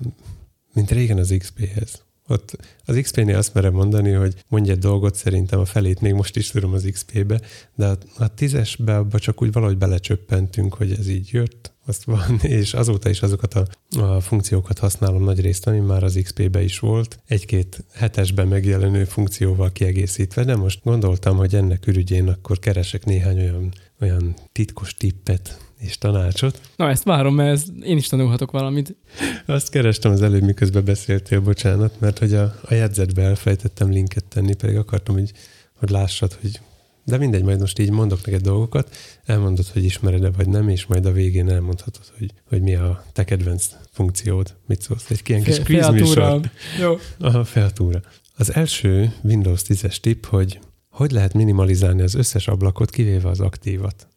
mint 0.73 0.91
régen 0.91 1.19
az 1.19 1.35
XP-hez. 1.39 2.05
Ott 2.29 2.57
az 2.85 2.99
XP-nél 3.03 3.37
azt 3.37 3.55
merem 3.55 3.73
mondani, 3.73 4.11
hogy 4.11 4.35
mondj 4.49 4.71
egy 4.71 4.79
dolgot, 4.79 5.15
szerintem 5.15 5.61
a 5.61 5.65
felét 5.65 6.01
még 6.01 6.13
most 6.13 6.37
is 6.37 6.51
tudom 6.51 6.73
az 6.73 6.89
XP-be, 6.93 7.41
de 7.75 7.87
a, 7.87 7.99
a 8.17 8.35
tízesbe 8.35 8.97
abba 8.97 9.19
csak 9.19 9.43
úgy 9.43 9.53
valahogy 9.53 9.79
belecsöppentünk, 9.79 10.75
hogy 10.75 10.93
ez 10.93 11.09
így 11.09 11.29
jött, 11.33 11.73
azt 11.87 12.05
van, 12.05 12.39
és 12.61 12.75
azóta 12.75 13.09
is 13.09 13.23
azokat 13.23 13.55
a, 13.55 13.67
a 14.01 14.21
funkciókat 14.21 14.79
használom 14.79 15.25
nagy 15.25 15.41
részt, 15.41 15.67
ami 15.67 15.79
már 15.79 16.03
az 16.03 16.19
XP-be 16.23 16.63
is 16.63 16.79
volt, 16.79 17.19
egy-két 17.27 17.85
hetesben 17.93 18.49
megjelenő 18.49 19.05
funkcióval 19.05 19.73
kiegészítve, 19.73 20.45
de 20.45 20.57
most 20.57 20.81
gondoltam, 20.85 21.37
hogy 21.37 21.55
ennek 21.55 21.87
ürügyén 21.87 22.29
akkor 22.29 22.59
keresek 22.59 23.05
néhány 23.05 23.39
olyan, 23.39 23.73
olyan 24.01 24.35
titkos 24.53 24.95
tippet 24.95 25.59
és 25.79 25.99
tanácsot. 25.99 26.61
Na, 26.77 26.89
ezt 26.89 27.05
várom, 27.05 27.35
mert 27.35 27.51
ez, 27.51 27.65
én 27.83 27.97
is 27.97 28.09
tanulhatok 28.09 28.51
valamit. 28.51 28.97
Azt 29.47 29.71
kerestem 29.71 30.13
az 30.13 30.23
előbb, 30.23 30.43
miközben 30.43 30.85
beszéltél, 30.85 31.41
bocsánat, 31.41 32.01
mert 32.01 32.19
hogy 32.19 32.35
a, 32.35 32.55
a 32.63 32.75
jegyzetbe 32.75 33.23
elfelejtettem 33.23 33.91
linket 33.91 34.25
tenni, 34.25 34.55
pedig 34.55 34.77
akartam, 34.77 35.15
hogy, 35.15 35.33
hogy 35.79 35.91
lássad, 35.91 36.33
hogy 36.41 36.61
de 37.07 37.17
mindegy, 37.17 37.43
majd 37.43 37.61
most 37.61 37.79
így 37.79 37.91
mondok 37.91 38.25
neked 38.25 38.41
dolgokat, 38.41 38.97
elmondod, 39.25 39.67
hogy 39.67 39.85
ismered-e 39.85 40.31
vagy 40.31 40.49
nem, 40.49 40.69
és 40.69 40.87
majd 40.87 41.07
a 41.07 41.13
végén 41.13 41.49
elmondhatod, 41.49 42.05
hogy, 42.19 42.33
hogy 42.49 42.63
mi 42.63 42.75
a 42.75 43.05
te 43.13 43.25
kedvenc 43.25 43.69
funkciód, 43.91 44.55
mit 44.67 44.81
szólsz. 44.81 45.11
Egy 45.11 45.21
ilyen 45.27 45.43
kis 45.43 45.59
kvízműsor. 45.59 46.41
Jó. 46.81 46.97
Aha, 47.19 47.45
featúra. 47.45 48.01
Az 48.37 48.55
első 48.55 49.13
Windows 49.23 49.63
10-es 49.69 49.97
tipp, 49.97 50.25
hogy 50.25 50.59
hogy 50.97 51.11
lehet 51.11 51.35
minimalizálni 51.35 52.03
az 52.03 52.15
összes 52.15 52.49
ablakot, 52.49 52.91
kivéve 52.91 53.29
az 53.29 53.41
aktívat. 53.41 54.09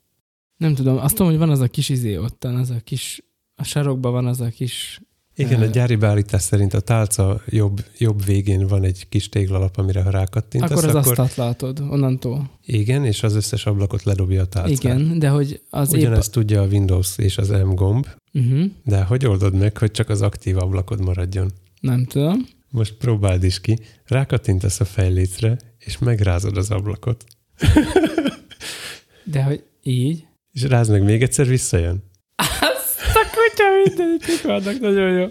Nem 0.58 0.76
tudom, 0.76 0.98
azt 0.98 1.16
tudom, 1.16 1.32
hogy 1.32 1.40
van 1.40 1.50
az 1.50 1.60
a 1.60 1.68
kis 1.68 1.90
izé 1.90 2.18
ottan, 2.18 2.56
az 2.56 2.70
a 2.70 2.80
kis, 2.84 3.24
a 3.56 3.64
sarokban 3.64 4.12
van 4.12 4.26
az 4.26 4.42
a 4.42 4.48
kis, 4.48 5.02
Igen, 5.40 5.62
a 5.62 5.66
gyári 5.66 5.96
beállítás 5.96 6.42
szerint 6.42 6.74
a 6.74 6.80
tálca 6.80 7.42
jobb, 7.46 7.84
jobb 7.98 8.26
végén 8.26 8.68
van 8.68 8.84
egy 8.84 9.10
kis 9.10 9.30
téglalap, 9.30 9.78
amire 9.78 10.02
ha 10.02 10.10
rákattintasz, 10.10 10.72
akkor 10.72 10.84
az 10.84 10.96
akkor 10.96 11.10
asztalt 11.10 11.36
látod, 11.36 11.80
onnantól. 11.80 12.50
igen, 12.66 13.06
és 13.06 13.24
az 13.24 13.36
összes 13.36 13.66
ablakot 13.66 14.04
ledobja 14.04 14.42
a 14.42 14.46
tálcán. 14.46 14.72
Igen, 14.72 15.20
de 15.20 15.30
hogy 15.30 15.62
az 15.70 15.94
épp... 15.94 16.00
Ugyanezt 16.00 16.32
tudja 16.32 16.62
a 16.62 16.66
Windows 16.66 17.18
és 17.18 17.38
az 17.38 17.50
M 17.50 17.74
gomb, 17.74 18.08
Uh-huh. 18.34 18.66
de 18.84 19.02
hogy 19.04 19.26
oldod 19.26 19.54
meg, 19.56 19.78
hogy 19.78 19.92
csak 19.92 20.10
az 20.10 20.22
aktív 20.22 20.58
ablakod 20.58 21.02
maradjon? 21.02 21.52
Nem 21.82 22.06
tudom. 22.06 22.46
Most 22.70 22.94
próbáld 22.94 23.44
is 23.44 23.62
ki, 23.62 23.78
rákattintasz 24.06 24.80
a 24.80 24.86
fejlécre, 24.86 25.58
és 25.80 25.98
megrázod 25.98 26.58
az 26.58 26.72
ablakot. 26.72 27.24
De 29.24 29.44
hogy 29.44 29.64
így? 29.84 30.26
És 30.54 30.64
rázd 30.64 30.92
meg 30.92 31.04
még 31.04 31.22
egyszer, 31.22 31.48
visszajön. 31.48 32.04
Mindenit 33.86 34.42
vannak, 34.42 34.80
nagyon 34.80 35.12
jó. 35.12 35.26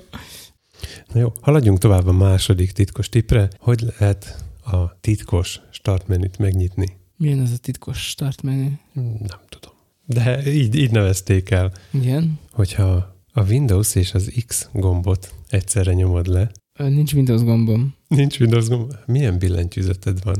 Na 1.12 1.20
jó, 1.20 1.32
haladjunk 1.40 1.78
tovább 1.78 2.06
a 2.06 2.12
második 2.12 2.72
titkos 2.72 3.08
tippre. 3.08 3.48
Hogy 3.58 3.84
lehet 3.98 4.44
a 4.64 5.00
titkos 5.00 5.60
startmenüt 5.70 6.38
megnyitni? 6.38 6.96
Milyen 7.16 7.38
az 7.38 7.52
a 7.52 7.56
titkos 7.58 8.08
start 8.08 8.42
menü? 8.42 8.68
Nem 8.92 9.40
tudom. 9.48 9.72
De 10.06 10.52
így, 10.52 10.74
így 10.74 10.90
nevezték 10.90 11.50
el, 11.50 11.72
Igen. 11.92 12.38
hogyha 12.52 13.16
a 13.32 13.42
Windows 13.48 13.94
és 13.94 14.14
az 14.14 14.32
X 14.46 14.68
gombot 14.72 15.34
egyszerre 15.48 15.92
nyomod 15.92 16.26
le, 16.26 16.50
Nincs 16.78 17.12
Windows 17.12 17.42
gombom. 17.42 17.94
nincs 18.08 18.40
Windows 18.40 18.68
gomb, 18.68 18.92
milyen 19.06 19.38
billentyűzeted 19.38 20.24
van? 20.24 20.36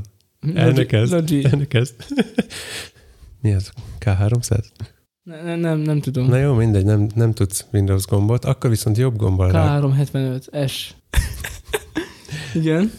Elnekezd. 0.55 1.12
Logi. 1.12 1.45
Elnekezd. 1.45 1.95
Mi 3.43 3.53
az? 3.55 3.70
K300? 4.01 4.64
Ne, 5.29 5.43
ne, 5.43 5.57
nem, 5.57 5.79
nem 5.79 6.01
tudom. 6.01 6.26
Na 6.26 6.37
jó, 6.37 6.55
mindegy, 6.55 6.85
nem, 6.85 7.09
nem 7.14 7.33
tudsz 7.33 7.66
Windows 7.72 8.07
gombot, 8.07 8.45
akkor 8.45 8.70
viszont 8.70 8.97
jobb 8.97 9.16
gombbal 9.16 9.51
rá, 9.51 9.81
K375 9.83 10.68
S. 10.68 10.95
Igen. 12.55 12.93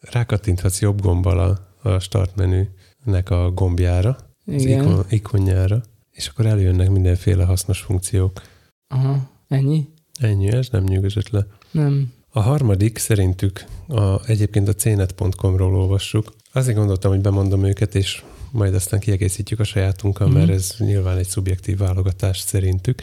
rákattinthatsz 0.00 0.80
jobb 0.80 1.00
gombbal 1.00 1.38
a, 1.38 1.88
a 1.88 1.98
start 1.98 2.36
menünek 2.36 3.30
a 3.30 3.50
gombjára, 3.50 4.16
az 4.46 4.62
Igen. 4.62 4.82
ikon, 4.82 5.04
ikonjára, 5.08 5.82
és 6.10 6.28
akkor 6.28 6.46
előjönnek 6.46 6.90
mindenféle 6.90 7.44
hasznos 7.44 7.80
funkciók. 7.80 8.42
Aha. 8.88 9.30
Ennyi? 9.48 9.88
Ennyi, 10.20 10.52
ez 10.52 10.68
nem 10.70 10.84
nyugodott 10.84 11.30
le. 11.30 11.46
Nem. 11.70 12.12
A 12.30 12.40
harmadik 12.40 12.98
szerintük 12.98 13.64
a, 13.88 14.26
egyébként 14.26 14.68
a 14.68 14.74
cnet.com-ról 14.74 15.76
olvassuk. 15.76 16.32
Azért 16.52 16.76
gondoltam, 16.76 17.10
hogy 17.10 17.20
bemondom 17.20 17.64
őket, 17.64 17.94
és 17.94 18.24
majd 18.56 18.74
aztán 18.74 19.00
kiegészítjük 19.00 19.60
a 19.60 19.64
sajátunkkal, 19.64 20.26
Mhm. 20.28 20.36
mert 20.36 20.50
ez 20.50 20.74
nyilván 20.78 21.16
egy 21.18 21.26
szubjektív 21.28 21.78
válogatás 21.78 22.38
szerintük. 22.38 23.02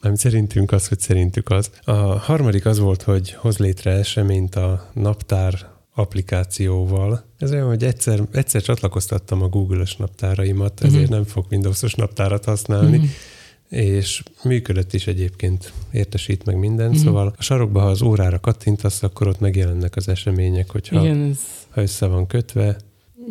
Mármint 0.00 0.22
szerintünk 0.22 0.72
az, 0.72 0.88
hogy 0.88 1.00
szerintük 1.00 1.50
az. 1.50 1.70
A 1.84 1.92
harmadik 2.18 2.66
az 2.66 2.78
volt, 2.78 3.02
hogy 3.02 3.32
hoz 3.32 3.58
létre 3.58 3.90
eseményt 3.90 4.54
a 4.54 4.90
naptár 4.94 5.70
applikációval. 5.94 7.24
Ez 7.38 7.52
olyan, 7.52 7.66
hogy 7.66 7.84
egyszer, 7.84 8.20
egyszer 8.32 8.62
csatlakoztattam 8.62 9.42
a 9.42 9.48
Google-ös 9.48 9.96
naptáraimat, 9.96 10.84
ezért 10.84 11.02
Mhm. 11.02 11.12
nem 11.12 11.24
fog 11.24 11.46
Windows-os 11.50 11.94
naptárat 11.94 12.44
használni, 12.44 12.96
Mhm. 12.96 13.06
és 13.68 14.22
működött 14.44 14.92
is 14.92 15.06
egyébként, 15.06 15.72
értesít 15.92 16.44
meg 16.44 16.56
minden, 16.58 16.86
Mhm. 16.88 16.94
mm-hmm. 16.96 17.04
szóval 17.06 17.34
a 17.38 17.42
sarokba, 17.42 17.80
ha 17.80 17.86
az 17.88 18.02
órára 18.02 18.40
kattintasz, 18.40 19.02
akkor 19.02 19.26
ott 19.26 19.40
megjelennek 19.40 19.96
az 19.96 20.08
események, 20.08 20.70
hogyha 20.70 21.00
Igen, 21.02 21.30
ez, 21.30 21.38
ha 21.70 21.80
össze 21.80 22.06
van 22.06 22.26
kötve. 22.26 22.76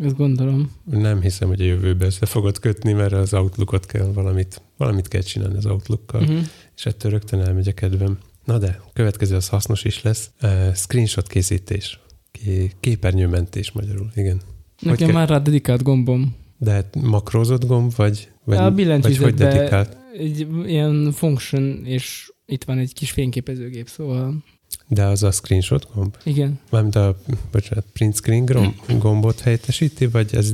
Ezt 0.01 0.15
gondolom. 0.15 0.71
Nem 0.83 1.21
hiszem, 1.21 1.47
hogy 1.47 1.61
a 1.61 1.63
jövőben 1.63 2.07
össze 2.07 2.25
fogod 2.25 2.59
kötni, 2.59 2.93
mert 2.93 3.13
az 3.13 3.33
Outlookot 3.33 3.85
kell 3.85 4.11
valamit, 4.13 4.61
valamit 4.77 5.07
kell 5.07 5.21
csinálni 5.21 5.57
az 5.57 5.65
Outlookkal. 5.65 6.21
Uh-huh. 6.21 6.39
és 6.75 6.85
ettől 6.85 7.11
rögtön 7.11 7.39
elmegy 7.39 7.67
a 7.67 7.73
kedvem. 7.73 8.17
Na 8.45 8.57
de, 8.57 8.81
következő 8.93 9.35
az 9.35 9.47
hasznos 9.47 9.83
is 9.83 10.01
lesz. 10.01 10.31
Uh, 10.41 10.73
screenshot 10.73 11.27
készítés. 11.27 11.99
Ké- 12.31 12.75
képernyőmentés 12.79 13.71
magyarul, 13.71 14.11
igen. 14.15 14.41
Nekem 14.79 15.07
kell- 15.07 15.15
már 15.15 15.29
rá 15.29 15.39
dedikált 15.39 15.83
gombom. 15.83 16.35
De 16.57 16.89
makrózott 17.01 17.65
gomb, 17.65 17.95
vagy, 17.95 18.29
vagy, 18.43 18.57
a 18.57 18.73
vagy 18.73 19.17
hogy 19.17 19.33
dedikált? 19.33 19.97
egy 20.13 20.47
ilyen 20.65 21.11
function, 21.11 21.85
és 21.85 22.31
itt 22.45 22.63
van 22.63 22.77
egy 22.77 22.93
kis 22.93 23.11
fényképezőgép, 23.11 23.87
szóval 23.87 24.43
De 24.87 25.03
az 25.05 25.23
a 25.23 25.31
screenshot 25.31 25.87
gomb? 25.93 26.15
igen. 26.23 26.59
Mármint 26.69 26.95
a, 26.95 27.17
bocsánat, 27.51 27.85
print 27.93 28.15
screen 28.15 28.45
gomb, 28.45 28.73
gombot 28.99 29.39
helyettesíti, 29.39 30.05
vagy 30.07 30.35
ez 30.35 30.53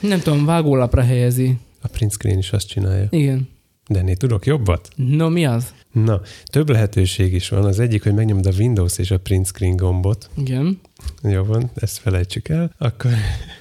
Nem 0.00 0.20
tudom, 0.20 0.44
vágólapra 0.44 1.02
helyezi. 1.02 1.56
a 1.82 1.88
print 1.88 2.12
screen 2.12 2.38
is 2.38 2.52
azt 2.52 2.66
csinálja? 2.68 3.06
Igen. 3.10 3.48
De 3.88 4.00
én 4.00 4.14
tudok 4.14 4.46
jobbat? 4.46 4.88
No, 4.96 5.28
mi 5.28 5.46
az? 5.46 5.74
Na, 5.92 6.20
több 6.44 6.68
lehetőség 6.70 7.34
is 7.34 7.48
van. 7.48 7.64
Az 7.64 7.78
egyik, 7.80 8.02
hogy 8.02 8.14
megnyomod 8.14 8.46
a 8.46 8.52
Windows 8.58 8.98
és 8.98 9.10
a 9.10 9.18
print 9.18 9.46
screen 9.46 9.76
gombot. 9.76 10.30
Igen. 10.36 10.80
Jó 11.22 11.42
van, 11.42 11.70
ezt 11.74 11.98
felejtsük 11.98 12.48
el. 12.48 12.74
Akkor, 12.78 13.10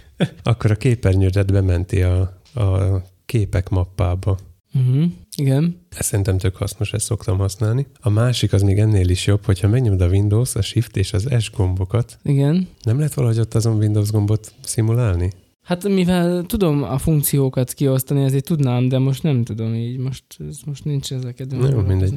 akkor 0.43 0.72
a 0.72 0.76
képernyődet 0.76 1.51
bementi 1.51 2.01
a, 2.01 2.20
a 2.54 3.01
képek 3.26 3.70
mappába. 3.70 4.38
Uh-huh. 4.74 5.12
Igen. 5.36 5.79
Ez 5.97 6.05
szerintem 6.05 6.38
tök 6.38 6.55
hasznos, 6.55 6.93
ezt 6.93 7.05
szoktam 7.05 7.38
használni. 7.38 7.86
A 7.99 8.09
másik 8.09 8.53
az 8.53 8.61
még 8.61 8.79
ennél 8.79 9.09
is 9.09 9.25
jobb, 9.25 9.45
hogyha 9.45 9.67
megnyomod 9.67 10.01
a 10.01 10.07
Windows, 10.07 10.55
a 10.55 10.61
Shift 10.61 10.97
és 10.97 11.13
az 11.13 11.27
S 11.39 11.51
gombokat, 11.51 12.17
Igen. 12.23 12.67
nem 12.84 12.97
lehet 12.97 13.13
valahogy 13.13 13.39
ott 13.39 13.53
azon 13.53 13.77
Windows 13.77 14.11
gombot 14.11 14.53
szimulálni? 14.63 15.31
Hát 15.63 15.88
mivel 15.88 16.43
tudom 16.43 16.84
a 16.84 16.97
funkciókat 16.97 17.73
kiosztani, 17.73 18.23
ezért 18.23 18.45
tudnám, 18.45 18.88
de 18.88 18.97
most 18.97 19.23
nem 19.23 19.43
tudom 19.43 19.73
így. 19.73 19.97
Most, 19.97 20.23
ez 20.49 20.57
most 20.65 20.86
nincs 20.86 21.11
ezeket. 21.11 21.53
Jó, 21.71 21.79
mindegy. 21.79 22.13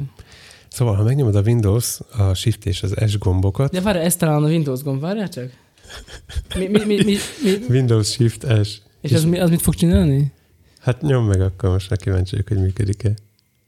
Szóval, 0.67 0.95
ha 0.95 1.03
megnyomod 1.03 1.35
a 1.35 1.41
Windows, 1.41 1.99
a 2.17 2.33
Shift 2.33 2.65
és 2.65 2.83
az 2.83 2.95
S 3.07 3.17
gombokat, 3.17 3.71
De 3.71 3.81
várj, 3.81 3.99
ez 3.99 4.15
talán 4.15 4.43
a 4.43 4.47
Windows 4.47 4.83
gomb, 4.83 5.01
várjál 5.01 5.29
csak? 5.29 5.49
Mi, 6.57 6.67
mi, 6.67 6.85
mi, 6.85 6.95
mi, 6.95 7.15
mi? 7.43 7.51
Windows 7.69 8.11
Shift 8.11 8.45
S. 8.63 8.81
És 9.01 9.11
az, 9.11 9.25
mi, 9.25 9.39
az 9.39 9.49
mit 9.49 9.61
fog 9.61 9.75
csinálni? 9.75 10.31
Hát 10.87 11.01
nyom 11.01 11.25
meg 11.25 11.41
akkor, 11.41 11.69
most 11.69 11.89
már 11.89 11.99
kíváncsi 11.99 12.31
vagyok, 12.31 12.47
hogy 12.47 12.57
működik-e. 12.57 13.13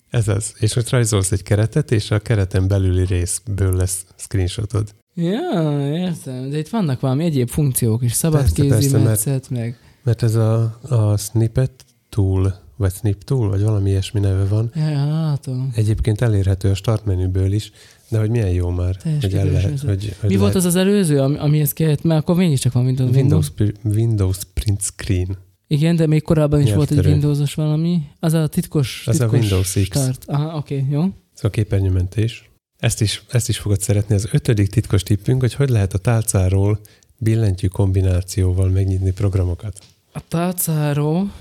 Ez 0.09 0.27
az. 0.27 0.53
És 0.59 0.75
most 0.75 0.89
rajzolsz 0.89 1.31
egy 1.31 1.43
keretet, 1.43 1.91
és 1.91 2.11
a 2.11 2.19
kereten 2.19 2.67
belüli 2.67 3.05
részből 3.05 3.75
lesz 3.75 4.05
screenshotod. 4.15 4.93
Ja, 5.13 5.89
értem. 5.93 6.49
De 6.49 6.57
itt 6.57 6.69
vannak 6.69 6.99
valami 6.99 7.23
egyéb 7.23 7.49
funkciók 7.49 8.03
is. 8.03 8.13
Szabadkézi 8.13 8.97
metszet, 8.97 9.49
meg... 9.49 9.77
Mert 10.03 10.23
ez 10.23 10.35
a, 10.35 10.79
a 10.81 11.17
snippet 11.17 11.71
tool, 12.09 12.59
vagy 12.75 12.93
snip 12.93 13.23
tool, 13.23 13.49
vagy 13.49 13.61
valami 13.61 13.89
ilyesmi 13.89 14.19
neve 14.19 14.45
van. 14.45 14.71
Ja, 14.75 15.05
látom. 15.05 15.71
Egyébként 15.75 16.21
elérhető 16.21 16.69
a 16.69 16.75
start 16.75 17.05
menüből 17.05 17.51
is, 17.51 17.71
de 18.09 18.19
hogy 18.19 18.29
milyen 18.29 18.49
jó 18.49 18.69
már, 18.69 18.95
Teljes 18.95 19.23
hogy 19.23 19.33
el 19.33 19.45
lehet, 19.45 19.79
hogy, 19.79 20.15
hogy 20.19 20.29
Mi 20.29 20.35
volt 20.35 20.39
lehet 20.39 20.55
az 20.55 20.65
az 20.65 20.75
előző, 20.75 21.19
ami, 21.19 21.37
amihez 21.37 21.73
kellett? 21.73 22.03
Mert 22.03 22.21
akkor 22.21 22.35
mégiscsak 22.35 22.73
van 22.73 22.85
Windows. 22.85 23.15
Windows, 23.15 23.51
Windows 23.83 24.37
print 24.53 24.81
screen. 24.81 25.37
Igen, 25.71 25.95
de 25.95 26.07
még 26.07 26.21
korábban 26.21 26.61
is 26.61 26.73
volt 26.73 26.91
egy. 26.91 27.05
Windowsos 27.05 27.53
valami. 27.53 28.01
Az 28.19 28.33
a 28.33 28.47
titkos, 28.47 29.07
Az 29.07 29.19
a 29.19 29.27
Windows 29.27 29.73
X. 29.73 29.83
Start. 29.83 30.23
Aha, 30.27 30.57
oké, 30.57 30.75
okay, 30.75 30.89
jó. 30.91 31.01
Szóval 31.33 31.51
képernyőmentés. 31.51 32.49
Ezt 32.77 33.01
is, 33.01 33.23
ezt 33.29 33.49
is 33.49 33.57
fogod 33.57 33.81
szeretni. 33.81 34.15
Az 34.15 34.29
ötödik 34.31 34.69
titkos 34.69 35.03
tippünk, 35.03 35.39
hogy 35.39 35.53
hogy 35.53 35.69
lehet 35.69 35.93
a 35.93 35.97
tálcáról 35.97 36.79
billentyű 37.17 37.67
kombinációval 37.67 38.69
megnyitni 38.69 39.11
programokat. 39.11 39.79
A 40.13 40.27
tálcáról 40.27 41.31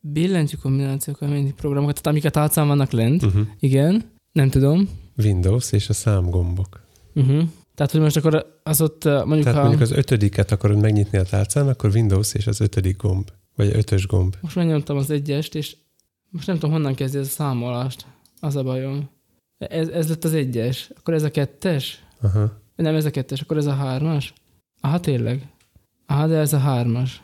billentyű 0.00 0.56
kombinációkkal 0.56 1.28
mennyi 1.28 1.52
programokat, 1.52 1.94
tehát 1.94 2.06
amik 2.06 2.24
a 2.24 2.30
tálcán 2.30 2.66
vannak 2.66 2.90
lent. 2.90 3.22
Uh-huh. 3.22 3.46
Igen, 3.58 4.04
nem 4.32 4.50
tudom. 4.50 4.88
Windows 5.16 5.72
és 5.72 5.88
a 5.88 5.92
számgombok. 5.92 6.80
Uh-huh. 7.14 7.42
Tehát, 7.74 7.92
hogy 7.92 8.00
most 8.00 8.16
akkor 8.16 8.46
az 8.62 8.80
ott 8.80 9.04
uh, 9.04 9.12
mondjuk, 9.12 9.42
Tehát 9.42 9.58
ha... 9.58 9.60
mondjuk 9.60 9.82
az 9.82 9.92
ötödiket 9.92 10.52
akarod 10.52 10.80
megnyitni 10.80 11.18
a 11.18 11.22
tálcán, 11.24 11.68
akkor 11.68 11.90
Windows 11.94 12.34
és 12.34 12.46
az 12.46 12.60
ötödik 12.60 12.96
gomb, 12.96 13.30
vagy 13.56 13.70
ötös 13.74 14.06
gomb. 14.06 14.36
Most 14.40 14.56
megnyomtam 14.56 14.96
az 14.96 15.10
egyest, 15.10 15.54
és 15.54 15.76
most 16.30 16.46
nem 16.46 16.56
tudom, 16.56 16.70
honnan 16.70 16.94
kezdi 16.94 17.18
ez 17.18 17.26
a 17.26 17.30
számolást. 17.30 18.06
Az 18.40 18.56
a 18.56 18.62
bajom. 18.62 19.08
Ez, 19.58 19.88
ez 19.88 20.08
lett 20.08 20.24
az 20.24 20.32
egyes. 20.32 20.90
Akkor 20.98 21.14
ez 21.14 21.22
a 21.22 21.30
kettes? 21.30 22.04
Aha. 22.20 22.60
Nem, 22.76 22.94
ez 22.94 23.04
a 23.04 23.10
kettes. 23.10 23.40
Akkor 23.40 23.56
ez 23.56 23.66
a 23.66 23.74
hármas? 23.74 24.32
Aha, 24.80 25.00
tényleg. 25.00 25.48
Aha, 26.06 26.26
de 26.26 26.36
ez 26.36 26.52
a 26.52 26.58
hármas. 26.58 27.22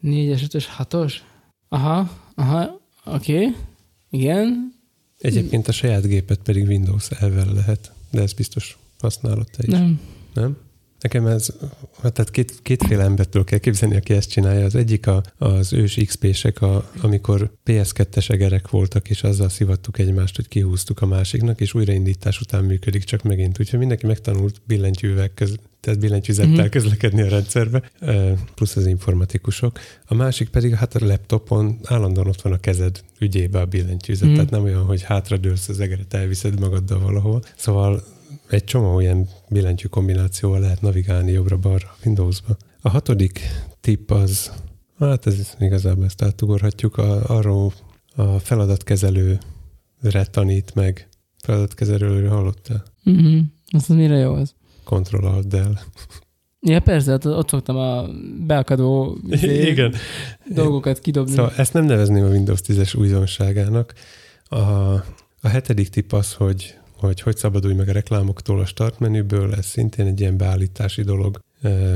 Négyes, 0.00 0.42
ötös, 0.42 0.66
hatos? 0.66 1.24
Aha, 1.68 2.10
aha, 2.34 2.80
oké. 3.04 3.36
Okay. 3.36 3.56
Igen. 4.10 4.72
Egyébként 5.18 5.68
a 5.68 5.72
saját 5.72 6.06
gépet 6.06 6.38
pedig 6.42 6.66
Windows 6.66 7.10
elvel 7.10 7.52
lehet, 7.52 7.92
de 8.10 8.22
ez 8.22 8.32
biztos 8.32 8.78
használod 8.98 9.46
te 9.50 9.62
is. 9.66 9.72
Nem. 9.72 10.00
Nem? 10.34 10.56
Nekem 11.00 11.26
ez, 11.26 11.48
hát 12.02 12.12
tehát 12.12 12.30
két, 12.30 12.54
kétféle 12.62 13.02
embertől 13.02 13.44
kell 13.44 13.58
képzelni, 13.58 13.96
aki 13.96 14.12
ezt 14.12 14.30
csinálja. 14.30 14.64
Az 14.64 14.74
egyik 14.74 15.06
a, 15.06 15.22
az 15.38 15.72
ős 15.72 15.98
XP-sek, 16.06 16.62
a, 16.62 16.90
amikor 17.00 17.52
PS2-es 17.66 18.30
egerek 18.30 18.70
voltak, 18.70 19.10
és 19.10 19.22
azzal 19.22 19.48
szivattuk 19.48 19.98
egymást, 19.98 20.36
hogy 20.36 20.48
kihúztuk 20.48 21.00
a 21.02 21.06
másiknak, 21.06 21.60
és 21.60 21.74
újraindítás 21.74 22.40
után 22.40 22.64
működik 22.64 23.04
csak 23.04 23.22
megint. 23.22 23.60
Úgyhogy 23.60 23.78
mindenki 23.78 24.06
megtanult 24.06 24.60
billentyűvel, 24.66 25.28
köz, 25.34 25.54
tehát 25.80 25.98
billentyűzettel 26.00 26.52
Mhm. 26.54 26.68
közlekedni 26.70 27.22
a 27.22 27.28
rendszerbe, 27.28 27.82
plusz 28.54 28.76
az 28.76 28.86
informatikusok. 28.86 29.78
A 30.06 30.14
másik 30.14 30.48
pedig, 30.48 30.74
hát 30.74 30.94
a 30.94 31.06
laptopon 31.06 31.78
állandóan 31.84 32.26
ott 32.26 32.40
van 32.42 32.52
a 32.52 32.60
kezed 32.60 33.00
ügyébe 33.18 33.60
a 33.60 33.64
billentyűzet, 33.66 34.26
Mhm. 34.26 34.34
tehát 34.34 34.50
nem 34.50 34.62
olyan, 34.62 34.84
hogy 34.84 35.02
hátradőlsz 35.02 35.68
az 35.68 35.80
egeret, 35.80 36.14
elviszed 36.14 36.60
magaddal 36.60 36.98
valahol. 37.00 37.42
Szóval 37.56 38.02
egy 38.48 38.64
csomó 38.64 39.00
ilyen 39.00 39.28
billentyű 39.48 39.86
kombinációval 39.86 40.60
lehet 40.60 40.80
navigálni 40.80 41.32
jobbra-balra 41.32 41.86
a 41.86 41.96
Windowsba. 42.04 42.56
A 42.80 42.88
hatodik 42.88 43.40
tipp 43.80 44.10
az, 44.10 44.52
hát 44.98 45.26
ez 45.26 45.56
igazából 45.58 46.04
ezt 46.04 46.22
átugorhatjuk, 46.22 46.96
a, 46.96 47.24
arról 47.24 47.72
a 48.14 48.38
feladatkezelőre 48.38 50.24
tanít 50.30 50.74
meg. 50.74 51.08
Feladatkezelőről 51.42 52.28
hallottál? 52.28 52.82
Uh-huh. 53.04 53.40
Azt 53.70 53.90
az 53.90 53.96
mire 53.96 54.16
jó 54.16 54.32
az? 54.32 54.54
Control 54.84 55.24
Alt 55.24 55.48
Del. 55.48 55.80
Ja, 56.60 56.80
persze, 56.80 57.10
hát 57.10 57.24
ott 57.24 57.48
szoktam 57.48 57.76
a 57.76 58.06
beakadó 58.46 59.18
Igen. 59.42 59.94
dolgokat 60.48 60.98
kidobni. 60.98 61.34
Szóval 61.34 61.52
ezt 61.56 61.72
nem 61.72 61.84
nevezném 61.84 62.24
a 62.24 62.28
Windows 62.28 62.60
10-es 62.66 62.98
újdonságának. 62.98 63.94
A, 64.44 64.56
a 65.40 65.48
hetedik 65.48 65.88
tipp 65.88 66.12
az, 66.12 66.32
hogy, 66.32 66.78
hogy 67.00 67.20
hogy 67.20 67.36
szabadulj 67.36 67.74
meg 67.74 67.88
a 67.88 67.92
reklámoktól 67.92 68.60
a 68.60 68.64
start 68.66 68.98
menüből, 68.98 69.54
ez 69.54 69.66
szintén 69.66 70.06
egy 70.06 70.20
ilyen 70.20 70.36
beállítási 70.36 71.02
dolog. 71.02 71.40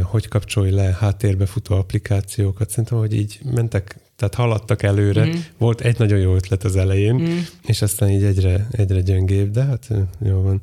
Hogy 0.02 0.28
kapcsolj 0.28 0.70
le 0.70 0.96
háttérbe 1.00 1.46
futó 1.46 1.74
applikációkat. 1.74 2.68
Szerintem, 2.70 2.98
hogy 2.98 3.14
így 3.14 3.40
mentek, 3.54 3.98
tehát 4.16 4.34
haladtak 4.34 4.82
előre. 4.82 5.24
Mhm. 5.24 5.36
Volt 5.58 5.80
egy 5.80 5.98
nagyon 5.98 6.18
jó 6.18 6.34
ötlet 6.34 6.64
az 6.64 6.76
elején, 6.76 7.14
Mhm. 7.14 7.30
és 7.66 7.82
aztán 7.82 8.10
így 8.10 8.22
egyre, 8.22 8.66
egyre 8.70 9.00
gyengébb, 9.00 9.50
de 9.50 9.64
hát 9.64 9.88
jó 10.24 10.40
van. 10.42 10.60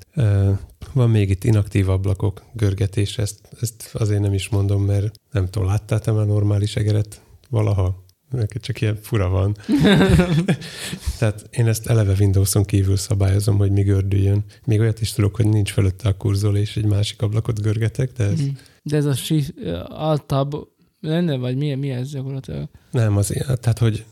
Van 0.93 1.09
még 1.09 1.29
itt 1.29 1.43
inaktív 1.43 1.89
ablakok 1.89 2.43
görgetés, 2.53 3.17
ezt, 3.17 3.39
ezt 3.61 3.89
azért 3.93 4.21
nem 4.21 4.33
is 4.33 4.49
mondom, 4.49 4.83
mert 4.83 5.19
nem 5.31 5.49
tudom, 5.49 5.67
láttál 5.67 5.99
te 5.99 6.11
már 6.11 6.25
normális 6.25 6.75
egeret 6.75 7.21
valaha? 7.49 8.03
Neked 8.31 8.61
csak 8.61 8.81
ilyen 8.81 8.97
fura 9.01 9.29
van. 9.29 9.55
Tehát 11.19 11.47
én 11.51 11.67
ezt 11.67 11.87
eleve 11.87 12.13
Windowson 12.19 12.63
kívül 12.63 12.97
szabályozom, 12.97 13.57
hogy 13.57 13.71
mi 13.71 13.81
gördüljön. 13.81 14.43
Még 14.65 14.79
olyat 14.79 15.01
is 15.01 15.11
tudok, 15.13 15.35
hogy 15.35 15.47
nincs 15.47 15.71
fölötte 15.71 16.09
a 16.09 16.17
kurzol, 16.17 16.57
és 16.57 16.77
egy 16.77 16.85
másik 16.85 17.21
ablakot 17.21 17.61
görgetek, 17.61 18.11
de 18.11 18.23
ez 18.23 18.39
Mhm. 18.39 18.49
De 18.83 18.97
ez 18.97 19.05
a 19.05 19.13
shift, 19.13 19.53
altab 19.87 20.55
lenne, 21.01 21.37
vagy 21.37 21.57
mi, 21.57 21.75
mi 21.75 21.89
ez 21.89 22.11
gyakorlatilag? 22.11 22.67
nem 22.91 23.17
az, 23.17 23.27
tehát 23.45 23.79
hogy 23.79 24.05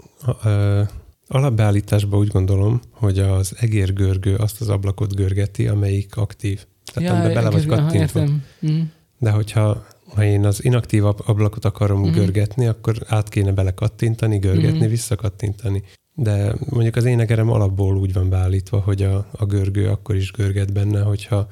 ö, 0.44 0.82
alapbeállításban 1.28 2.20
úgy 2.20 2.28
gondolom, 2.28 2.80
hogy 2.92 3.20
az 3.20 3.54
egérgörgő 3.60 4.36
azt 4.36 4.62
az 4.62 4.70
ablakot 4.70 5.16
görgeti, 5.16 5.68
amelyik 5.68 6.16
aktív. 6.16 6.66
Tehát 6.94 7.26
ja, 7.26 7.34
bele 7.34 7.50
vagy 7.50 7.70
aha, 7.70 7.82
kattintva. 7.82 8.20
értem. 8.20 8.44
Mhm. 8.60 8.80
De 9.20 9.30
hogyha 9.32 9.86
ha 10.14 10.24
én 10.24 10.46
az 10.46 10.64
inaktív 10.64 11.06
ab- 11.06 11.28
ablakot 11.28 11.66
akarom 11.66 12.00
Mhm. 12.00 12.08
uh-huh. 12.10 12.24
görgetni, 12.24 12.68
akkor 12.68 12.96
át 13.08 13.30
kéne 13.30 13.52
bele 13.52 13.74
kattintani, 13.74 14.38
görgetni, 14.38 14.68
Mhm. 14.68 14.76
uh-huh. 14.76 14.90
visszakattintani. 14.90 15.84
De 16.16 16.54
mondjuk 16.70 16.96
az 16.96 17.06
én 17.06 17.20
egerem 17.20 17.50
alapból 17.50 17.98
úgy 17.98 18.14
van 18.14 18.30
beállítva, 18.30 18.80
hogy 18.80 19.04
a, 19.04 19.28
a 19.32 19.46
görgő 19.46 19.88
akkor 19.90 20.16
is 20.16 20.32
görget 20.32 20.74
benne, 20.74 21.02
hogyha 21.02 21.48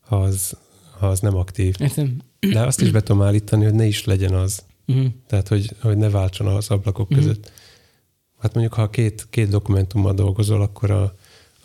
ha 0.00 0.20
az, 0.22 0.56
ha 0.98 1.08
az 1.08 1.20
nem 1.20 1.36
aktív. 1.36 1.74
Értem. 1.78 2.16
De 2.40 2.60
azt 2.66 2.80
is 2.80 2.90
be 2.90 3.00
tudom 3.02 3.22
állítani, 3.22 3.64
hogy 3.64 3.74
ne 3.74 3.84
is 3.84 4.04
legyen 4.04 4.34
az. 4.34 4.62
Mhm. 4.84 5.06
Tehát, 5.26 5.48
hogy, 5.48 5.70
hogy 5.80 5.96
ne 5.96 6.10
váltson 6.10 6.46
az 6.46 6.70
ablakok 6.70 7.08
Mhm. 7.08 7.18
között. 7.18 7.50
Hát 8.38 8.54
mondjuk, 8.54 8.74
ha 8.74 8.90
két, 8.90 9.26
két 9.30 9.48
dokumentummal 9.48 10.14
dolgozol, 10.14 10.62
akkor 10.62 10.90
a, 10.90 11.14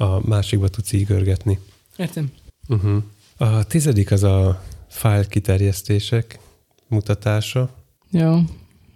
a 0.04 0.28
másikba 0.28 0.68
tudsz 0.68 0.92
így 0.92 1.06
görgetni. 1.06 1.60
Értem. 1.98 2.32
Uh-huh. 2.68 3.04
A 3.38 3.64
tizedik 3.64 4.12
az 4.12 4.24
a 4.24 4.64
file 4.94 5.26
kiterjesztések 5.26 6.40
mutatása. 6.88 7.76
Jó. 8.12 8.40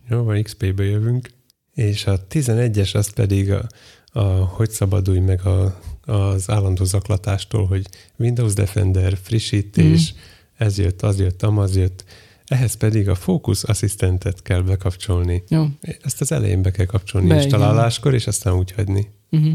Jó, 0.10 0.24
van 0.24 0.44
XP-be 0.44 0.84
jövünk. 0.84 1.30
És 1.74 2.06
a 2.06 2.28
11-es 2.28 2.96
az 2.96 3.14
pedig 3.14 3.52
a, 3.52 3.68
a 4.12 4.22
hogy 4.30 4.70
szabadulj 4.70 5.20
meg 5.20 5.46
a, 5.46 5.80
az 6.02 6.50
állandó 6.50 6.84
zaklatástól, 6.84 7.66
hogy 7.66 7.88
Windows 8.18 8.54
Defender, 8.54 9.18
frissítés, 9.22 10.14
mm. 10.14 10.18
ez 10.58 10.78
jött, 10.78 11.02
az 11.02 11.20
jött, 11.20 11.44
amaz 11.44 11.76
jött. 11.76 12.04
Ehhez 12.46 12.74
pedig 12.74 13.10
a 13.10 13.16
Focus 13.16 13.64
Asszisztentet 13.64 14.42
kell 14.42 14.62
bekapcsolni. 14.62 15.44
Jó. 15.48 15.66
Ezt 16.02 16.22
az 16.22 16.32
elején 16.32 16.62
be 16.62 16.72
kell 16.72 16.86
kapcsolni 16.86 17.28
Be, 17.28 17.36
installáláskor, 17.36 18.14
és 18.14 18.28
aztán 18.28 18.54
úgy 18.54 18.72
hagyni. 18.72 19.08
Uh-huh. 19.32 19.54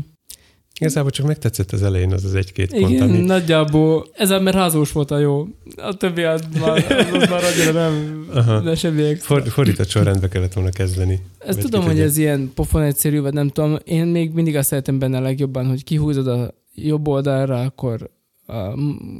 Igazából 0.83 1.11
csak 1.11 1.27
megtetszett 1.27 1.73
az 1.73 1.83
elején 1.83 2.13
az 2.13 2.25
az 2.25 2.35
egy-két 2.35 2.71
pont, 2.79 2.91
Igen, 2.93 3.09
ami... 3.09 3.19
nagyjából. 3.19 4.07
Ez 4.13 4.31
a 4.31 4.41
mert 4.41 4.57
házós 4.57 4.93
volt 4.93 5.11
a 5.11 5.19
jó. 5.19 5.47
A 5.77 5.97
többi 5.97 6.23
az 6.23 6.43
már, 6.61 6.85
az 7.13 7.29
már 7.29 7.43
annyira 7.45 7.73
nem, 7.73 8.25
Aha. 8.35 8.61
de 8.61 8.75
semmi 8.75 9.03
extra. 9.03 9.35
For, 9.35 9.49
fordított 9.49 9.89
sorrendbe 9.89 10.29
kellett 10.29 10.53
volna 10.53 10.71
kezdeni. 10.71 11.21
Ezt 11.39 11.59
tudom, 11.59 11.81
hogy 11.81 11.91
tudja. 11.91 12.05
ez 12.05 12.17
ilyen 12.17 12.51
pofon 12.55 12.83
egyszerű, 12.83 13.21
vagy 13.21 13.33
nem 13.33 13.49
tudom. 13.49 13.79
Én 13.85 14.07
még 14.07 14.33
mindig 14.33 14.57
azt 14.57 14.69
szeretem 14.69 14.99
benne 14.99 15.17
a 15.17 15.21
legjobban, 15.21 15.67
hogy 15.67 15.85
kihúzod 15.85 16.27
a 16.27 16.55
jobb 16.75 17.09
oldalra, 17.09 17.61
akkor 17.61 18.11
a 18.47 18.79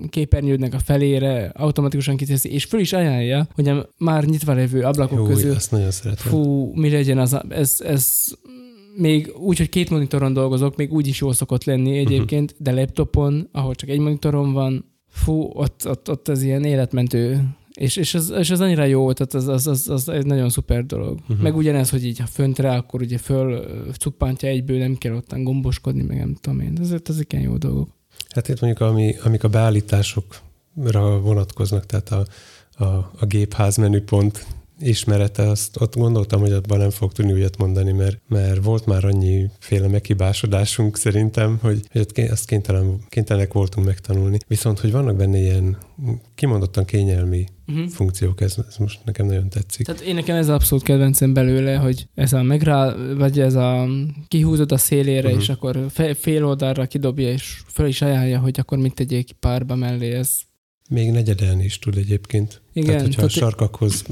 képernyődnek 0.09 0.75
a 0.75 0.79
felére 0.79 1.53
automatikusan 1.55 2.17
kiteszi, 2.17 2.53
és 2.53 2.65
föl 2.65 2.81
is 2.81 2.93
ajánlja, 2.93 3.49
hogy 3.55 3.69
a 3.69 3.89
már 3.99 4.25
nyitva 4.25 4.53
lévő 4.53 4.83
ablakok 4.83 5.19
Jó, 5.19 5.25
közül 5.25 5.55
azt 5.55 5.71
nagyon 5.71 5.91
szeretem. 5.91 6.31
Fú, 6.31 6.73
mi 6.75 6.91
legyen 6.91 7.19
az, 7.19 7.37
ez, 7.49 7.77
ez 7.85 8.27
még 8.97 9.33
úgy, 9.37 9.59
hogy 9.59 9.69
két 9.69 9.91
monitoron 9.91 10.33
dolgozok, 10.33 10.77
még 10.77 10.93
úgy 10.93 11.07
is 11.07 11.21
jól 11.21 11.33
szokott 11.33 11.65
lenni 11.65 11.99
egyébként, 11.99 12.51
uh-huh. 12.51 12.67
de 12.67 12.81
laptopon, 12.81 13.49
ahol 13.53 13.75
csak 13.75 13.89
egy 13.89 13.99
monitorom 13.99 14.53
van, 14.53 14.85
fú, 15.09 15.51
ott, 15.53 15.89
ott, 15.89 16.11
ott 16.11 16.29
ez 16.29 16.43
ilyen 16.43 16.65
életmentő. 16.65 17.49
És, 17.75 17.97
és, 17.97 18.15
az, 18.15 18.35
és 18.39 18.51
az 18.51 18.61
annyira 18.61 18.85
jó, 18.85 19.13
tehát 19.13 19.35
az, 19.35 19.49
az, 19.49 19.67
az, 19.67 19.89
az 19.89 20.09
egy 20.09 20.27
nagyon 20.27 20.51
szuper 20.51 20.87
dolog. 20.87 21.15
Mhm. 21.15 21.23
Uh-huh. 21.23 21.43
Meg 21.43 21.57
ugyanez, 21.57 21.91
hogy 21.91 22.05
így 22.05 22.19
ha 22.19 22.27
föntre, 22.27 22.75
akkor 22.75 23.03
ugye 23.03 23.19
föl 23.19 23.65
cuppantja 23.99 24.49
egyből, 24.49 24.79
nem 24.79 24.95
kell 24.95 25.15
ottan 25.15 25.45
gomboskodni, 25.45 26.03
meg 26.03 26.19
nem 26.19 26.37
tudom 26.41 26.61
én. 26.61 26.79
Ezek, 26.81 27.09
ezek 27.09 27.33
ilyen 27.33 27.45
jó 27.45 27.57
dolgok. 27.57 27.89
Hát 28.29 28.49
itt 28.49 28.61
mondjuk, 28.61 28.89
ami, 28.89 29.15
amik 29.25 29.45
a 29.45 29.49
beállításokra 29.49 31.21
vonatkoznak, 31.21 31.87
tehát 31.87 32.11
a, 32.11 32.27
a, 32.85 33.11
a 33.19 33.27
gépház 33.27 33.77
menüpont 33.77 34.47
ismerete, 34.83 35.49
azt 35.49 35.81
ott 35.81 35.97
gondoltam, 35.97 36.41
hogy 36.41 36.53
abban 36.53 36.79
nem 36.79 36.91
fog 36.91 37.13
tudni 37.13 37.33
újat 37.33 37.57
mondani, 37.57 37.93
mert, 37.93 38.21
mert 38.29 38.65
volt 38.65 38.87
már 38.87 39.05
annyi 39.05 39.51
féle 39.59 39.89
meghibásodásunk 39.89 40.97
szerintem, 40.97 41.59
hogy, 41.63 41.81
hogy 41.93 42.21
azt 42.31 42.47
kénytelen, 42.47 42.99
kénytelenek 43.09 43.53
voltunk 43.53 43.87
megtanulni. 43.87 44.39
Viszont, 44.47 44.79
hogy 44.79 44.93
vannak 44.93 45.17
benne 45.17 45.39
ilyen 45.39 45.77
kimondottan 46.35 46.85
kényelmi 46.85 47.45
uh-huh. 47.67 47.89
funkciók, 47.89 48.41
ez, 48.41 48.57
ez 48.69 48.77
most 48.77 49.01
nekem 49.05 49.27
nagyon 49.27 49.49
tetszik. 49.49 49.87
Tehát 49.87 50.01
én 50.01 50.15
nekem 50.15 50.37
ez 50.37 50.49
abszolút 50.49 50.85
kedvencem 50.85 51.33
belőle, 51.33 51.77
hogy 51.77 52.07
ez 52.15 52.33
a 52.33 52.43
megrá, 52.43 52.95
vagy 53.17 53.41
ez 53.41 53.55
a 53.55 53.89
kihúzod 54.29 54.73
a 54.73 54.77
szélére, 54.77 55.27
uh-huh. 55.27 55.43
és 55.43 55.49
akkor 55.49 55.87
fél 56.15 56.47
oldalra 56.47 56.87
kidobja, 56.87 57.29
és 57.29 57.63
föl 57.67 57.87
is 57.87 58.03
ajánlja, 58.03 58.39
hogy 58.39 58.59
akkor 58.61 58.79
mit 58.79 58.95
tegyék 58.95 59.33
párba 59.33 59.75
mellé, 59.75 60.13
ez 60.13 60.39
még 60.91 61.11
negyedelni 61.11 61.65
is 61.65 61.79
tud 61.79 61.97
egyébként. 61.97 62.63
Igen, 62.73 62.87
tehát, 62.87 63.03
hogyha 63.03 63.17
tehát 63.17 63.31
a 63.31 63.39
sarkakhoz 63.39 64.05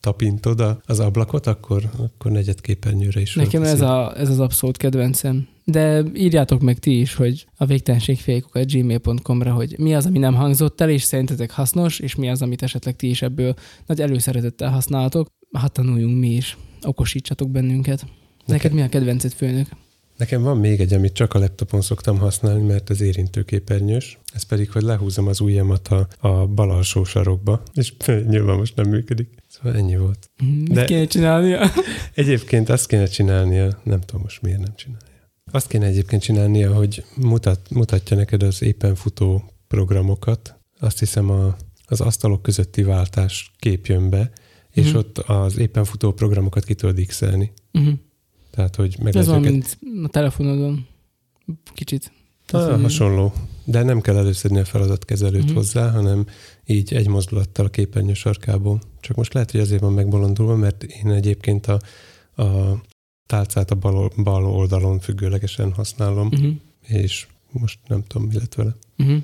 tapintod 0.00 0.80
az 0.84 1.00
ablakot, 1.00 1.46
akkor, 1.46 1.90
akkor 1.96 2.30
negyed 2.30 2.60
képernyőre 2.60 3.20
is 3.20 3.34
Nekem 3.34 3.62
ez, 3.62 3.80
a, 3.80 4.18
ez 4.18 4.28
az 4.28 4.40
abszolút 4.40 4.76
kedvencem. 4.76 5.48
De 5.64 6.04
írjátok 6.14 6.60
meg 6.60 6.78
ti 6.78 7.00
is, 7.00 7.14
hogy 7.14 7.46
a 7.56 7.66
végtelenségfékukat 7.66 8.72
gmail.com-ra, 8.72 9.52
hogy 9.52 9.78
mi 9.78 9.94
az, 9.94 10.06
ami 10.06 10.18
nem 10.18 10.34
hangzott 10.34 10.80
el, 10.80 10.90
és 10.90 11.02
szerintetek 11.02 11.50
hasznos, 11.50 11.98
és 11.98 12.14
mi 12.14 12.30
az, 12.30 12.42
amit 12.42 12.62
esetleg 12.62 12.96
ti 12.96 13.08
is 13.08 13.22
ebből 13.22 13.54
nagy 13.86 14.00
előszeretettel 14.00 14.70
használtok. 14.70 15.28
Hát 15.52 15.72
tanuljunk 15.72 16.18
mi 16.18 16.28
is. 16.28 16.56
Okosítsatok 16.82 17.50
bennünket. 17.50 18.00
Neked, 18.00 18.46
Neked 18.46 18.72
mi 18.72 18.82
a 18.82 18.88
kedvenced 18.88 19.32
főnök? 19.32 19.66
Nekem 20.16 20.42
van 20.42 20.58
még 20.58 20.80
egy, 20.80 20.92
amit 20.92 21.12
csak 21.12 21.34
a 21.34 21.38
laptopon 21.38 21.80
szoktam 21.80 22.18
használni, 22.18 22.62
mert 22.62 22.90
ez 22.90 23.00
érintőképernyős. 23.00 24.18
Ez 24.32 24.42
pedig, 24.42 24.70
hogy 24.70 24.82
lehúzom 24.82 25.26
az 25.26 25.40
ujjamat 25.40 25.88
a, 25.88 26.08
a 26.18 26.46
bal 26.46 26.70
alsó 26.70 27.04
sarokba, 27.04 27.62
és 27.74 27.92
nyilván 28.30 28.56
most 28.56 28.76
nem 28.76 28.88
működik. 28.88 29.28
Szóval 29.48 29.78
ennyi 29.78 29.96
volt. 29.96 30.30
Mit 30.38 30.72
De 30.72 30.84
kéne 30.84 31.06
csinálnia? 31.06 31.70
Egyébként 32.14 32.68
azt 32.68 32.86
kéne 32.86 33.06
csinálnia, 33.06 33.80
nem 33.82 34.00
tudom 34.00 34.22
most 34.22 34.42
miért 34.42 34.60
nem 34.60 34.74
csinálja. 34.76 35.06
Azt 35.50 35.66
kéne 35.66 35.86
egyébként 35.86 36.22
csinálnia, 36.22 36.74
hogy 36.74 37.04
mutat, 37.16 37.70
mutatja 37.70 38.16
neked 38.16 38.42
az 38.42 38.62
éppen 38.62 38.94
futó 38.94 39.52
programokat. 39.68 40.56
Azt 40.78 40.98
hiszem 40.98 41.30
a, 41.30 41.56
az 41.86 42.00
asztalok 42.00 42.42
közötti 42.42 42.82
váltás 42.82 43.52
kép 43.58 43.86
jön 43.86 44.10
be, 44.10 44.30
és 44.70 44.86
uh-huh. 44.86 44.98
ott 44.98 45.18
az 45.18 45.58
éppen 45.58 45.84
futó 45.84 46.12
programokat 46.12 46.64
ki 46.64 46.74
tudod 46.74 47.04
x 47.06 47.20
uh-huh. 47.20 47.92
Tehát, 48.52 48.76
hogy 48.76 48.96
meg 49.02 49.16
Ez 49.16 49.26
van, 49.26 49.40
mint 49.40 49.78
a 50.02 50.08
telefonodon. 50.08 50.86
Kicsit. 51.74 52.12
Ah, 52.48 52.80
hasonló. 52.80 53.32
De 53.64 53.82
nem 53.82 54.00
kell 54.00 54.16
előszedni 54.16 54.58
a 54.58 54.64
feladatkezelőt 54.64 55.42
uh-huh. 55.42 55.56
hozzá, 55.56 55.90
hanem 55.90 56.26
így 56.66 56.94
egy 56.94 57.08
mozdulattal 57.08 57.66
a 57.66 57.68
képernyő 57.68 58.14
sarkából. 58.14 58.80
Csak 59.00 59.16
most 59.16 59.34
lehet, 59.34 59.50
hogy 59.50 59.60
azért 59.60 59.80
van 59.80 59.92
megbolondulva, 59.92 60.56
mert 60.56 60.82
én 60.82 61.10
egyébként 61.10 61.66
a, 61.66 61.80
a 62.42 62.80
tálcát 63.26 63.70
a 63.70 63.74
bal, 63.74 64.12
bal 64.22 64.46
oldalon 64.46 65.00
függőlegesen 65.00 65.72
használom, 65.72 66.26
uh-huh. 66.26 66.52
és 66.86 67.26
most 67.50 67.78
nem 67.86 68.02
tudom, 68.02 68.26
mi 68.26 68.34
lett 68.34 68.54
vele. 68.54 68.76
Uh-huh. 68.98 69.22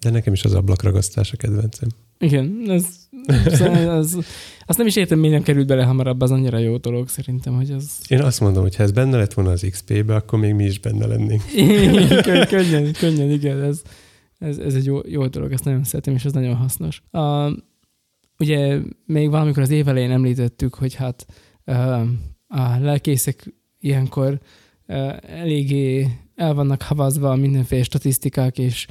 De 0.00 0.10
nekem 0.10 0.32
is 0.32 0.44
az 0.44 0.54
ablakragasztás 0.54 1.32
a 1.32 1.36
kedvencem. 1.36 1.88
Igen, 2.18 2.64
ez, 2.68 2.86
szóval 3.46 3.88
az, 3.88 4.18
azt 4.66 4.78
nem 4.78 4.86
is 4.86 4.96
értem, 4.96 5.18
miért 5.18 5.34
nem 5.34 5.42
került 5.42 5.66
bele 5.66 5.84
hamarabb, 5.84 6.20
az 6.20 6.30
annyira 6.30 6.58
jó 6.58 6.76
dolog 6.76 7.08
szerintem, 7.08 7.54
hogy 7.54 7.70
az... 7.70 8.00
Én 8.08 8.22
azt 8.22 8.40
mondom, 8.40 8.62
hogy 8.62 8.76
ha 8.76 8.82
ez 8.82 8.90
benne 8.90 9.16
lett 9.16 9.34
volna 9.34 9.50
az 9.50 9.66
XP-be, 9.70 10.14
akkor 10.14 10.38
még 10.38 10.54
mi 10.54 10.64
is 10.64 10.78
benne 10.78 11.06
lennénk. 11.06 11.42
könnyen, 12.48 12.92
könnyen, 12.92 13.30
igen, 13.30 13.62
ez, 13.62 13.82
ez, 14.38 14.58
ez 14.58 14.74
egy 14.74 14.84
jó, 14.84 15.00
jó 15.08 15.26
dolog, 15.26 15.52
ezt 15.52 15.64
nagyon 15.64 15.84
szeretem, 15.84 16.14
és 16.14 16.24
ez 16.24 16.32
nagyon 16.32 16.54
hasznos. 16.54 17.02
A, 17.10 17.52
ugye 18.38 18.78
még 19.06 19.30
valamikor 19.30 19.62
az 19.62 19.70
év 19.70 19.88
elején 19.88 20.10
említettük, 20.10 20.74
hogy 20.74 20.94
hát 20.94 21.26
a 22.48 22.78
lelkészek 22.80 23.54
ilyenkor 23.80 24.40
eléggé 25.22 26.08
el 26.34 26.54
vannak 26.54 26.82
havazva 26.82 27.34
mindenféle 27.34 27.82
statisztikák 27.82 28.58
és 28.58 28.86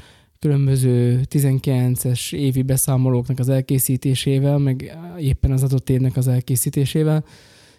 különböző 0.46 1.22
19-es 1.30 2.34
évi 2.34 2.62
beszámolóknak 2.62 3.40
az 3.40 3.50
elkészítésével, 3.50 4.58
meg 4.58 4.98
éppen 5.20 5.52
az 5.52 5.64
adott 5.64 5.90
évnek 5.90 6.18
az 6.18 6.28
elkészítésével, 6.28 7.26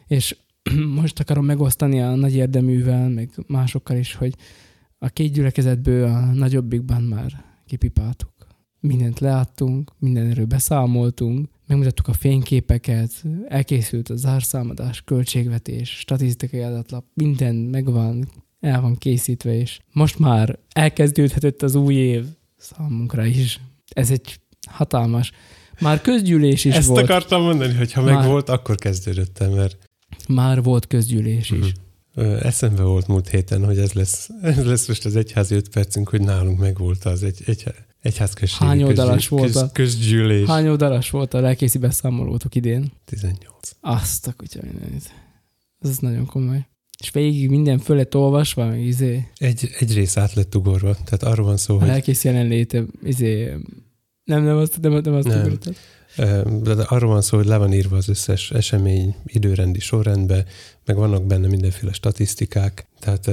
és 0.06 0.36
most 1.00 1.20
akarom 1.20 1.44
megosztani 1.44 2.00
a 2.00 2.14
nagy 2.14 2.34
érdeművel, 2.34 3.08
meg 3.08 3.30
másokkal 3.46 3.96
is, 3.96 4.14
hogy 4.14 4.34
a 4.98 5.08
két 5.08 5.32
gyülekezetből 5.32 6.04
a 6.04 6.32
nagyobbikban 6.32 7.02
már 7.02 7.44
kipipáltuk. 7.66 8.32
Mindent 8.80 9.18
leadtunk, 9.18 9.92
mindenről 9.98 10.46
beszámoltunk, 10.46 11.48
megmutattuk 11.66 12.08
a 12.08 12.12
fényképeket, 12.12 13.24
elkészült 13.48 14.08
a 14.08 14.16
zárszámadás, 14.16 15.02
költségvetés, 15.02 15.90
statisztikai 15.90 16.60
adatlap, 16.60 17.04
minden 17.14 17.54
megvan, 17.54 18.28
el 18.60 18.80
van 18.80 18.96
készítve, 18.96 19.58
és 19.58 19.80
most 19.92 20.18
már 20.18 20.58
elkezdődhetett 20.72 21.62
az 21.62 21.74
új 21.74 21.94
év 21.94 22.24
számunkra 22.56 23.24
is. 23.24 23.60
Ez 23.88 24.10
egy 24.10 24.40
hatalmas. 24.70 25.32
Már 25.80 26.00
közgyűlés 26.00 26.64
is 26.64 26.74
Ezt 26.74 26.86
volt. 26.86 27.00
Ezt 27.00 27.10
akartam 27.10 27.42
mondani, 27.42 27.74
hogy 27.74 27.92
ha 27.92 28.02
meg 28.02 28.24
volt, 28.24 28.48
akkor 28.48 28.76
kezdődött 28.76 29.38
el, 29.38 29.50
mert... 29.50 29.78
Már 30.28 30.62
volt 30.62 30.86
közgyűlés 30.86 31.50
is. 31.50 31.58
Uh-huh. 32.14 32.46
Eszembe 32.46 32.82
volt 32.82 33.06
múlt 33.06 33.28
héten, 33.28 33.64
hogy 33.64 33.78
ez 33.78 33.92
lesz, 33.92 34.28
ez 34.42 34.64
lesz 34.64 34.88
most 34.88 35.04
az 35.04 35.16
egyházi 35.16 35.54
öt 35.54 35.68
percünk, 35.68 36.08
hogy 36.08 36.20
nálunk 36.20 36.58
megvolt 36.58 37.04
az 37.04 37.22
egy, 37.22 37.42
egy, 37.46 37.64
egyházközségi 38.00 38.64
Hány 38.64 38.82
oldalas 38.82 39.28
volt 39.28 39.56
a, 39.56 39.70
közgyűlés. 39.72 40.48
Hány 40.48 40.68
oldalas 40.68 41.10
volt 41.10 41.34
a 41.34 41.40
lelkészi 41.40 41.78
beszámolótok 41.78 42.54
idén? 42.54 42.92
18. 43.04 43.70
Azt 43.80 44.26
a 44.26 44.32
kutya 44.32 44.60
mindenit. 44.62 45.10
Ez 45.80 45.98
nagyon 45.98 46.26
komoly. 46.26 46.66
És 47.06 47.12
végig 47.12 47.48
minden 47.48 47.78
föl 47.78 47.96
lett 47.96 48.16
olvasva, 48.16 48.66
meg 48.66 48.80
izé. 48.80 49.26
Egy, 49.36 49.70
egy 49.78 49.94
rész 49.94 50.16
át 50.16 50.34
lett 50.34 50.54
ugorva, 50.54 50.94
tehát 50.94 51.22
arról 51.22 51.46
van 51.46 51.56
szó, 51.56 51.74
a 51.74 51.78
hogy... 51.78 51.88
lelkész 51.88 52.24
jelenléte, 52.24 52.84
izé... 53.02 53.54
Nem, 54.24 54.42
nem 54.44 54.56
azt, 54.56 54.80
nem, 54.80 54.92
nem 54.92 55.14
azt 55.14 55.26
nem. 55.26 55.58
De 56.62 56.72
arról 56.72 57.10
van 57.10 57.22
szó, 57.22 57.36
hogy 57.36 57.46
le 57.46 57.56
van 57.56 57.72
írva 57.72 57.96
az 57.96 58.08
összes 58.08 58.50
esemény 58.50 59.14
időrendi 59.26 59.80
sorrendbe, 59.80 60.44
meg 60.84 60.96
vannak 60.96 61.26
benne 61.26 61.46
mindenféle 61.46 61.92
statisztikák, 61.92 62.86
tehát 62.98 63.30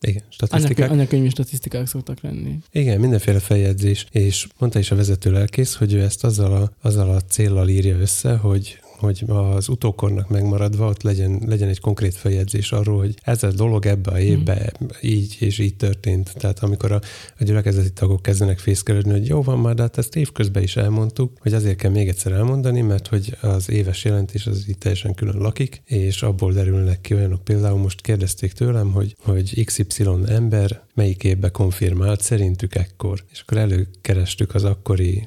igen, 0.00 0.22
statisztikák. 0.28 0.90
Anyakönyvi 0.90 1.28
statisztikák 1.28 1.86
szoktak 1.86 2.20
lenni. 2.20 2.58
Igen, 2.70 3.00
mindenféle 3.00 3.38
feljegyzés, 3.38 4.06
és 4.10 4.46
mondta 4.58 4.78
is 4.78 4.90
a 4.90 4.96
vezető 4.96 5.30
lelkész, 5.30 5.74
hogy 5.74 5.92
ő 5.92 6.02
ezt 6.02 6.24
azzal 6.24 6.52
a, 6.52 6.72
azzal 6.82 7.10
a 7.10 7.20
céllal 7.20 7.68
írja 7.68 7.98
össze, 7.98 8.36
hogy 8.36 8.80
hogy 8.98 9.24
az 9.26 9.68
utókornak 9.68 10.28
megmaradva 10.28 10.88
ott 10.88 11.02
legyen, 11.02 11.42
legyen 11.46 11.68
egy 11.68 11.80
konkrét 11.80 12.14
feljegyzés 12.14 12.72
arról, 12.72 12.98
hogy 12.98 13.14
ez 13.22 13.42
a 13.42 13.52
dolog 13.52 13.86
ebbe 13.86 14.10
a 14.10 14.20
évbe 14.20 14.72
mm. 14.84 14.86
így 15.00 15.36
és 15.40 15.58
így 15.58 15.76
történt. 15.76 16.34
Tehát 16.38 16.58
amikor 16.58 16.92
a, 16.92 17.00
a 17.38 17.44
gyülekezeti 17.44 17.92
tagok 17.92 18.22
kezdenek 18.22 18.58
fészkelődni, 18.58 19.10
hogy 19.10 19.26
jó 19.26 19.42
van 19.42 19.58
már, 19.58 19.74
de 19.74 19.82
hát 19.82 19.98
ezt 19.98 20.16
évközben 20.16 20.62
is 20.62 20.76
elmondtuk, 20.76 21.32
hogy 21.40 21.54
azért 21.54 21.76
kell 21.76 21.90
még 21.90 22.08
egyszer 22.08 22.32
elmondani, 22.32 22.80
mert 22.80 23.06
hogy 23.06 23.36
az 23.40 23.70
éves 23.70 24.04
jelentés 24.04 24.46
az 24.46 24.64
itt 24.68 24.80
teljesen 24.80 25.14
külön 25.14 25.36
lakik, 25.36 25.82
és 25.84 26.22
abból 26.22 26.52
derülnek 26.52 27.00
ki 27.00 27.14
olyanok. 27.14 27.44
Például 27.44 27.78
most 27.78 28.00
kérdezték 28.00 28.52
tőlem, 28.52 28.92
hogy, 28.92 29.16
hogy 29.22 29.64
XY 29.64 30.04
ember 30.26 30.84
melyik 30.94 31.24
évbe 31.24 31.48
konfirmált 31.48 32.20
szerintük 32.20 32.74
ekkor. 32.74 33.24
És 33.32 33.40
akkor 33.40 33.58
előkerestük 33.58 34.54
az 34.54 34.64
akkori 34.64 35.26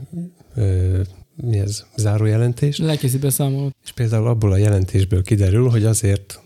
ö, 0.55 1.01
mi 1.41 1.59
ez, 1.59 1.85
zárójelentés. 1.95 2.77
Lelkészi 2.77 3.17
beszámolót. 3.17 3.75
És 3.83 3.91
például 3.91 4.27
abból 4.27 4.51
a 4.51 4.57
jelentésből 4.57 5.23
kiderül, 5.23 5.69
hogy 5.69 5.85
azért 5.85 6.41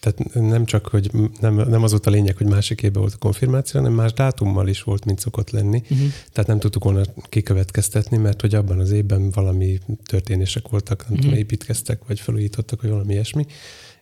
tehát 0.00 0.34
nem 0.34 0.64
csak, 0.64 0.86
hogy 0.86 1.10
nem, 1.40 1.54
nem 1.54 1.82
az 1.82 1.90
volt 1.90 2.06
a 2.06 2.10
lényeg, 2.10 2.36
hogy 2.36 2.46
másik 2.46 2.82
évben 2.82 3.00
volt 3.00 3.14
a 3.14 3.18
konfirmáció, 3.18 3.80
hanem 3.80 3.96
más 3.96 4.12
dátummal 4.12 4.68
is 4.68 4.82
volt, 4.82 5.04
mint 5.04 5.18
szokott 5.18 5.50
lenni. 5.50 5.82
Uh-huh. 5.82 6.08
Tehát 6.32 6.48
nem 6.48 6.58
tudtuk 6.58 6.84
volna 6.84 7.02
kikövetkeztetni, 7.28 8.16
mert 8.16 8.40
hogy 8.40 8.54
abban 8.54 8.78
az 8.78 8.90
évben 8.90 9.30
valami 9.30 9.78
történések 10.04 10.68
voltak, 10.68 10.98
nem 10.98 11.06
uh-huh. 11.08 11.24
tudom, 11.24 11.38
építkeztek, 11.38 12.00
vagy 12.06 12.20
felújítottak, 12.20 12.82
vagy 12.82 12.90
valami 12.90 13.12
ilyesmi, 13.12 13.46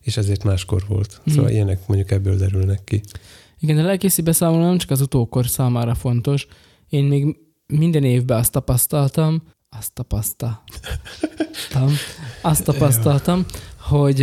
és 0.00 0.16
ezért 0.16 0.44
máskor 0.44 0.84
volt. 0.88 1.16
Uh-huh. 1.18 1.34
Szóval 1.34 1.50
ilyenek 1.50 1.86
mondjuk 1.86 2.10
ebből 2.10 2.36
derülnek 2.36 2.84
ki. 2.84 3.00
Igen, 3.58 3.78
a 3.78 3.82
lelkészi 3.82 4.22
beszámoló 4.22 4.62
nem 4.62 4.78
csak 4.78 4.90
az 4.90 5.00
utókor 5.00 5.46
számára 5.46 5.94
fontos. 5.94 6.46
Én 6.88 7.04
még 7.04 7.36
minden 7.66 8.04
évben 8.04 8.38
azt 8.38 8.52
tapasztaltam, 8.52 9.42
azt 9.78 9.92
tapasztaltam, 9.92 10.64
azt 12.42 12.64
tapasztaltam, 12.64 13.44
hogy 13.80 14.20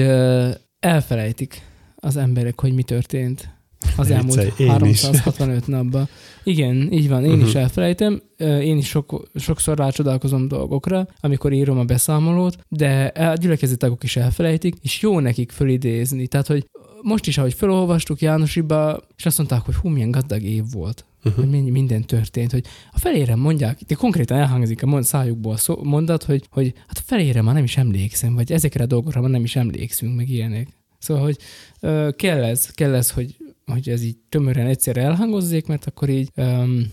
elfelejtik 0.80 1.62
az 1.96 2.18
emberek, 2.18 2.62
hogy 2.62 2.74
mi 2.74 2.84
történt 2.84 3.50
az 3.98 4.12
elmúlt 4.12 4.44
Viccelj, 4.44 4.70
365 4.70 5.62
is. 5.62 5.66
napban. 5.66 6.08
Igen, 6.44 6.92
így 6.92 7.10
van, 7.10 7.24
én 7.24 7.30
uh-huh. 7.30 7.48
is 7.48 7.54
mhm. 7.54 7.62
elfelejtem, 7.62 8.22
én 8.38 8.78
is 8.78 8.88
sok, 8.88 9.28
sokszor 9.36 9.78
rácsodálkozom 9.78 10.48
dolgokra, 10.48 11.08
amikor 11.20 11.54
írom 11.54 11.78
a 11.78 11.84
beszámolót, 11.84 12.58
de 12.68 13.06
a 13.06 13.34
gyülekezetagok 13.34 14.04
is 14.04 14.16
elfelejtik, 14.16 14.76
és 14.82 15.02
jó 15.02 15.20
nekik 15.20 15.52
fölidézni. 15.52 16.28
Tehát, 16.28 16.48
hogy 16.48 16.70
most 17.02 17.28
is, 17.28 17.38
ahogy 17.38 17.54
felolvastuk 17.54 18.22
Jánosiba, 18.22 19.00
és 19.18 19.26
azt 19.26 19.38
mondták, 19.38 19.62
hogy 19.62 19.76
hú, 19.76 19.90
milyen 19.90 20.12
gazdag 20.12 20.42
év 20.44 20.64
volt. 20.72 21.06
Uh-huh. 21.24 21.50
hogy 21.50 21.72
minden 21.72 22.02
történt, 22.02 22.52
hogy 22.52 22.66
a 22.92 23.00
felére 23.00 23.36
mondják, 23.36 23.80
de 23.88 23.96
konkrétan 23.96 24.38
elhangzik 24.38 24.84
a 24.84 24.86
mond, 24.86 25.04
szájukból 25.04 25.58
szó, 25.58 25.84
mondat, 25.84 26.24
hogy, 26.24 26.48
hogy 26.50 26.74
hát 26.88 26.98
a 26.98 27.04
felére 27.06 27.42
már 27.42 27.54
nem 27.54 27.64
is 27.64 27.78
emlékszem, 27.78 28.34
vagy 28.34 28.52
ezekre 28.52 28.84
a 28.84 28.88
dolgokra 28.88 29.22
már 29.22 29.30
nem 29.30 29.44
is 29.44 29.56
emlékszünk, 29.56 30.16
meg 30.16 30.30
ilyenek. 30.30 30.68
Szóval, 30.98 31.24
hogy 31.24 31.38
ö, 31.80 32.10
kell 32.16 32.44
ez, 32.44 32.72
kell 32.72 32.94
ez, 32.96 33.12
hogy, 33.12 33.38
hogy 33.66 33.90
ez 33.90 34.04
így 34.04 34.18
tömören 34.30 34.68
egyszerre 34.68 35.02
elhangozzék, 35.02 35.68
mert 35.68 35.86
akkor 35.86 36.10
így 36.10 36.30
um, 36.36 36.92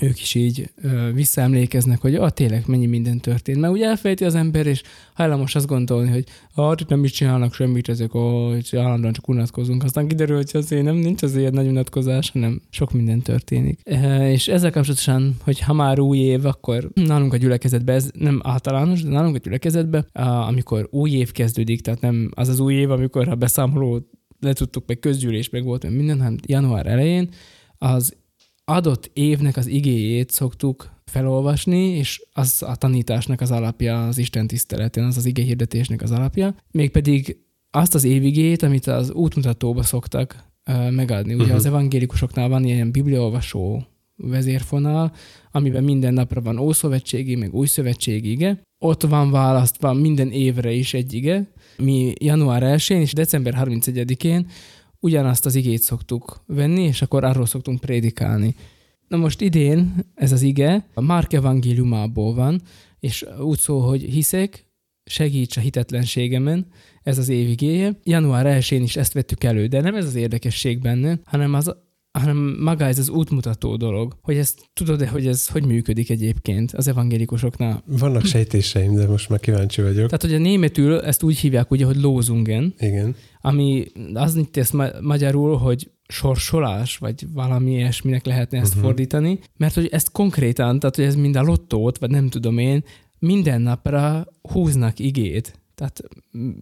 ők 0.00 0.20
is 0.20 0.34
így 0.34 0.70
ö, 0.82 1.12
visszaemlékeznek, 1.12 2.00
hogy 2.00 2.14
ah, 2.14 2.30
tényleg 2.30 2.64
mennyi 2.66 2.86
minden 2.86 3.20
történt. 3.20 3.58
Mert 3.58 3.72
ugye 3.72 3.86
elfejti 3.86 4.24
az 4.24 4.34
ember, 4.34 4.66
és 4.66 4.82
hajlamos 5.14 5.54
azt 5.54 5.66
gondolni, 5.66 6.10
hogy 6.10 6.24
ah, 6.54 6.74
itt 6.80 6.88
nem 6.88 7.04
is 7.04 7.10
csinálnak 7.10 7.54
semmit, 7.54 7.88
ezek, 7.88 8.10
hogy 8.10 8.76
állandóan 8.76 9.12
csak 9.12 9.28
unatkozunk. 9.28 9.84
Aztán 9.84 10.08
kiderül, 10.08 10.36
hogy 10.36 10.50
azért 10.52 10.82
nem 10.82 10.96
nincs 10.96 11.22
azért 11.22 11.52
nagy 11.52 11.66
unatkozás, 11.66 12.30
hanem 12.30 12.60
sok 12.70 12.92
minden 12.92 13.20
történik. 13.20 13.80
E, 13.84 14.30
és 14.30 14.48
ezzel 14.48 14.70
kapcsolatosan, 14.70 15.36
hogy 15.42 15.60
ha 15.60 15.72
már 15.72 15.98
új 15.98 16.18
év, 16.18 16.46
akkor 16.46 16.90
nálunk 16.94 17.32
a 17.32 17.36
gyülekezetben, 17.36 17.94
ez 17.94 18.10
nem 18.18 18.40
általános, 18.44 19.02
de 19.02 19.10
nálunk 19.10 19.34
a 19.34 19.38
gyülekezetben, 19.38 20.06
amikor 20.48 20.88
új 20.90 21.10
év 21.10 21.32
kezdődik, 21.32 21.80
tehát 21.80 22.00
nem 22.00 22.30
az 22.34 22.48
az 22.48 22.60
új 22.60 22.74
év, 22.74 22.90
amikor 22.90 23.28
a 23.28 23.34
beszámoló 23.34 24.06
le 24.40 24.52
tudtuk, 24.52 24.86
meg 24.86 24.98
közgyűlés 24.98 25.50
meg 25.50 25.64
volt, 25.64 25.90
minden, 25.90 26.18
hanem 26.18 26.36
január 26.46 26.86
elején, 26.86 27.28
az 27.78 28.16
adott 28.68 29.10
évnek 29.12 29.56
az 29.56 29.66
igéjét 29.66 30.30
szoktuk 30.30 30.90
felolvasni, 31.04 31.78
és 31.78 32.22
az 32.32 32.62
a 32.66 32.76
tanításnak 32.76 33.40
az 33.40 33.50
alapja, 33.50 34.06
az 34.06 34.18
Isten 34.18 34.46
tiszteletén, 34.46 35.04
az 35.04 35.16
az 35.16 35.26
ige 35.26 35.42
hirdetésnek 35.42 36.02
az 36.02 36.10
alapja, 36.10 36.54
mégpedig 36.70 37.36
azt 37.70 37.94
az 37.94 38.04
évigét, 38.04 38.62
amit 38.62 38.86
az 38.86 39.10
útmutatóba 39.10 39.82
szoktak 39.82 40.44
uh, 40.66 40.90
megadni. 40.90 41.32
Ugye 41.34 41.42
uh-huh. 41.42 41.58
az 41.58 41.66
evangélikusoknál 41.66 42.48
van 42.48 42.64
ilyen 42.64 42.90
bibliaolvasó 42.90 43.86
vezérfonal, 44.16 45.12
amiben 45.50 45.84
minden 45.84 46.12
napra 46.12 46.40
van 46.40 46.58
ószövetségi, 46.58 47.34
meg 47.34 47.54
új 47.54 47.66
szövetségi 47.66 48.30
ige. 48.30 48.62
Ott 48.78 49.02
van 49.02 49.30
választva 49.30 49.92
minden 49.92 50.30
évre 50.30 50.70
is 50.70 50.94
egy 50.94 51.12
ige. 51.14 51.50
Mi 51.76 52.12
január 52.20 52.62
1-én 52.64 53.00
és 53.00 53.12
december 53.12 53.54
31-én 53.58 54.46
ugyanazt 55.06 55.46
az 55.46 55.54
igét 55.54 55.82
szoktuk 55.82 56.42
venni, 56.46 56.82
és 56.82 57.02
akkor 57.02 57.24
arról 57.24 57.46
szoktunk 57.46 57.80
prédikálni. 57.80 58.54
Na 59.08 59.16
most 59.16 59.40
idén 59.40 59.94
ez 60.14 60.32
az 60.32 60.42
ige 60.42 60.86
a 60.94 61.00
Márk 61.00 61.32
evangéliumából 61.32 62.34
van, 62.34 62.62
és 63.00 63.26
úgy 63.40 63.58
szól, 63.58 63.82
hogy 63.82 64.02
hiszek, 64.02 64.66
segíts 65.04 65.56
a 65.56 65.60
hitetlenségemen, 65.60 66.66
ez 67.02 67.18
az 67.18 67.28
évigéje. 67.28 67.98
Január 68.04 68.60
1-én 68.60 68.82
is 68.82 68.96
ezt 68.96 69.12
vettük 69.12 69.44
elő, 69.44 69.66
de 69.66 69.80
nem 69.80 69.94
ez 69.94 70.06
az 70.06 70.14
érdekesség 70.14 70.80
benne, 70.80 71.20
hanem 71.24 71.54
az 71.54 71.76
hanem 72.18 72.56
maga 72.60 72.84
ez 72.84 72.98
az 72.98 73.08
útmutató 73.08 73.76
dolog, 73.76 74.16
hogy 74.22 74.36
ezt 74.36 74.60
tudod-e, 74.74 75.08
hogy 75.08 75.26
ez 75.26 75.48
hogy 75.48 75.66
működik 75.66 76.10
egyébként 76.10 76.72
az 76.72 76.88
evangélikusoknál? 76.88 77.82
Vannak 77.86 78.24
sejtéseim, 78.24 78.94
de 78.94 79.06
most 79.06 79.28
már 79.28 79.40
kíváncsi 79.40 79.82
vagyok. 79.82 80.06
Tehát, 80.06 80.22
hogy 80.22 80.34
a 80.34 80.38
németül 80.38 81.00
ezt 81.00 81.22
úgy 81.22 81.38
hívják, 81.38 81.70
ugye, 81.70 81.84
hogy 81.84 81.96
lózungen. 81.96 82.74
Igen. 82.78 83.14
Ami 83.40 83.84
az 84.14 84.34
nincs 84.34 84.48
tesz 84.48 84.70
ma- 84.70 85.00
magyarul, 85.00 85.56
hogy 85.56 85.90
sorsolás, 86.08 86.96
vagy 86.96 87.26
valami 87.32 87.70
ilyesminek 87.70 88.26
lehetne 88.26 88.58
ezt 88.58 88.68
uh-huh. 88.68 88.84
fordítani, 88.84 89.38
mert 89.56 89.74
hogy 89.74 89.86
ezt 89.86 90.12
konkrétan, 90.12 90.78
tehát 90.78 90.96
hogy 90.96 91.04
ez 91.04 91.14
mind 91.14 91.36
a 91.36 91.42
lottót, 91.42 91.98
vagy 91.98 92.10
nem 92.10 92.28
tudom 92.28 92.58
én, 92.58 92.84
minden 93.18 93.60
napra 93.60 94.26
húznak 94.42 94.98
igét. 94.98 95.60
Tehát 95.74 96.02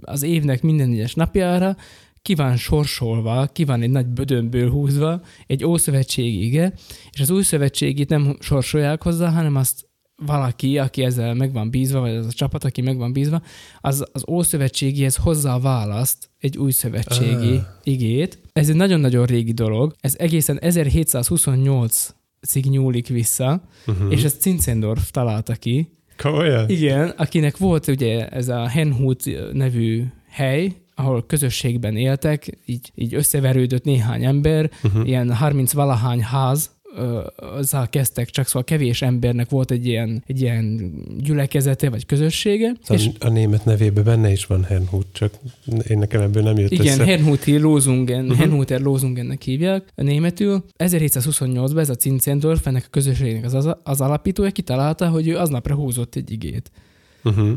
az 0.00 0.22
évnek 0.22 0.62
minden 0.62 0.90
egyes 0.90 1.14
napjára 1.14 1.76
ki 2.24 2.34
van 2.34 2.56
sorsolva, 2.56 3.46
ki 3.46 3.64
van 3.64 3.82
egy 3.82 3.90
nagy 3.90 4.06
bödönből 4.06 4.70
húzva, 4.70 5.20
egy 5.46 5.64
ószövetségi 5.64 6.44
ige, 6.44 6.72
és 7.10 7.20
az 7.20 7.30
új 7.30 7.42
szövetségit 7.42 8.08
nem 8.08 8.36
sorsolják 8.40 9.02
hozzá, 9.02 9.30
hanem 9.30 9.56
azt 9.56 9.88
valaki, 10.16 10.78
aki 10.78 11.02
ezzel 11.02 11.34
meg 11.34 11.52
van 11.52 11.70
bízva, 11.70 12.00
vagy 12.00 12.14
az 12.14 12.26
a 12.26 12.32
csapat, 12.32 12.64
aki 12.64 12.80
meg 12.80 12.96
van 12.96 13.12
bízva, 13.12 13.42
az, 13.80 14.04
az 14.12 14.24
ószövetségihez 14.28 15.16
hozzá 15.16 15.58
választ 15.58 16.30
egy 16.38 16.58
új 16.58 16.70
szövetségi 16.70 17.54
ah. 17.54 17.66
igét. 17.82 18.38
Ez 18.52 18.68
egy 18.68 18.76
nagyon-nagyon 18.76 19.26
régi 19.26 19.52
dolog. 19.52 19.94
Ez 20.00 20.14
egészen 20.18 20.58
1728 20.58 22.14
szig 22.40 22.64
nyúlik 22.64 23.08
vissza, 23.08 23.68
uh-huh. 23.86 24.12
és 24.12 24.24
ezt 24.24 24.40
Zinzendorf 24.40 25.10
találta 25.10 25.54
ki. 25.54 25.88
Komolyan? 26.16 26.68
Igen, 26.68 27.08
akinek 27.08 27.56
volt 27.56 27.88
ugye 27.88 28.28
ez 28.28 28.48
a 28.48 28.68
Henhut 28.68 29.52
nevű 29.52 30.04
hely, 30.28 30.83
ahol 30.94 31.26
közösségben 31.26 31.96
éltek, 31.96 32.58
így, 32.64 32.92
így 32.94 33.14
összeverődött 33.14 33.84
néhány 33.84 34.24
ember, 34.24 34.70
uh-huh. 34.82 35.08
ilyen 35.08 35.34
30 35.34 35.72
valahány 35.72 36.22
ház, 36.22 36.70
azzal 37.36 37.88
kezdtek, 37.88 38.30
csak 38.30 38.46
szóval 38.46 38.64
kevés 38.64 39.02
embernek 39.02 39.50
volt 39.50 39.70
egy 39.70 39.86
ilyen, 39.86 40.22
egy 40.26 40.40
ilyen 40.40 40.92
gyülekezete 41.18 41.90
vagy 41.90 42.06
közössége. 42.06 42.72
Szóval 42.82 43.04
és 43.04 43.10
a 43.18 43.28
német 43.28 43.64
nevében 43.64 44.04
benne 44.04 44.30
is 44.30 44.46
van 44.46 44.64
Hernhut, 44.64 45.06
csak 45.12 45.34
én 45.88 45.98
nekem 45.98 46.20
ebből 46.20 46.42
nem 46.42 46.58
jött 46.58 46.70
Igen, 46.70 46.86
össze. 46.86 47.04
Hernhuti 47.04 47.58
Losungen, 47.58 48.24
uh-huh. 48.24 48.38
Hernhuter 48.38 48.80
Losungennek 48.80 49.42
hívják 49.42 49.92
a 49.94 50.02
németül. 50.02 50.64
1728-ban 50.78 51.78
ez 51.78 51.88
a 51.88 51.94
Zinzendorf, 52.00 52.66
ennek 52.66 52.84
a 52.86 52.90
közösségnek 52.90 53.44
az, 53.44 53.54
az, 53.54 53.76
az 53.82 54.00
alapítója 54.00 54.50
kitalálta, 54.50 55.08
hogy 55.08 55.28
ő 55.28 55.36
aznapra 55.36 55.74
húzott 55.74 56.14
egy 56.14 56.30
igét. 56.30 56.70
Uh-huh. 57.24 57.50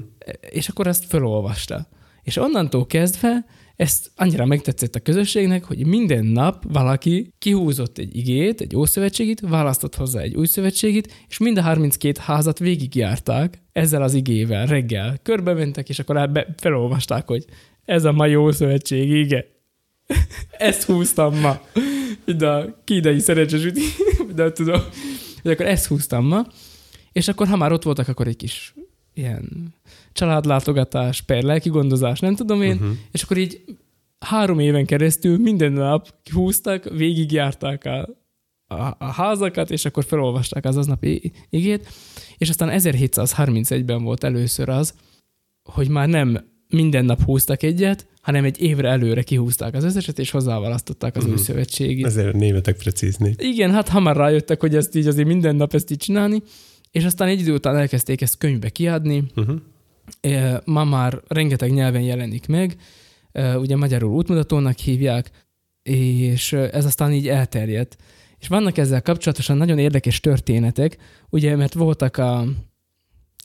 És 0.49 0.67
akkor 0.67 0.87
ezt 0.87 1.05
felolvasta. 1.05 1.87
És 2.27 2.37
onnantól 2.37 2.85
kezdve 2.85 3.45
ezt 3.75 4.11
annyira 4.15 4.45
megtetszett 4.45 4.95
a 4.95 4.99
közösségnek, 4.99 5.63
hogy 5.63 5.85
minden 5.85 6.25
nap 6.25 6.63
valaki 6.73 7.33
kihúzott 7.37 7.97
egy 7.97 8.15
igét, 8.15 8.61
egy 8.61 8.75
ószövetségit, 8.75 9.39
választott 9.39 9.95
hozzá 9.95 10.21
egy 10.21 10.35
új 10.35 10.45
szövetségit, 10.45 11.25
és 11.27 11.37
mind 11.37 11.57
a 11.57 11.61
32 11.61 12.19
házat 12.23 12.59
végigjárták 12.59 13.61
ezzel 13.71 14.01
az 14.01 14.13
igével 14.13 14.65
reggel. 14.65 15.17
Körbe 15.23 15.53
mentek, 15.53 15.89
és 15.89 15.99
akkor 15.99 16.29
be, 16.31 16.53
felolvasták, 16.57 17.27
hogy 17.27 17.45
ez 17.85 18.03
a 18.03 18.11
mai 18.11 18.35
ószövetség 18.35 19.09
ige. 19.09 19.45
ezt 20.51 20.83
húztam 20.83 21.39
ma. 21.39 21.61
De 22.37 22.47
a 22.47 22.81
kínai 22.83 23.19
szerencsésüti, 23.19 23.81
de 24.35 24.51
tudom, 24.51 24.81
hogy 25.41 25.51
akkor 25.51 25.65
ezt 25.65 25.85
húztam 25.85 26.25
ma, 26.25 26.47
és 27.11 27.27
akkor 27.27 27.47
ha 27.47 27.55
már 27.55 27.71
ott 27.71 27.83
voltak, 27.83 28.07
akkor 28.07 28.27
egy 28.27 28.35
kis 28.35 28.73
ilyen 29.13 29.73
családlátogatás, 30.17 31.21
per 31.21 31.43
lelki 31.43 31.69
gondozás, 31.69 32.19
nem 32.19 32.35
tudom 32.35 32.61
én, 32.61 32.75
uh-huh. 32.75 32.89
és 33.11 33.23
akkor 33.23 33.37
így 33.37 33.61
három 34.19 34.59
éven 34.59 34.85
keresztül 34.85 35.37
minden 35.37 35.71
nap 35.71 36.07
húztak, 36.33 36.89
végigjárták 36.89 37.85
a, 37.85 38.09
a, 38.75 38.95
a 38.99 39.11
házakat, 39.11 39.71
és 39.71 39.85
akkor 39.85 40.05
felolvasták 40.05 40.65
az 40.65 40.77
aznapi 40.77 41.31
igét, 41.49 41.87
és 42.37 42.49
aztán 42.49 42.69
1731-ben 42.81 44.03
volt 44.03 44.23
először 44.23 44.69
az, 44.69 44.93
hogy 45.63 45.89
már 45.89 46.07
nem 46.07 46.45
minden 46.69 47.05
nap 47.05 47.21
húztak 47.21 47.63
egyet, 47.63 48.07
hanem 48.21 48.43
egy 48.43 48.61
évre 48.61 48.89
előre 48.89 49.21
kihúzták 49.21 49.73
az 49.73 49.83
összeset, 49.83 50.19
és 50.19 50.31
hozzáválasztották 50.31 51.15
az 51.15 51.23
uh-huh. 51.23 51.37
új 51.37 51.41
mhm. 51.41 51.51
szövetségét. 51.51 52.05
Ezért 52.05 52.33
a 52.33 52.37
németek 52.37 52.77
precízni. 52.77 53.35
Igen, 53.37 53.71
hát 53.71 53.89
hamar 53.89 54.15
rájöttek, 54.15 54.59
hogy 54.59 54.75
ezt 54.75 54.95
így 54.95 55.07
azért 55.07 55.27
minden 55.27 55.55
nap 55.55 55.73
ezt 55.73 55.91
így 55.91 55.97
csinálni, 55.97 56.41
és 56.91 57.03
aztán 57.03 57.27
egy 57.27 57.39
idő 57.39 57.53
után 57.53 57.75
elkezdték 57.75 58.21
ezt 58.21 58.37
könyvbe 58.37 58.69
kiadni, 58.69 59.23
uh-huh. 59.35 59.55
Ma 60.65 60.83
már 60.83 61.21
rengeteg 61.27 61.71
nyelven 61.71 62.01
jelenik 62.01 62.47
meg, 62.47 62.75
ugye 63.55 63.75
magyarul 63.75 64.11
útmutatónak 64.11 64.77
hívják, 64.77 65.31
és 65.83 66.53
ez 66.53 66.85
aztán 66.85 67.13
így 67.13 67.27
elterjedt. 67.27 67.97
És 68.39 68.47
vannak 68.47 68.77
ezzel 68.77 69.01
kapcsolatosan 69.01 69.57
nagyon 69.57 69.77
érdekes 69.77 70.19
történetek, 70.19 70.97
ugye, 71.29 71.55
mert 71.55 71.73
voltak 71.73 72.17
a, 72.17 72.45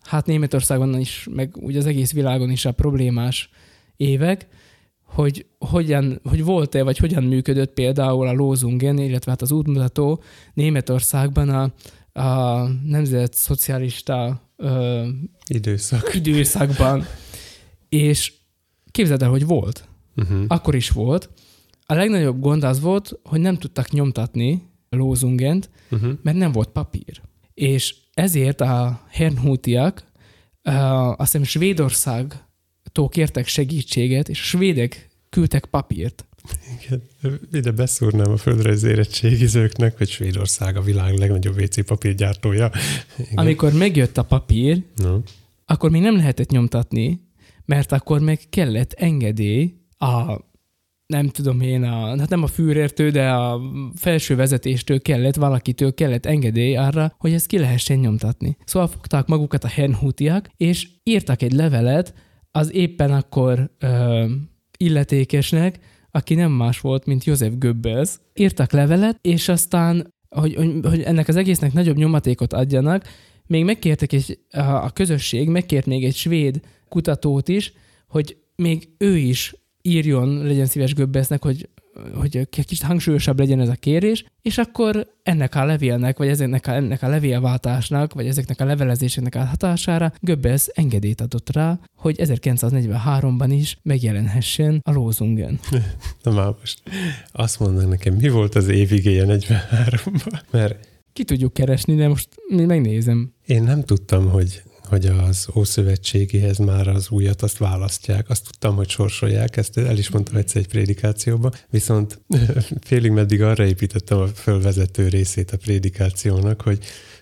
hát 0.02 0.26
Németországban 0.26 1.00
is, 1.00 1.28
meg 1.30 1.56
ugye 1.56 1.78
az 1.78 1.86
egész 1.86 2.12
világon 2.12 2.50
is 2.50 2.64
a 2.64 2.72
problémás 2.72 3.50
évek, 3.96 4.46
hogy 5.04 5.46
hogyan, 5.58 6.20
hogy 6.24 6.44
volt-e, 6.44 6.82
vagy 6.82 6.98
hogyan 6.98 7.22
működött 7.22 7.72
például 7.72 8.28
a 8.28 8.32
Lózungen, 8.32 8.98
illetve 8.98 9.30
hát 9.30 9.42
az 9.42 9.52
útmutató 9.52 10.22
Németországban 10.54 11.48
a, 11.48 11.72
a 12.20 12.68
nemzet 12.84 13.34
szocialista 13.34 14.42
ö, 14.56 15.08
Időszak. 15.46 16.14
időszakban. 16.14 17.06
És 17.88 18.32
képzeld 18.90 19.22
el, 19.22 19.28
hogy 19.30 19.46
volt. 19.46 19.88
Uh-huh. 20.16 20.44
Akkor 20.48 20.74
is 20.74 20.90
volt. 20.90 21.30
A 21.86 21.94
legnagyobb 21.94 22.40
gond 22.40 22.64
az 22.64 22.80
volt, 22.80 23.12
hogy 23.22 23.40
nem 23.40 23.56
tudtak 23.56 23.90
nyomtatni 23.90 24.62
lózungent, 24.88 25.70
uh-huh. 25.90 26.12
mert 26.22 26.36
nem 26.36 26.52
volt 26.52 26.68
papír. 26.68 27.20
És 27.54 27.94
ezért 28.14 28.60
a 28.60 29.06
Hernhutiak 29.10 30.04
uh, 30.64 31.08
azt 31.08 31.18
hiszem 31.18 31.42
Svédországtól 31.42 33.08
kértek 33.08 33.46
segítséget, 33.46 34.28
és 34.28 34.40
a 34.40 34.44
svédek 34.44 35.10
küldtek 35.28 35.64
papírt. 35.64 36.26
Igen, 36.84 37.02
ide 37.52 37.70
beszúrnám 37.70 38.32
a 38.32 38.36
földrajz 38.36 38.82
érettségizőknek, 38.82 39.98
hogy 39.98 40.08
Svédország 40.08 40.76
a 40.76 40.82
világ 40.82 41.18
legnagyobb 41.18 41.60
WC 41.60 41.86
papírgyártója. 41.86 42.70
Igen. 43.18 43.32
Amikor 43.34 43.72
megjött 43.72 44.18
a 44.18 44.22
papír, 44.22 44.82
no. 44.96 45.18
akkor 45.66 45.90
még 45.90 46.02
nem 46.02 46.16
lehetett 46.16 46.50
nyomtatni, 46.50 47.20
mert 47.64 47.92
akkor 47.92 48.20
meg 48.20 48.40
kellett 48.50 48.92
engedély 48.92 49.74
a 49.98 50.40
nem 51.06 51.28
tudom 51.28 51.60
én, 51.60 51.82
a, 51.82 52.18
hát 52.18 52.28
nem 52.28 52.42
a 52.42 52.46
fűrértő, 52.46 53.10
de 53.10 53.30
a 53.30 53.60
felső 53.94 54.36
vezetéstől 54.36 55.02
kellett, 55.02 55.34
valakitől 55.34 55.94
kellett 55.94 56.26
engedély 56.26 56.76
arra, 56.76 57.14
hogy 57.18 57.32
ezt 57.32 57.46
ki 57.46 57.58
lehessen 57.58 57.98
nyomtatni. 57.98 58.56
Szóval 58.64 58.88
fogták 58.88 59.26
magukat 59.26 59.64
a 59.64 59.68
henhútiak, 59.68 60.48
és 60.56 60.88
írtak 61.02 61.42
egy 61.42 61.52
levelet 61.52 62.14
az 62.50 62.74
éppen 62.74 63.10
akkor 63.10 63.70
ö, 63.78 64.24
illetékesnek, 64.76 65.78
aki 66.12 66.34
nem 66.34 66.52
más 66.52 66.80
volt, 66.80 67.06
mint 67.06 67.24
József 67.24 67.52
Goebbels. 67.58 68.10
Írtak 68.34 68.72
levelet, 68.72 69.18
és 69.20 69.48
aztán, 69.48 70.14
hogy, 70.28 70.54
hogy, 70.54 70.80
hogy 70.82 71.02
ennek 71.02 71.28
az 71.28 71.36
egésznek 71.36 71.72
nagyobb 71.72 71.96
nyomatékot 71.96 72.52
adjanak, 72.52 73.04
még 73.46 73.64
megkértek 73.64 74.12
egy, 74.12 74.38
a, 74.50 74.90
közösség, 74.92 75.48
megkért 75.48 75.86
még 75.86 76.04
egy 76.04 76.14
svéd 76.14 76.60
kutatót 76.88 77.48
is, 77.48 77.72
hogy 78.08 78.36
még 78.56 78.88
ő 78.98 79.16
is 79.16 79.54
írjon, 79.82 80.46
legyen 80.46 80.66
szíves 80.66 80.94
Göbbesznek, 80.94 81.42
hogy 81.42 81.68
hogy 82.14 82.48
kicsit 82.48 82.82
hangsúlyosabb 82.82 83.38
legyen 83.38 83.60
ez 83.60 83.68
a 83.68 83.74
kérés, 83.74 84.24
és 84.42 84.58
akkor 84.58 85.06
ennek 85.22 85.54
a 85.54 85.64
levélnek, 85.64 86.18
vagy 86.18 86.28
ezeknek 86.28 86.66
a, 86.66 86.72
ennek 86.72 87.02
a 87.02 87.08
levélváltásnak, 87.08 88.14
vagy 88.14 88.26
ezeknek 88.26 88.60
a 88.60 88.64
levelezéseknek 88.64 89.34
a 89.34 89.44
hatására 89.44 90.12
Göbbels 90.20 90.66
engedélyt 90.66 91.20
adott 91.20 91.50
rá, 91.50 91.78
hogy 91.96 92.16
1943-ban 92.18 93.48
is 93.50 93.78
megjelenhessen 93.82 94.80
a 94.82 94.92
Lózungen. 94.92 95.60
Na 96.22 96.32
már 96.32 96.54
most 96.60 96.82
azt 97.32 97.60
mondanak 97.60 97.88
nekem, 97.88 98.14
mi 98.14 98.28
volt 98.28 98.54
az 98.54 98.68
évigéje 98.68 99.24
43-ban? 99.26 100.40
Mert 100.50 100.88
ki 101.12 101.24
tudjuk 101.24 101.52
keresni, 101.52 101.94
de 101.94 102.08
most 102.08 102.28
megnézem. 102.48 103.32
Én 103.46 103.62
nem 103.62 103.82
tudtam, 103.82 104.28
hogy 104.28 104.62
hogy 104.92 105.06
az 105.06 105.48
Ószövetségéhez 105.54 106.58
már 106.58 106.88
az 106.88 107.10
újat 107.10 107.42
azt 107.42 107.58
választják. 107.58 108.28
Azt 108.28 108.44
tudtam, 108.44 108.76
hogy 108.76 108.88
sorsolják, 108.88 109.56
ezt 109.56 109.78
el 109.78 109.98
is 109.98 110.10
mondtam 110.10 110.36
egyszer 110.36 110.60
egy 110.60 110.68
prédikációba, 110.68 111.52
viszont 111.70 112.20
félig 112.88 113.10
meddig 113.10 113.42
arra 113.42 113.66
építettem 113.66 114.18
a 114.18 114.26
fölvezető 114.26 115.08
részét 115.08 115.50
a 115.50 115.56
prédikációnak, 115.56 116.60
hogy, 116.60 116.78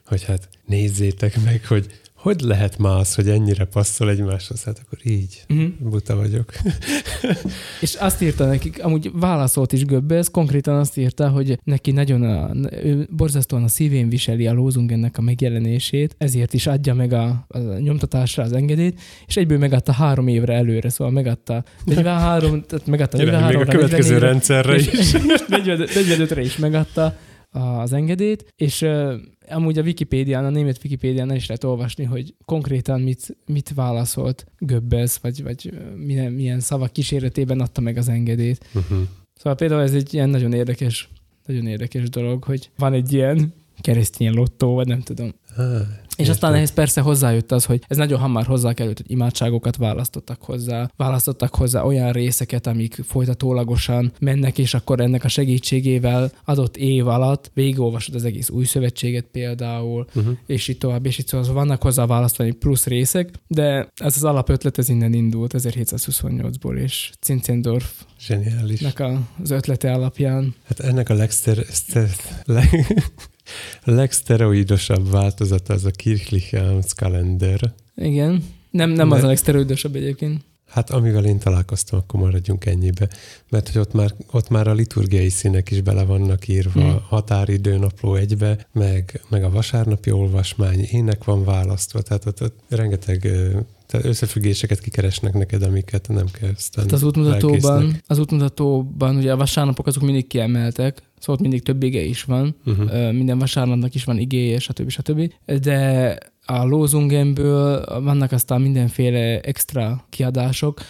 hogy 0.06 0.24
hát 0.24 0.48
nézzétek 0.66 1.44
meg, 1.44 1.66
hogy 1.66 2.00
hogy 2.20 2.40
lehet 2.40 2.78
ma 2.78 2.96
az, 2.96 3.14
hogy 3.14 3.28
ennyire 3.28 3.64
passzol 3.64 4.10
egymáshoz? 4.10 4.64
Hát 4.64 4.82
akkor 4.84 4.98
így, 5.02 5.44
uh-huh. 5.48 5.68
buta 5.78 6.16
vagyok. 6.16 6.52
és 7.80 7.94
azt 7.94 8.22
írta 8.22 8.46
nekik, 8.46 8.84
amúgy 8.84 9.10
válaszolt 9.14 9.72
is 9.72 9.84
Göbbels, 9.84 10.30
konkrétan 10.30 10.76
azt 10.76 10.98
írta, 10.98 11.28
hogy 11.28 11.58
neki 11.64 11.90
nagyon 11.90 12.22
a, 12.22 12.50
ő 12.84 13.08
borzasztóan 13.10 13.62
a 13.62 13.68
szívén 13.68 14.08
viseli 14.08 14.46
a 14.46 14.52
Lózungennek 14.52 15.18
a 15.18 15.20
megjelenését, 15.20 16.14
ezért 16.18 16.54
is 16.54 16.66
adja 16.66 16.94
meg 16.94 17.12
a, 17.12 17.44
a 17.48 17.58
nyomtatásra 17.58 18.42
az 18.42 18.52
engedélyt, 18.52 19.00
és 19.26 19.36
egyből 19.36 19.58
megadta 19.58 19.92
három 19.92 20.28
évre 20.28 20.54
előre, 20.54 20.88
szóval 20.88 21.12
megadta 21.12 21.64
43, 21.84 22.64
tehát 22.66 22.86
megadta 22.86 23.16
43 23.16 23.60
még 23.60 23.68
a 23.68 23.70
következő 23.70 24.18
rendszerre 24.18 24.76
is. 24.76 24.88
45-re 25.48 26.40
is 26.40 26.56
megadta 26.56 27.16
az 27.50 27.92
engedélyt, 27.92 28.44
és 28.56 28.86
amúgy 29.51 29.78
a 29.78 29.82
Wikipédián, 29.82 30.44
a 30.44 30.51
német 30.51 30.80
Wikipédián 30.82 31.34
is 31.34 31.46
lehet 31.46 31.64
olvasni, 31.64 32.05
hogy 32.05 32.34
konkrétan 32.44 33.01
mit, 33.01 33.36
mit 33.46 33.72
válaszolt 33.74 34.46
Göbbels, 34.59 35.18
vagy, 35.18 35.42
vagy 35.42 35.72
milyen, 35.96 36.32
milyen 36.32 36.61
szavak 36.61 36.92
kíséretében 36.92 37.61
adta 37.61 37.80
meg 37.80 37.96
az 37.96 38.09
engedélyt. 38.09 38.66
Uh-huh. 38.74 38.98
Szóval 39.34 39.55
például 39.55 39.82
ez 39.82 39.94
egy 39.94 40.14
ilyen 40.14 40.28
nagyon 40.28 40.53
érdekes, 40.53 41.09
nagyon 41.46 41.66
érdekes 41.66 42.09
dolog, 42.09 42.44
hogy 42.44 42.70
van 42.78 42.92
egy 42.92 43.12
ilyen 43.12 43.53
keresztény 43.80 44.32
lottó, 44.32 44.74
vagy 44.74 44.86
nem 44.86 45.01
tudom. 45.01 45.32
Ah, 45.57 45.80
és 46.20 46.28
aztán 46.28 46.54
ehhez 46.54 46.72
persze 46.72 47.00
hozzájött 47.00 47.52
az, 47.52 47.64
hogy 47.64 47.82
ez 47.88 47.96
nagyon 47.96 48.18
hamar 48.18 48.46
hozzá 48.46 48.72
került, 48.72 48.96
hogy 48.96 49.10
imádságokat 49.10 49.76
választottak 49.76 50.42
hozzá, 50.42 50.90
választottak 50.96 51.54
hozzá 51.54 51.82
olyan 51.82 52.12
részeket, 52.12 52.66
amik 52.66 53.00
folytatólagosan 53.06 54.12
mennek, 54.20 54.58
és 54.58 54.74
akkor 54.74 55.00
ennek 55.00 55.24
a 55.24 55.28
segítségével 55.28 56.32
adott 56.44 56.76
év 56.76 57.08
alatt 57.08 57.50
végigolvasod 57.54 58.14
az 58.14 58.24
egész 58.24 58.50
új 58.50 58.64
szövetséget 58.64 59.24
például, 59.32 60.06
uh-huh. 60.14 60.36
és 60.46 60.68
így 60.68 60.78
tovább, 60.78 61.06
és 61.06 61.18
így. 61.18 61.26
Szóval 61.26 61.52
vannak 61.52 61.82
hozzá 61.82 62.06
választani 62.06 62.50
plusz 62.50 62.86
részek, 62.86 63.30
de 63.46 63.88
ez 63.94 64.16
az 64.16 64.24
alapötlet 64.24 64.78
ez 64.78 64.88
innen 64.88 65.12
indult 65.12 65.54
1728-ból, 65.56 66.76
és 66.76 67.10
Cincendorf 67.20 67.92
Zseniális. 68.20 68.80
az 69.42 69.50
ötlete 69.50 69.92
alapján. 69.92 70.54
Hát 70.64 70.80
ennek 70.80 71.08
a 71.08 71.14
legszter, 71.14 71.64
leg, 72.44 72.68
a 73.16 73.30
legszteroidosabb 73.84 75.11
változata 75.11 75.74
az 75.74 75.84
a 75.84 75.90
Kirchliche 75.90 76.74
kalender. 76.96 77.72
Igen. 77.96 78.44
Nem, 78.70 78.90
nem 78.90 79.09
Mert, 79.09 79.20
az 79.20 79.24
a 79.24 79.28
legszteroidosabb 79.28 79.94
egyébként. 79.94 80.40
Hát 80.70 80.90
amivel 80.90 81.24
én 81.24 81.38
találkoztam, 81.38 81.98
akkor 81.98 82.20
maradjunk 82.20 82.66
ennyibe. 82.66 83.09
Mert 83.48 83.68
hogy 83.68 83.80
ott 83.80 83.92
már, 83.92 84.14
ott 84.30 84.48
már 84.48 84.68
a 84.68 84.72
liturgiai 84.72 85.28
színek 85.28 85.70
is 85.70 85.80
bele 85.80 86.05
vannak 86.05 86.48
írva, 86.48 86.80
hmm. 86.80 87.01
határidő 87.09 87.76
napló 87.76 88.14
egybe, 88.14 88.66
meg, 88.72 89.20
meg 89.28 89.44
a 89.44 89.51
vasárnapi 89.51 90.11
olvasmány, 90.11 90.80
ének 90.80 91.24
van 91.24 91.44
választva, 91.44 92.03
tehát 92.03 92.26
ott, 92.26 92.42
ott 92.42 92.59
rengeteg 92.68 93.30
tehát 93.91 94.07
összefüggéseket 94.07 94.80
kikeresnek 94.80 95.32
neked, 95.32 95.62
amiket 95.62 96.09
nem 96.09 96.26
kell 96.41 96.51
aztán 96.57 96.84
hát 96.84 96.93
az 96.93 97.03
útmutatóban, 97.03 98.01
az 98.07 98.18
útmutatóban 98.18 99.16
ugye 99.16 99.32
a 99.32 99.36
vasárnapok 99.36 99.86
azok 99.86 100.03
mindig 100.03 100.26
kiemeltek, 100.26 101.03
szóval 101.18 101.34
ott 101.34 101.41
mindig 101.41 101.62
több 101.62 101.82
ige 101.82 102.01
is 102.01 102.24
van, 102.24 102.57
uh-huh. 102.66 103.12
minden 103.12 103.38
vasárnapnak 103.38 103.95
is 103.95 104.05
van 104.05 104.18
igéje, 104.18 104.59
stb. 104.59 104.88
stb. 104.88 105.32
De 105.61 106.18
a 106.47 106.64
Lózungenből 106.64 107.84
vannak 108.03 108.32
aztán 108.32 108.61
mindenféle 108.61 109.41
extra 109.41 110.05
kiadások, 110.09 110.80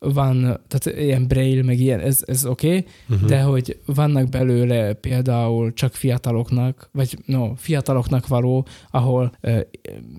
van, 0.00 0.40
tehát 0.40 0.98
ilyen 0.98 1.26
braille, 1.26 1.62
meg 1.62 1.80
ilyen, 1.80 2.00
ez, 2.00 2.20
ez 2.26 2.46
oké, 2.46 2.66
okay, 2.66 2.84
uh-huh. 3.08 3.28
de 3.28 3.40
hogy 3.40 3.78
vannak 3.86 4.28
belőle 4.28 4.92
például 4.92 5.72
csak 5.72 5.94
fiataloknak, 5.94 6.88
vagy 6.92 7.18
no, 7.26 7.54
fiataloknak 7.56 8.26
való, 8.26 8.66
ahol 8.90 9.32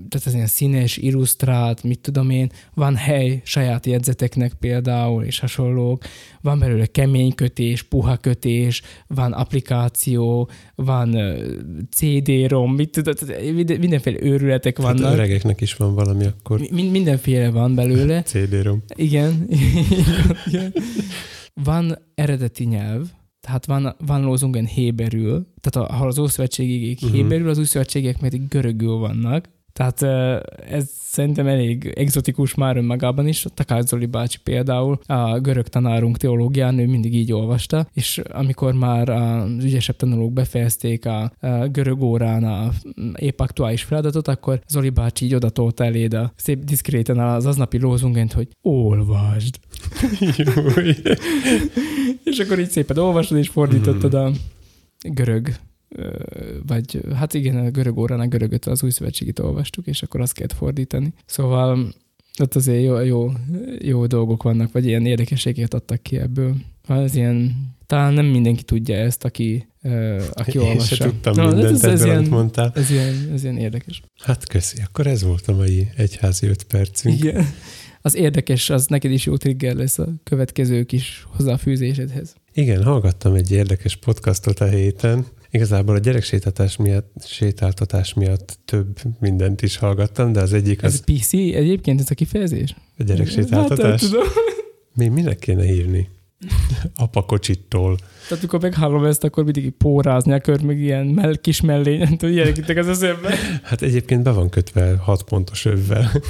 tehát 0.10 0.26
ez 0.26 0.34
ilyen 0.34 0.48
színes, 0.48 0.98
illusztrált, 0.98 1.84
mit 1.84 2.00
tudom 2.00 2.30
én, 2.30 2.52
van 2.74 2.96
hely 2.96 3.42
saját 3.46 3.86
jegyzeteknek 3.86 4.54
például, 4.54 5.24
és 5.24 5.40
hasonlók, 5.40 6.04
van 6.42 6.60
belőle 6.60 6.86
kemény 6.86 7.36
kötés, 7.36 7.84
puha 7.84 8.18
kötés, 8.18 8.82
van 9.08 9.32
applikáció, 9.32 10.50
van 10.76 11.18
CD-rom, 11.92 12.74
mit 12.76 12.90
tudod, 12.90 13.18
mindenféle 13.80 14.18
őrületek 14.22 14.78
vannak. 14.78 14.98
Tehát 14.98 15.14
öregeknek 15.14 15.62
is 15.62 15.74
van 15.74 15.96
valami 15.96 16.26
akkor. 16.26 16.60
Mi, 16.72 16.90
mindenféle 16.90 17.50
van 17.50 17.76
belőle. 17.76 18.24
CD-rom. 18.32 18.84
Igen. 18.96 19.48
Van 21.64 21.98
eredeti 22.16 22.64
nyelv, 22.64 23.08
tehát 23.42 23.66
van, 23.66 23.96
van 24.06 24.22
Lózungen 24.22 24.66
héberül, 24.66 25.48
tehát 25.60 25.90
ahol 25.92 26.08
az 26.08 26.20
Ószövetségig 26.20 26.96
uh-huh. 26.96 27.12
héberül, 27.12 27.50
az 27.50 27.58
új 27.58 27.66
szövetségek 27.66 28.18
pedig 28.18 28.48
görögül 28.48 28.96
vannak, 28.96 29.50
tehát 29.74 30.02
ez 30.70 30.90
szerintem 31.12 31.48
elég 31.48 31.94
egzotikus 31.96 32.56
már 32.56 32.78
önmagában 32.78 33.28
is. 33.28 33.46
Takács 33.54 33.88
Zoli 33.88 34.06
bácsi 34.06 34.38
például, 34.44 35.00
a 35.06 35.40
görög 35.40 35.68
tanárunk 35.68 36.18
teológián, 36.18 36.80
ő 36.80 36.88
mindig 36.88 37.16
így 37.16 37.34
olvasta, 37.34 37.88
és 37.94 38.22
amikor 38.32 38.74
már 38.74 39.10
az 39.10 39.64
ügyesebb 39.64 39.96
tanulók 39.96 40.34
befejezték 40.34 41.06
a, 41.06 41.32
görög 41.72 42.02
órán 42.02 42.44
a 42.44 42.72
épp 43.16 43.40
aktuális 43.40 43.84
feladatot, 43.84 44.28
akkor 44.28 44.62
Zoli 44.68 44.90
bácsi 44.90 45.26
így 45.26 45.36
odatolt 45.36 45.80
eléd 45.80 46.14
a 46.14 46.34
szép 46.36 46.64
diszkréten 46.64 47.20
az 47.20 47.46
aznapi 47.46 47.80
lózungent, 47.80 48.34
hogy 48.34 48.48
olvasd. 48.62 49.60
és 52.24 52.40
akkor 52.40 52.60
így 52.60 52.70
szépen 52.70 52.98
olvasod, 52.98 53.38
és 53.38 53.48
fordítottad 53.48 54.14
a 54.14 54.32
görög 55.10 55.50
vagy 56.68 57.02
hát 57.16 57.34
igen, 57.34 57.56
a 57.56 57.70
görög 57.70 57.98
órán 57.98 58.20
a 58.20 58.28
görögöt 58.28 58.66
az 58.66 58.84
új 58.84 58.90
szövetségét 58.90 59.40
olvastuk, 59.40 59.88
és 59.88 60.04
akkor 60.04 60.22
azt 60.22 60.34
kellett 60.34 60.54
fordítani. 60.54 61.14
Szóval 61.26 61.94
ott 62.40 62.56
azért 62.56 62.84
jó, 62.84 63.00
jó, 63.00 63.32
jó 63.80 64.06
dolgok 64.06 64.44
vannak, 64.44 64.72
vagy 64.72 64.86
ilyen 64.86 65.06
érdekességeket 65.06 65.74
adtak 65.74 66.04
ki 66.04 66.18
ebből. 66.18 66.56
Az 66.88 67.16
ilyen, 67.16 67.56
talán 67.86 68.14
nem 68.14 68.26
mindenki 68.26 68.64
tudja 68.64 68.96
ezt, 68.96 69.24
aki, 69.24 69.68
uh, 69.84 70.24
aki 70.32 70.58
Én 70.58 70.66
olvassa. 70.66 71.06
Én 71.06 71.12
tudtam 71.12 71.36
no, 71.36 71.48
mindent 71.48 71.66
ez, 71.66 71.84
ez, 71.84 71.92
ez 72.00 72.06
ilyen, 72.06 72.24
mondtál. 72.24 72.72
Ez 72.76 72.90
ilyen, 72.90 73.30
ez 73.34 73.44
ilyen 73.44 73.58
érdekes. 73.58 74.02
Hát 74.24 74.48
köszi, 74.48 74.78
akkor 74.86 75.08
ez 75.08 75.24
volt 75.24 75.48
a 75.48 75.56
mai 75.56 75.88
egyházi 75.96 76.48
öt 76.48 76.64
percünk. 76.64 77.20
Igen. 77.20 77.46
Az 78.02 78.16
érdekes, 78.16 78.70
az 78.70 78.86
neked 78.88 79.12
is 79.12 79.26
jó 79.26 79.38
trigger 79.38 79.76
lesz 79.76 80.00
a 80.00 80.08
következő 80.24 80.84
kis 80.84 81.26
hozzáfűzésedhez. 81.36 82.36
Igen, 82.54 82.84
hallgattam 82.84 83.34
egy 83.34 83.52
érdekes 83.52 83.96
podcastot 83.96 84.60
a 84.60 84.68
héten, 84.68 85.26
Igazából 85.52 85.96
a 85.96 86.00
gyereksétáltatás 86.00 86.78
miatt, 86.78 87.26
sétáltatás 87.26 88.14
miatt 88.14 88.60
több 88.66 89.00
mindent 89.20 89.62
is 89.62 89.78
hallgattam, 89.78 90.32
de 90.32 90.42
az 90.42 90.54
egyik 90.54 90.84
az... 90.84 90.94
Ez 90.94 91.04
PC 91.04 91.34
egyébként 91.34 92.00
ez 92.00 92.08
a 92.10 92.16
kifejezés? 92.16 92.76
A 92.98 93.04
gyereksétáltatás? 93.04 94.02
Hát, 94.02 94.10
tudom. 94.10 94.28
Mi 94.94 95.08
minek 95.08 95.40
kéne 95.40 95.66
írni? 95.66 96.10
Apakocsittól. 96.96 97.98
Tehát 97.98 98.44
amikor 98.44 98.62
meghallom 98.62 99.06
ezt, 99.06 99.24
akkor 99.24 99.44
mindig 99.44 99.72
pórázni 99.72 100.34
akar, 100.34 100.62
meg 100.62 100.80
ilyen 100.80 101.06
mell, 101.06 101.36
kis 101.36 101.62
mellény, 101.62 102.00
nem 102.00 102.18
tudom, 102.18 102.36
ilyenek 102.36 102.78
az 102.78 102.88
eszembe. 102.88 103.36
Hát 103.64 103.82
egyébként 103.82 104.24
be 104.24 104.32
van 104.32 104.50
kötve 104.50 104.96
hat 104.96 105.24
pontos 105.24 105.66
övvel. 105.66 106.12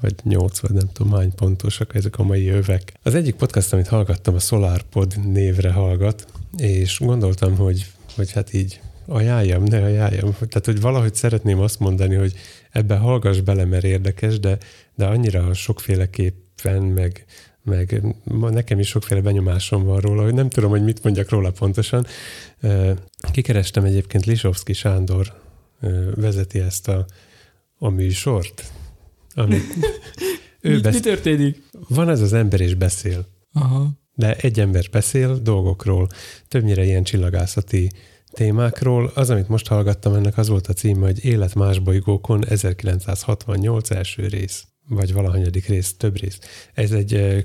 vagy 0.00 0.14
8, 0.22 0.58
vagy 0.58 0.70
nem 0.70 0.88
tudom 0.92 1.12
hány 1.12 1.34
pontosak 1.34 1.94
ezek 1.94 2.18
a 2.18 2.22
mai 2.22 2.48
övek. 2.48 2.92
Az 3.02 3.14
egyik 3.14 3.34
podcast, 3.34 3.72
amit 3.72 3.88
hallgattam, 3.88 4.34
a 4.34 4.38
SolarPod 4.38 5.30
névre 5.32 5.70
hallgat, 5.70 6.26
és 6.56 6.98
gondoltam, 6.98 7.56
hogy, 7.56 7.86
hogy 8.14 8.32
hát 8.32 8.52
így 8.52 8.80
ajánljam, 9.06 9.62
ne 9.62 9.82
ajánljam. 9.82 10.32
Tehát, 10.32 10.64
hogy 10.64 10.80
valahogy 10.80 11.14
szeretném 11.14 11.58
azt 11.58 11.78
mondani, 11.78 12.14
hogy 12.14 12.34
ebbe 12.70 12.96
hallgass 12.96 13.40
bele, 13.40 13.64
mert 13.64 13.84
érdekes, 13.84 14.40
de, 14.40 14.58
de 14.94 15.06
annyira 15.06 15.54
sokféleképpen, 15.54 16.82
meg, 16.82 17.24
meg 17.62 18.02
nekem 18.50 18.78
is 18.78 18.88
sokféle 18.88 19.20
benyomásom 19.20 19.84
van 19.84 20.00
róla, 20.00 20.22
hogy 20.22 20.34
nem 20.34 20.48
tudom, 20.48 20.70
hogy 20.70 20.84
mit 20.84 21.02
mondjak 21.02 21.28
róla 21.28 21.50
pontosan. 21.50 22.06
Kikerestem 23.32 23.84
egyébként 23.84 24.24
Lisovszki 24.24 24.72
Sándor 24.72 25.32
vezeti 26.14 26.58
ezt 26.58 26.88
a, 26.88 27.06
a 27.78 27.88
műsort, 27.88 28.72
amit 29.34 29.74
ő 30.60 30.74
mi, 30.74 30.80
besz... 30.80 30.94
mi 30.94 31.00
történik? 31.00 31.62
Van 31.88 32.08
ez 32.08 32.20
az 32.20 32.32
ember 32.32 32.60
és 32.60 32.74
beszél. 32.74 33.26
Aha. 33.52 34.02
De 34.14 34.34
egy 34.36 34.60
ember 34.60 34.84
beszél 34.90 35.38
dolgokról, 35.42 36.08
többnyire 36.48 36.84
ilyen 36.84 37.04
csillagászati 37.04 37.90
témákról. 38.32 39.10
Az, 39.14 39.30
amit 39.30 39.48
most 39.48 39.68
hallgattam, 39.68 40.14
ennek 40.14 40.38
az 40.38 40.48
volt 40.48 40.66
a 40.66 40.72
címe, 40.72 41.06
hogy 41.06 41.24
Élet 41.24 41.54
más 41.54 41.78
bolygókon 41.78 42.46
1968 42.46 43.90
első 43.90 44.26
rész, 44.26 44.64
vagy 44.88 45.12
valahanyadik 45.12 45.66
rész, 45.66 45.96
több 45.96 46.20
rész. 46.20 46.38
Ez 46.74 46.92
egy 46.92 47.44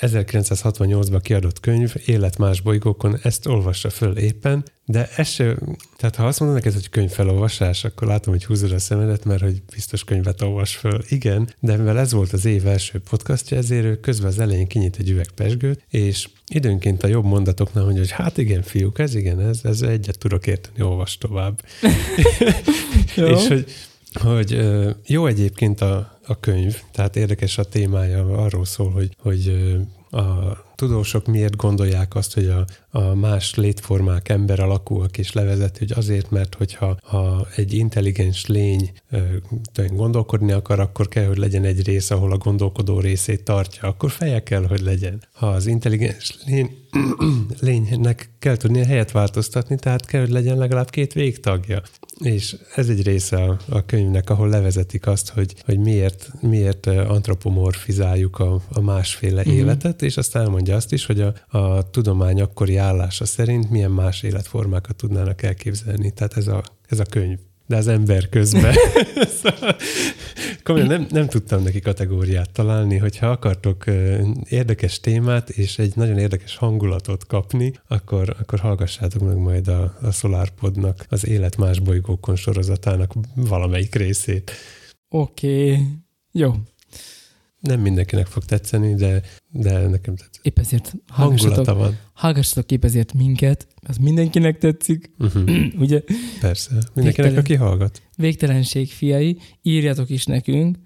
1968-ban 0.00 1.20
kiadott 1.22 1.60
könyv, 1.60 1.94
Élet 2.04 2.38
más 2.38 2.60
bolygókon, 2.60 3.18
ezt 3.22 3.46
olvassa 3.46 3.90
föl 3.90 4.16
éppen, 4.16 4.64
de 4.84 5.08
ez 5.16 5.28
se, 5.28 5.56
tehát 5.96 6.16
ha 6.16 6.26
azt 6.26 6.40
mondod 6.40 6.58
neked, 6.58 6.72
hogy 6.72 6.88
könyvfelolvasás, 6.88 7.84
akkor 7.84 8.08
látom, 8.08 8.32
hogy 8.32 8.44
húzod 8.44 8.72
a 8.72 8.78
szemedet, 8.78 9.24
mert 9.24 9.42
hogy 9.42 9.62
biztos 9.72 10.04
könyvet 10.04 10.42
olvas 10.42 10.76
föl. 10.76 11.02
Igen, 11.08 11.54
de 11.60 11.76
mivel 11.76 11.98
ez 11.98 12.12
volt 12.12 12.32
az 12.32 12.44
év 12.44 12.66
első 12.66 13.00
podcastja, 13.10 13.56
ezért 13.56 13.84
ő 13.84 14.00
közben 14.00 14.28
az 14.28 14.38
elején 14.38 14.66
kinyit 14.66 14.96
egy 14.98 15.10
üveg 15.10 15.30
pesgőt, 15.34 15.82
és 15.88 16.28
időnként 16.46 17.02
a 17.02 17.06
jobb 17.06 17.24
mondatoknál 17.24 17.84
mondja, 17.84 18.02
hogy 18.02 18.10
hát 18.10 18.38
igen, 18.38 18.62
fiúk, 18.62 18.98
ez 18.98 19.14
igen, 19.14 19.40
ez, 19.40 19.60
ez 19.62 19.82
egyet 19.82 20.18
tudok 20.18 20.46
érteni, 20.46 20.82
olvas 20.82 21.18
tovább. 21.18 21.62
és 23.16 23.46
hogy 23.46 23.66
hogy 24.12 24.60
jó 25.06 25.26
egyébként 25.26 25.80
a, 25.80 26.17
a 26.28 26.40
könyv, 26.40 26.82
tehát 26.92 27.16
érdekes 27.16 27.58
a 27.58 27.64
témája, 27.64 28.42
arról 28.42 28.64
szól, 28.64 28.90
hogy, 28.90 29.16
hogy 29.18 29.68
a 30.10 30.56
tudósok 30.78 31.26
miért 31.26 31.56
gondolják 31.56 32.14
azt, 32.14 32.34
hogy 32.34 32.46
a, 32.46 32.64
a 32.90 33.14
más 33.14 33.54
létformák 33.54 34.28
ember 34.28 34.60
alakúak 34.60 35.18
és 35.18 35.32
levezet, 35.32 35.78
hogy 35.78 35.92
azért, 35.92 36.30
mert 36.30 36.54
hogyha 36.54 36.96
ha 37.02 37.46
egy 37.56 37.72
intelligens 37.72 38.46
lény 38.46 38.90
gondolkodni 39.88 40.52
akar, 40.52 40.80
akkor 40.80 41.08
kell, 41.08 41.26
hogy 41.26 41.36
legyen 41.36 41.64
egy 41.64 41.84
rész, 41.84 42.10
ahol 42.10 42.32
a 42.32 42.36
gondolkodó 42.36 43.00
részét 43.00 43.44
tartja, 43.44 43.88
akkor 43.88 44.10
feje 44.10 44.42
kell, 44.42 44.66
hogy 44.66 44.80
legyen. 44.80 45.22
Ha 45.32 45.46
az 45.46 45.66
intelligens 45.66 46.38
lény, 46.46 46.70
lénynek 47.60 48.30
kell 48.38 48.56
tudnia 48.56 48.84
helyet 48.84 49.10
változtatni, 49.10 49.76
tehát 49.76 50.06
kell, 50.06 50.20
hogy 50.20 50.30
legyen 50.30 50.58
legalább 50.58 50.90
két 50.90 51.12
végtagja. 51.12 51.82
És 52.18 52.56
ez 52.74 52.88
egy 52.88 53.02
része 53.02 53.36
a, 53.36 53.58
a 53.68 53.84
könyvnek, 53.84 54.30
ahol 54.30 54.48
levezetik 54.48 55.06
azt, 55.06 55.28
hogy, 55.28 55.54
hogy 55.64 55.78
miért, 55.78 56.30
miért 56.40 56.86
antropomorfizáljuk 56.86 58.38
a, 58.38 58.60
a 58.72 58.80
másféle 58.80 59.42
mm-hmm. 59.48 59.56
életet, 59.56 60.02
és 60.02 60.16
aztán 60.16 60.42
elmondja 60.42 60.67
azt 60.74 60.92
is, 60.92 61.06
hogy 61.06 61.20
a, 61.20 61.58
a 61.58 61.90
tudomány 61.90 62.40
akkori 62.40 62.76
állása 62.76 63.24
szerint 63.24 63.70
milyen 63.70 63.90
más 63.90 64.22
életformákat 64.22 64.96
tudnának 64.96 65.42
elképzelni. 65.42 66.10
Tehát 66.10 66.36
ez 66.36 66.46
a, 66.46 66.62
ez 66.88 67.00
a 67.00 67.04
könyv 67.04 67.38
de 67.68 67.76
az 67.76 67.88
ember 67.88 68.28
közben. 68.28 68.74
Komolyan 70.64 70.86
nem, 70.86 71.06
nem 71.10 71.26
tudtam 71.26 71.62
neki 71.62 71.80
kategóriát 71.80 72.50
találni, 72.50 72.96
hogyha 72.96 73.26
akartok 73.26 73.84
érdekes 74.48 75.00
témát 75.00 75.50
és 75.50 75.78
egy 75.78 75.92
nagyon 75.96 76.18
érdekes 76.18 76.56
hangulatot 76.56 77.26
kapni, 77.26 77.72
akkor, 77.88 78.36
akkor 78.40 78.58
hallgassátok 78.58 79.22
meg 79.22 79.36
majd 79.36 79.68
a, 79.68 79.96
a 80.02 80.10
SolarPodnak 80.10 81.06
az 81.08 81.26
Élet 81.26 81.56
más 81.56 81.78
bolygókon 81.78 82.36
sorozatának 82.36 83.12
valamelyik 83.34 83.94
részét. 83.94 84.50
Oké, 85.08 85.72
okay. 85.72 85.84
jó. 86.32 86.54
Nem 87.60 87.80
mindenkinek 87.80 88.26
fog 88.26 88.44
tetszeni, 88.44 88.94
de, 88.94 89.22
de 89.50 89.88
nekem 89.88 90.16
tetszik. 90.16 90.44
Épp 90.44 90.58
ezért 90.58 90.94
hallgassatok, 91.06 91.76
van. 91.76 91.98
hallgassatok 92.12 92.70
épp 92.70 92.84
ezért 92.84 93.12
minket, 93.12 93.66
az 93.80 93.96
mindenkinek 93.96 94.58
tetszik, 94.58 95.10
uh-huh. 95.18 95.64
ugye? 95.84 96.02
Persze, 96.40 96.70
mindenkinek, 96.72 97.04
Végtelen, 97.04 97.36
aki 97.36 97.54
hallgat. 97.54 98.02
Végtelenség 98.16 98.90
fiai, 98.90 99.38
írjatok 99.62 100.10
is 100.10 100.24
nekünk, 100.24 100.78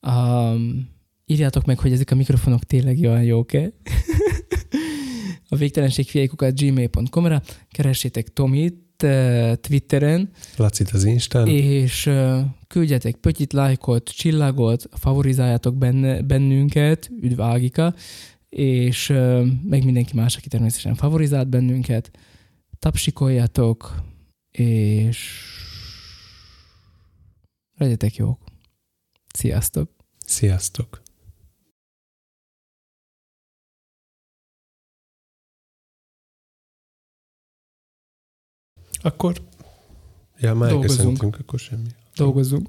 um, 0.00 0.88
írjátok 1.26 1.64
meg, 1.64 1.78
hogy 1.78 1.92
ezek 1.92 2.10
a 2.10 2.14
mikrofonok 2.14 2.64
tényleg 2.64 2.98
olyan 2.98 3.22
jók-e. 3.22 3.72
a 5.48 5.56
végtelenség 5.56 6.06
fiaikukat 6.06 6.60
gmail.com-ra, 6.60 7.42
keressétek 7.70 8.32
Tomit, 8.32 8.89
Twitteren. 9.60 10.30
Lacit 10.56 10.90
az 10.90 11.04
Instán. 11.04 11.46
És 11.46 12.10
küldjetek 12.66 13.16
pötyit, 13.16 13.52
lájkot, 13.52 14.08
csillagot, 14.08 14.88
favorizáljátok 14.92 15.76
benne, 15.76 16.22
bennünket, 16.22 17.10
üdv 17.20 17.40
Ágika, 17.40 17.94
és 18.48 19.06
meg 19.62 19.84
mindenki 19.84 20.16
más, 20.16 20.36
aki 20.36 20.48
természetesen 20.48 20.94
favorizált 20.94 21.48
bennünket. 21.48 22.10
Tapsikoljatok, 22.78 24.02
és 24.50 25.42
legyetek 27.76 28.14
jók. 28.16 28.38
Sziasztok! 29.34 29.90
Sziasztok! 30.26 31.02
Akkor, 39.02 39.34
ja, 40.38 40.54
már 40.54 40.78
köszöntünk, 40.78 41.38
akkor 41.38 41.58
semmi. 41.58 41.88
Dolgozzunk. 42.14 42.68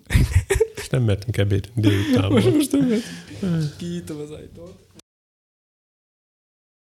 És 0.75 0.89
nem 0.89 1.03
mertünk 1.03 1.38
ebéd 1.38 1.71
délután. 1.75 2.32
Most, 2.32 2.53
most 2.53 2.71
nem 2.71 2.88
mertünk. 2.88 3.75
Kinyitom 3.77 4.17
az 4.19 4.32
ajtót. 4.32 4.73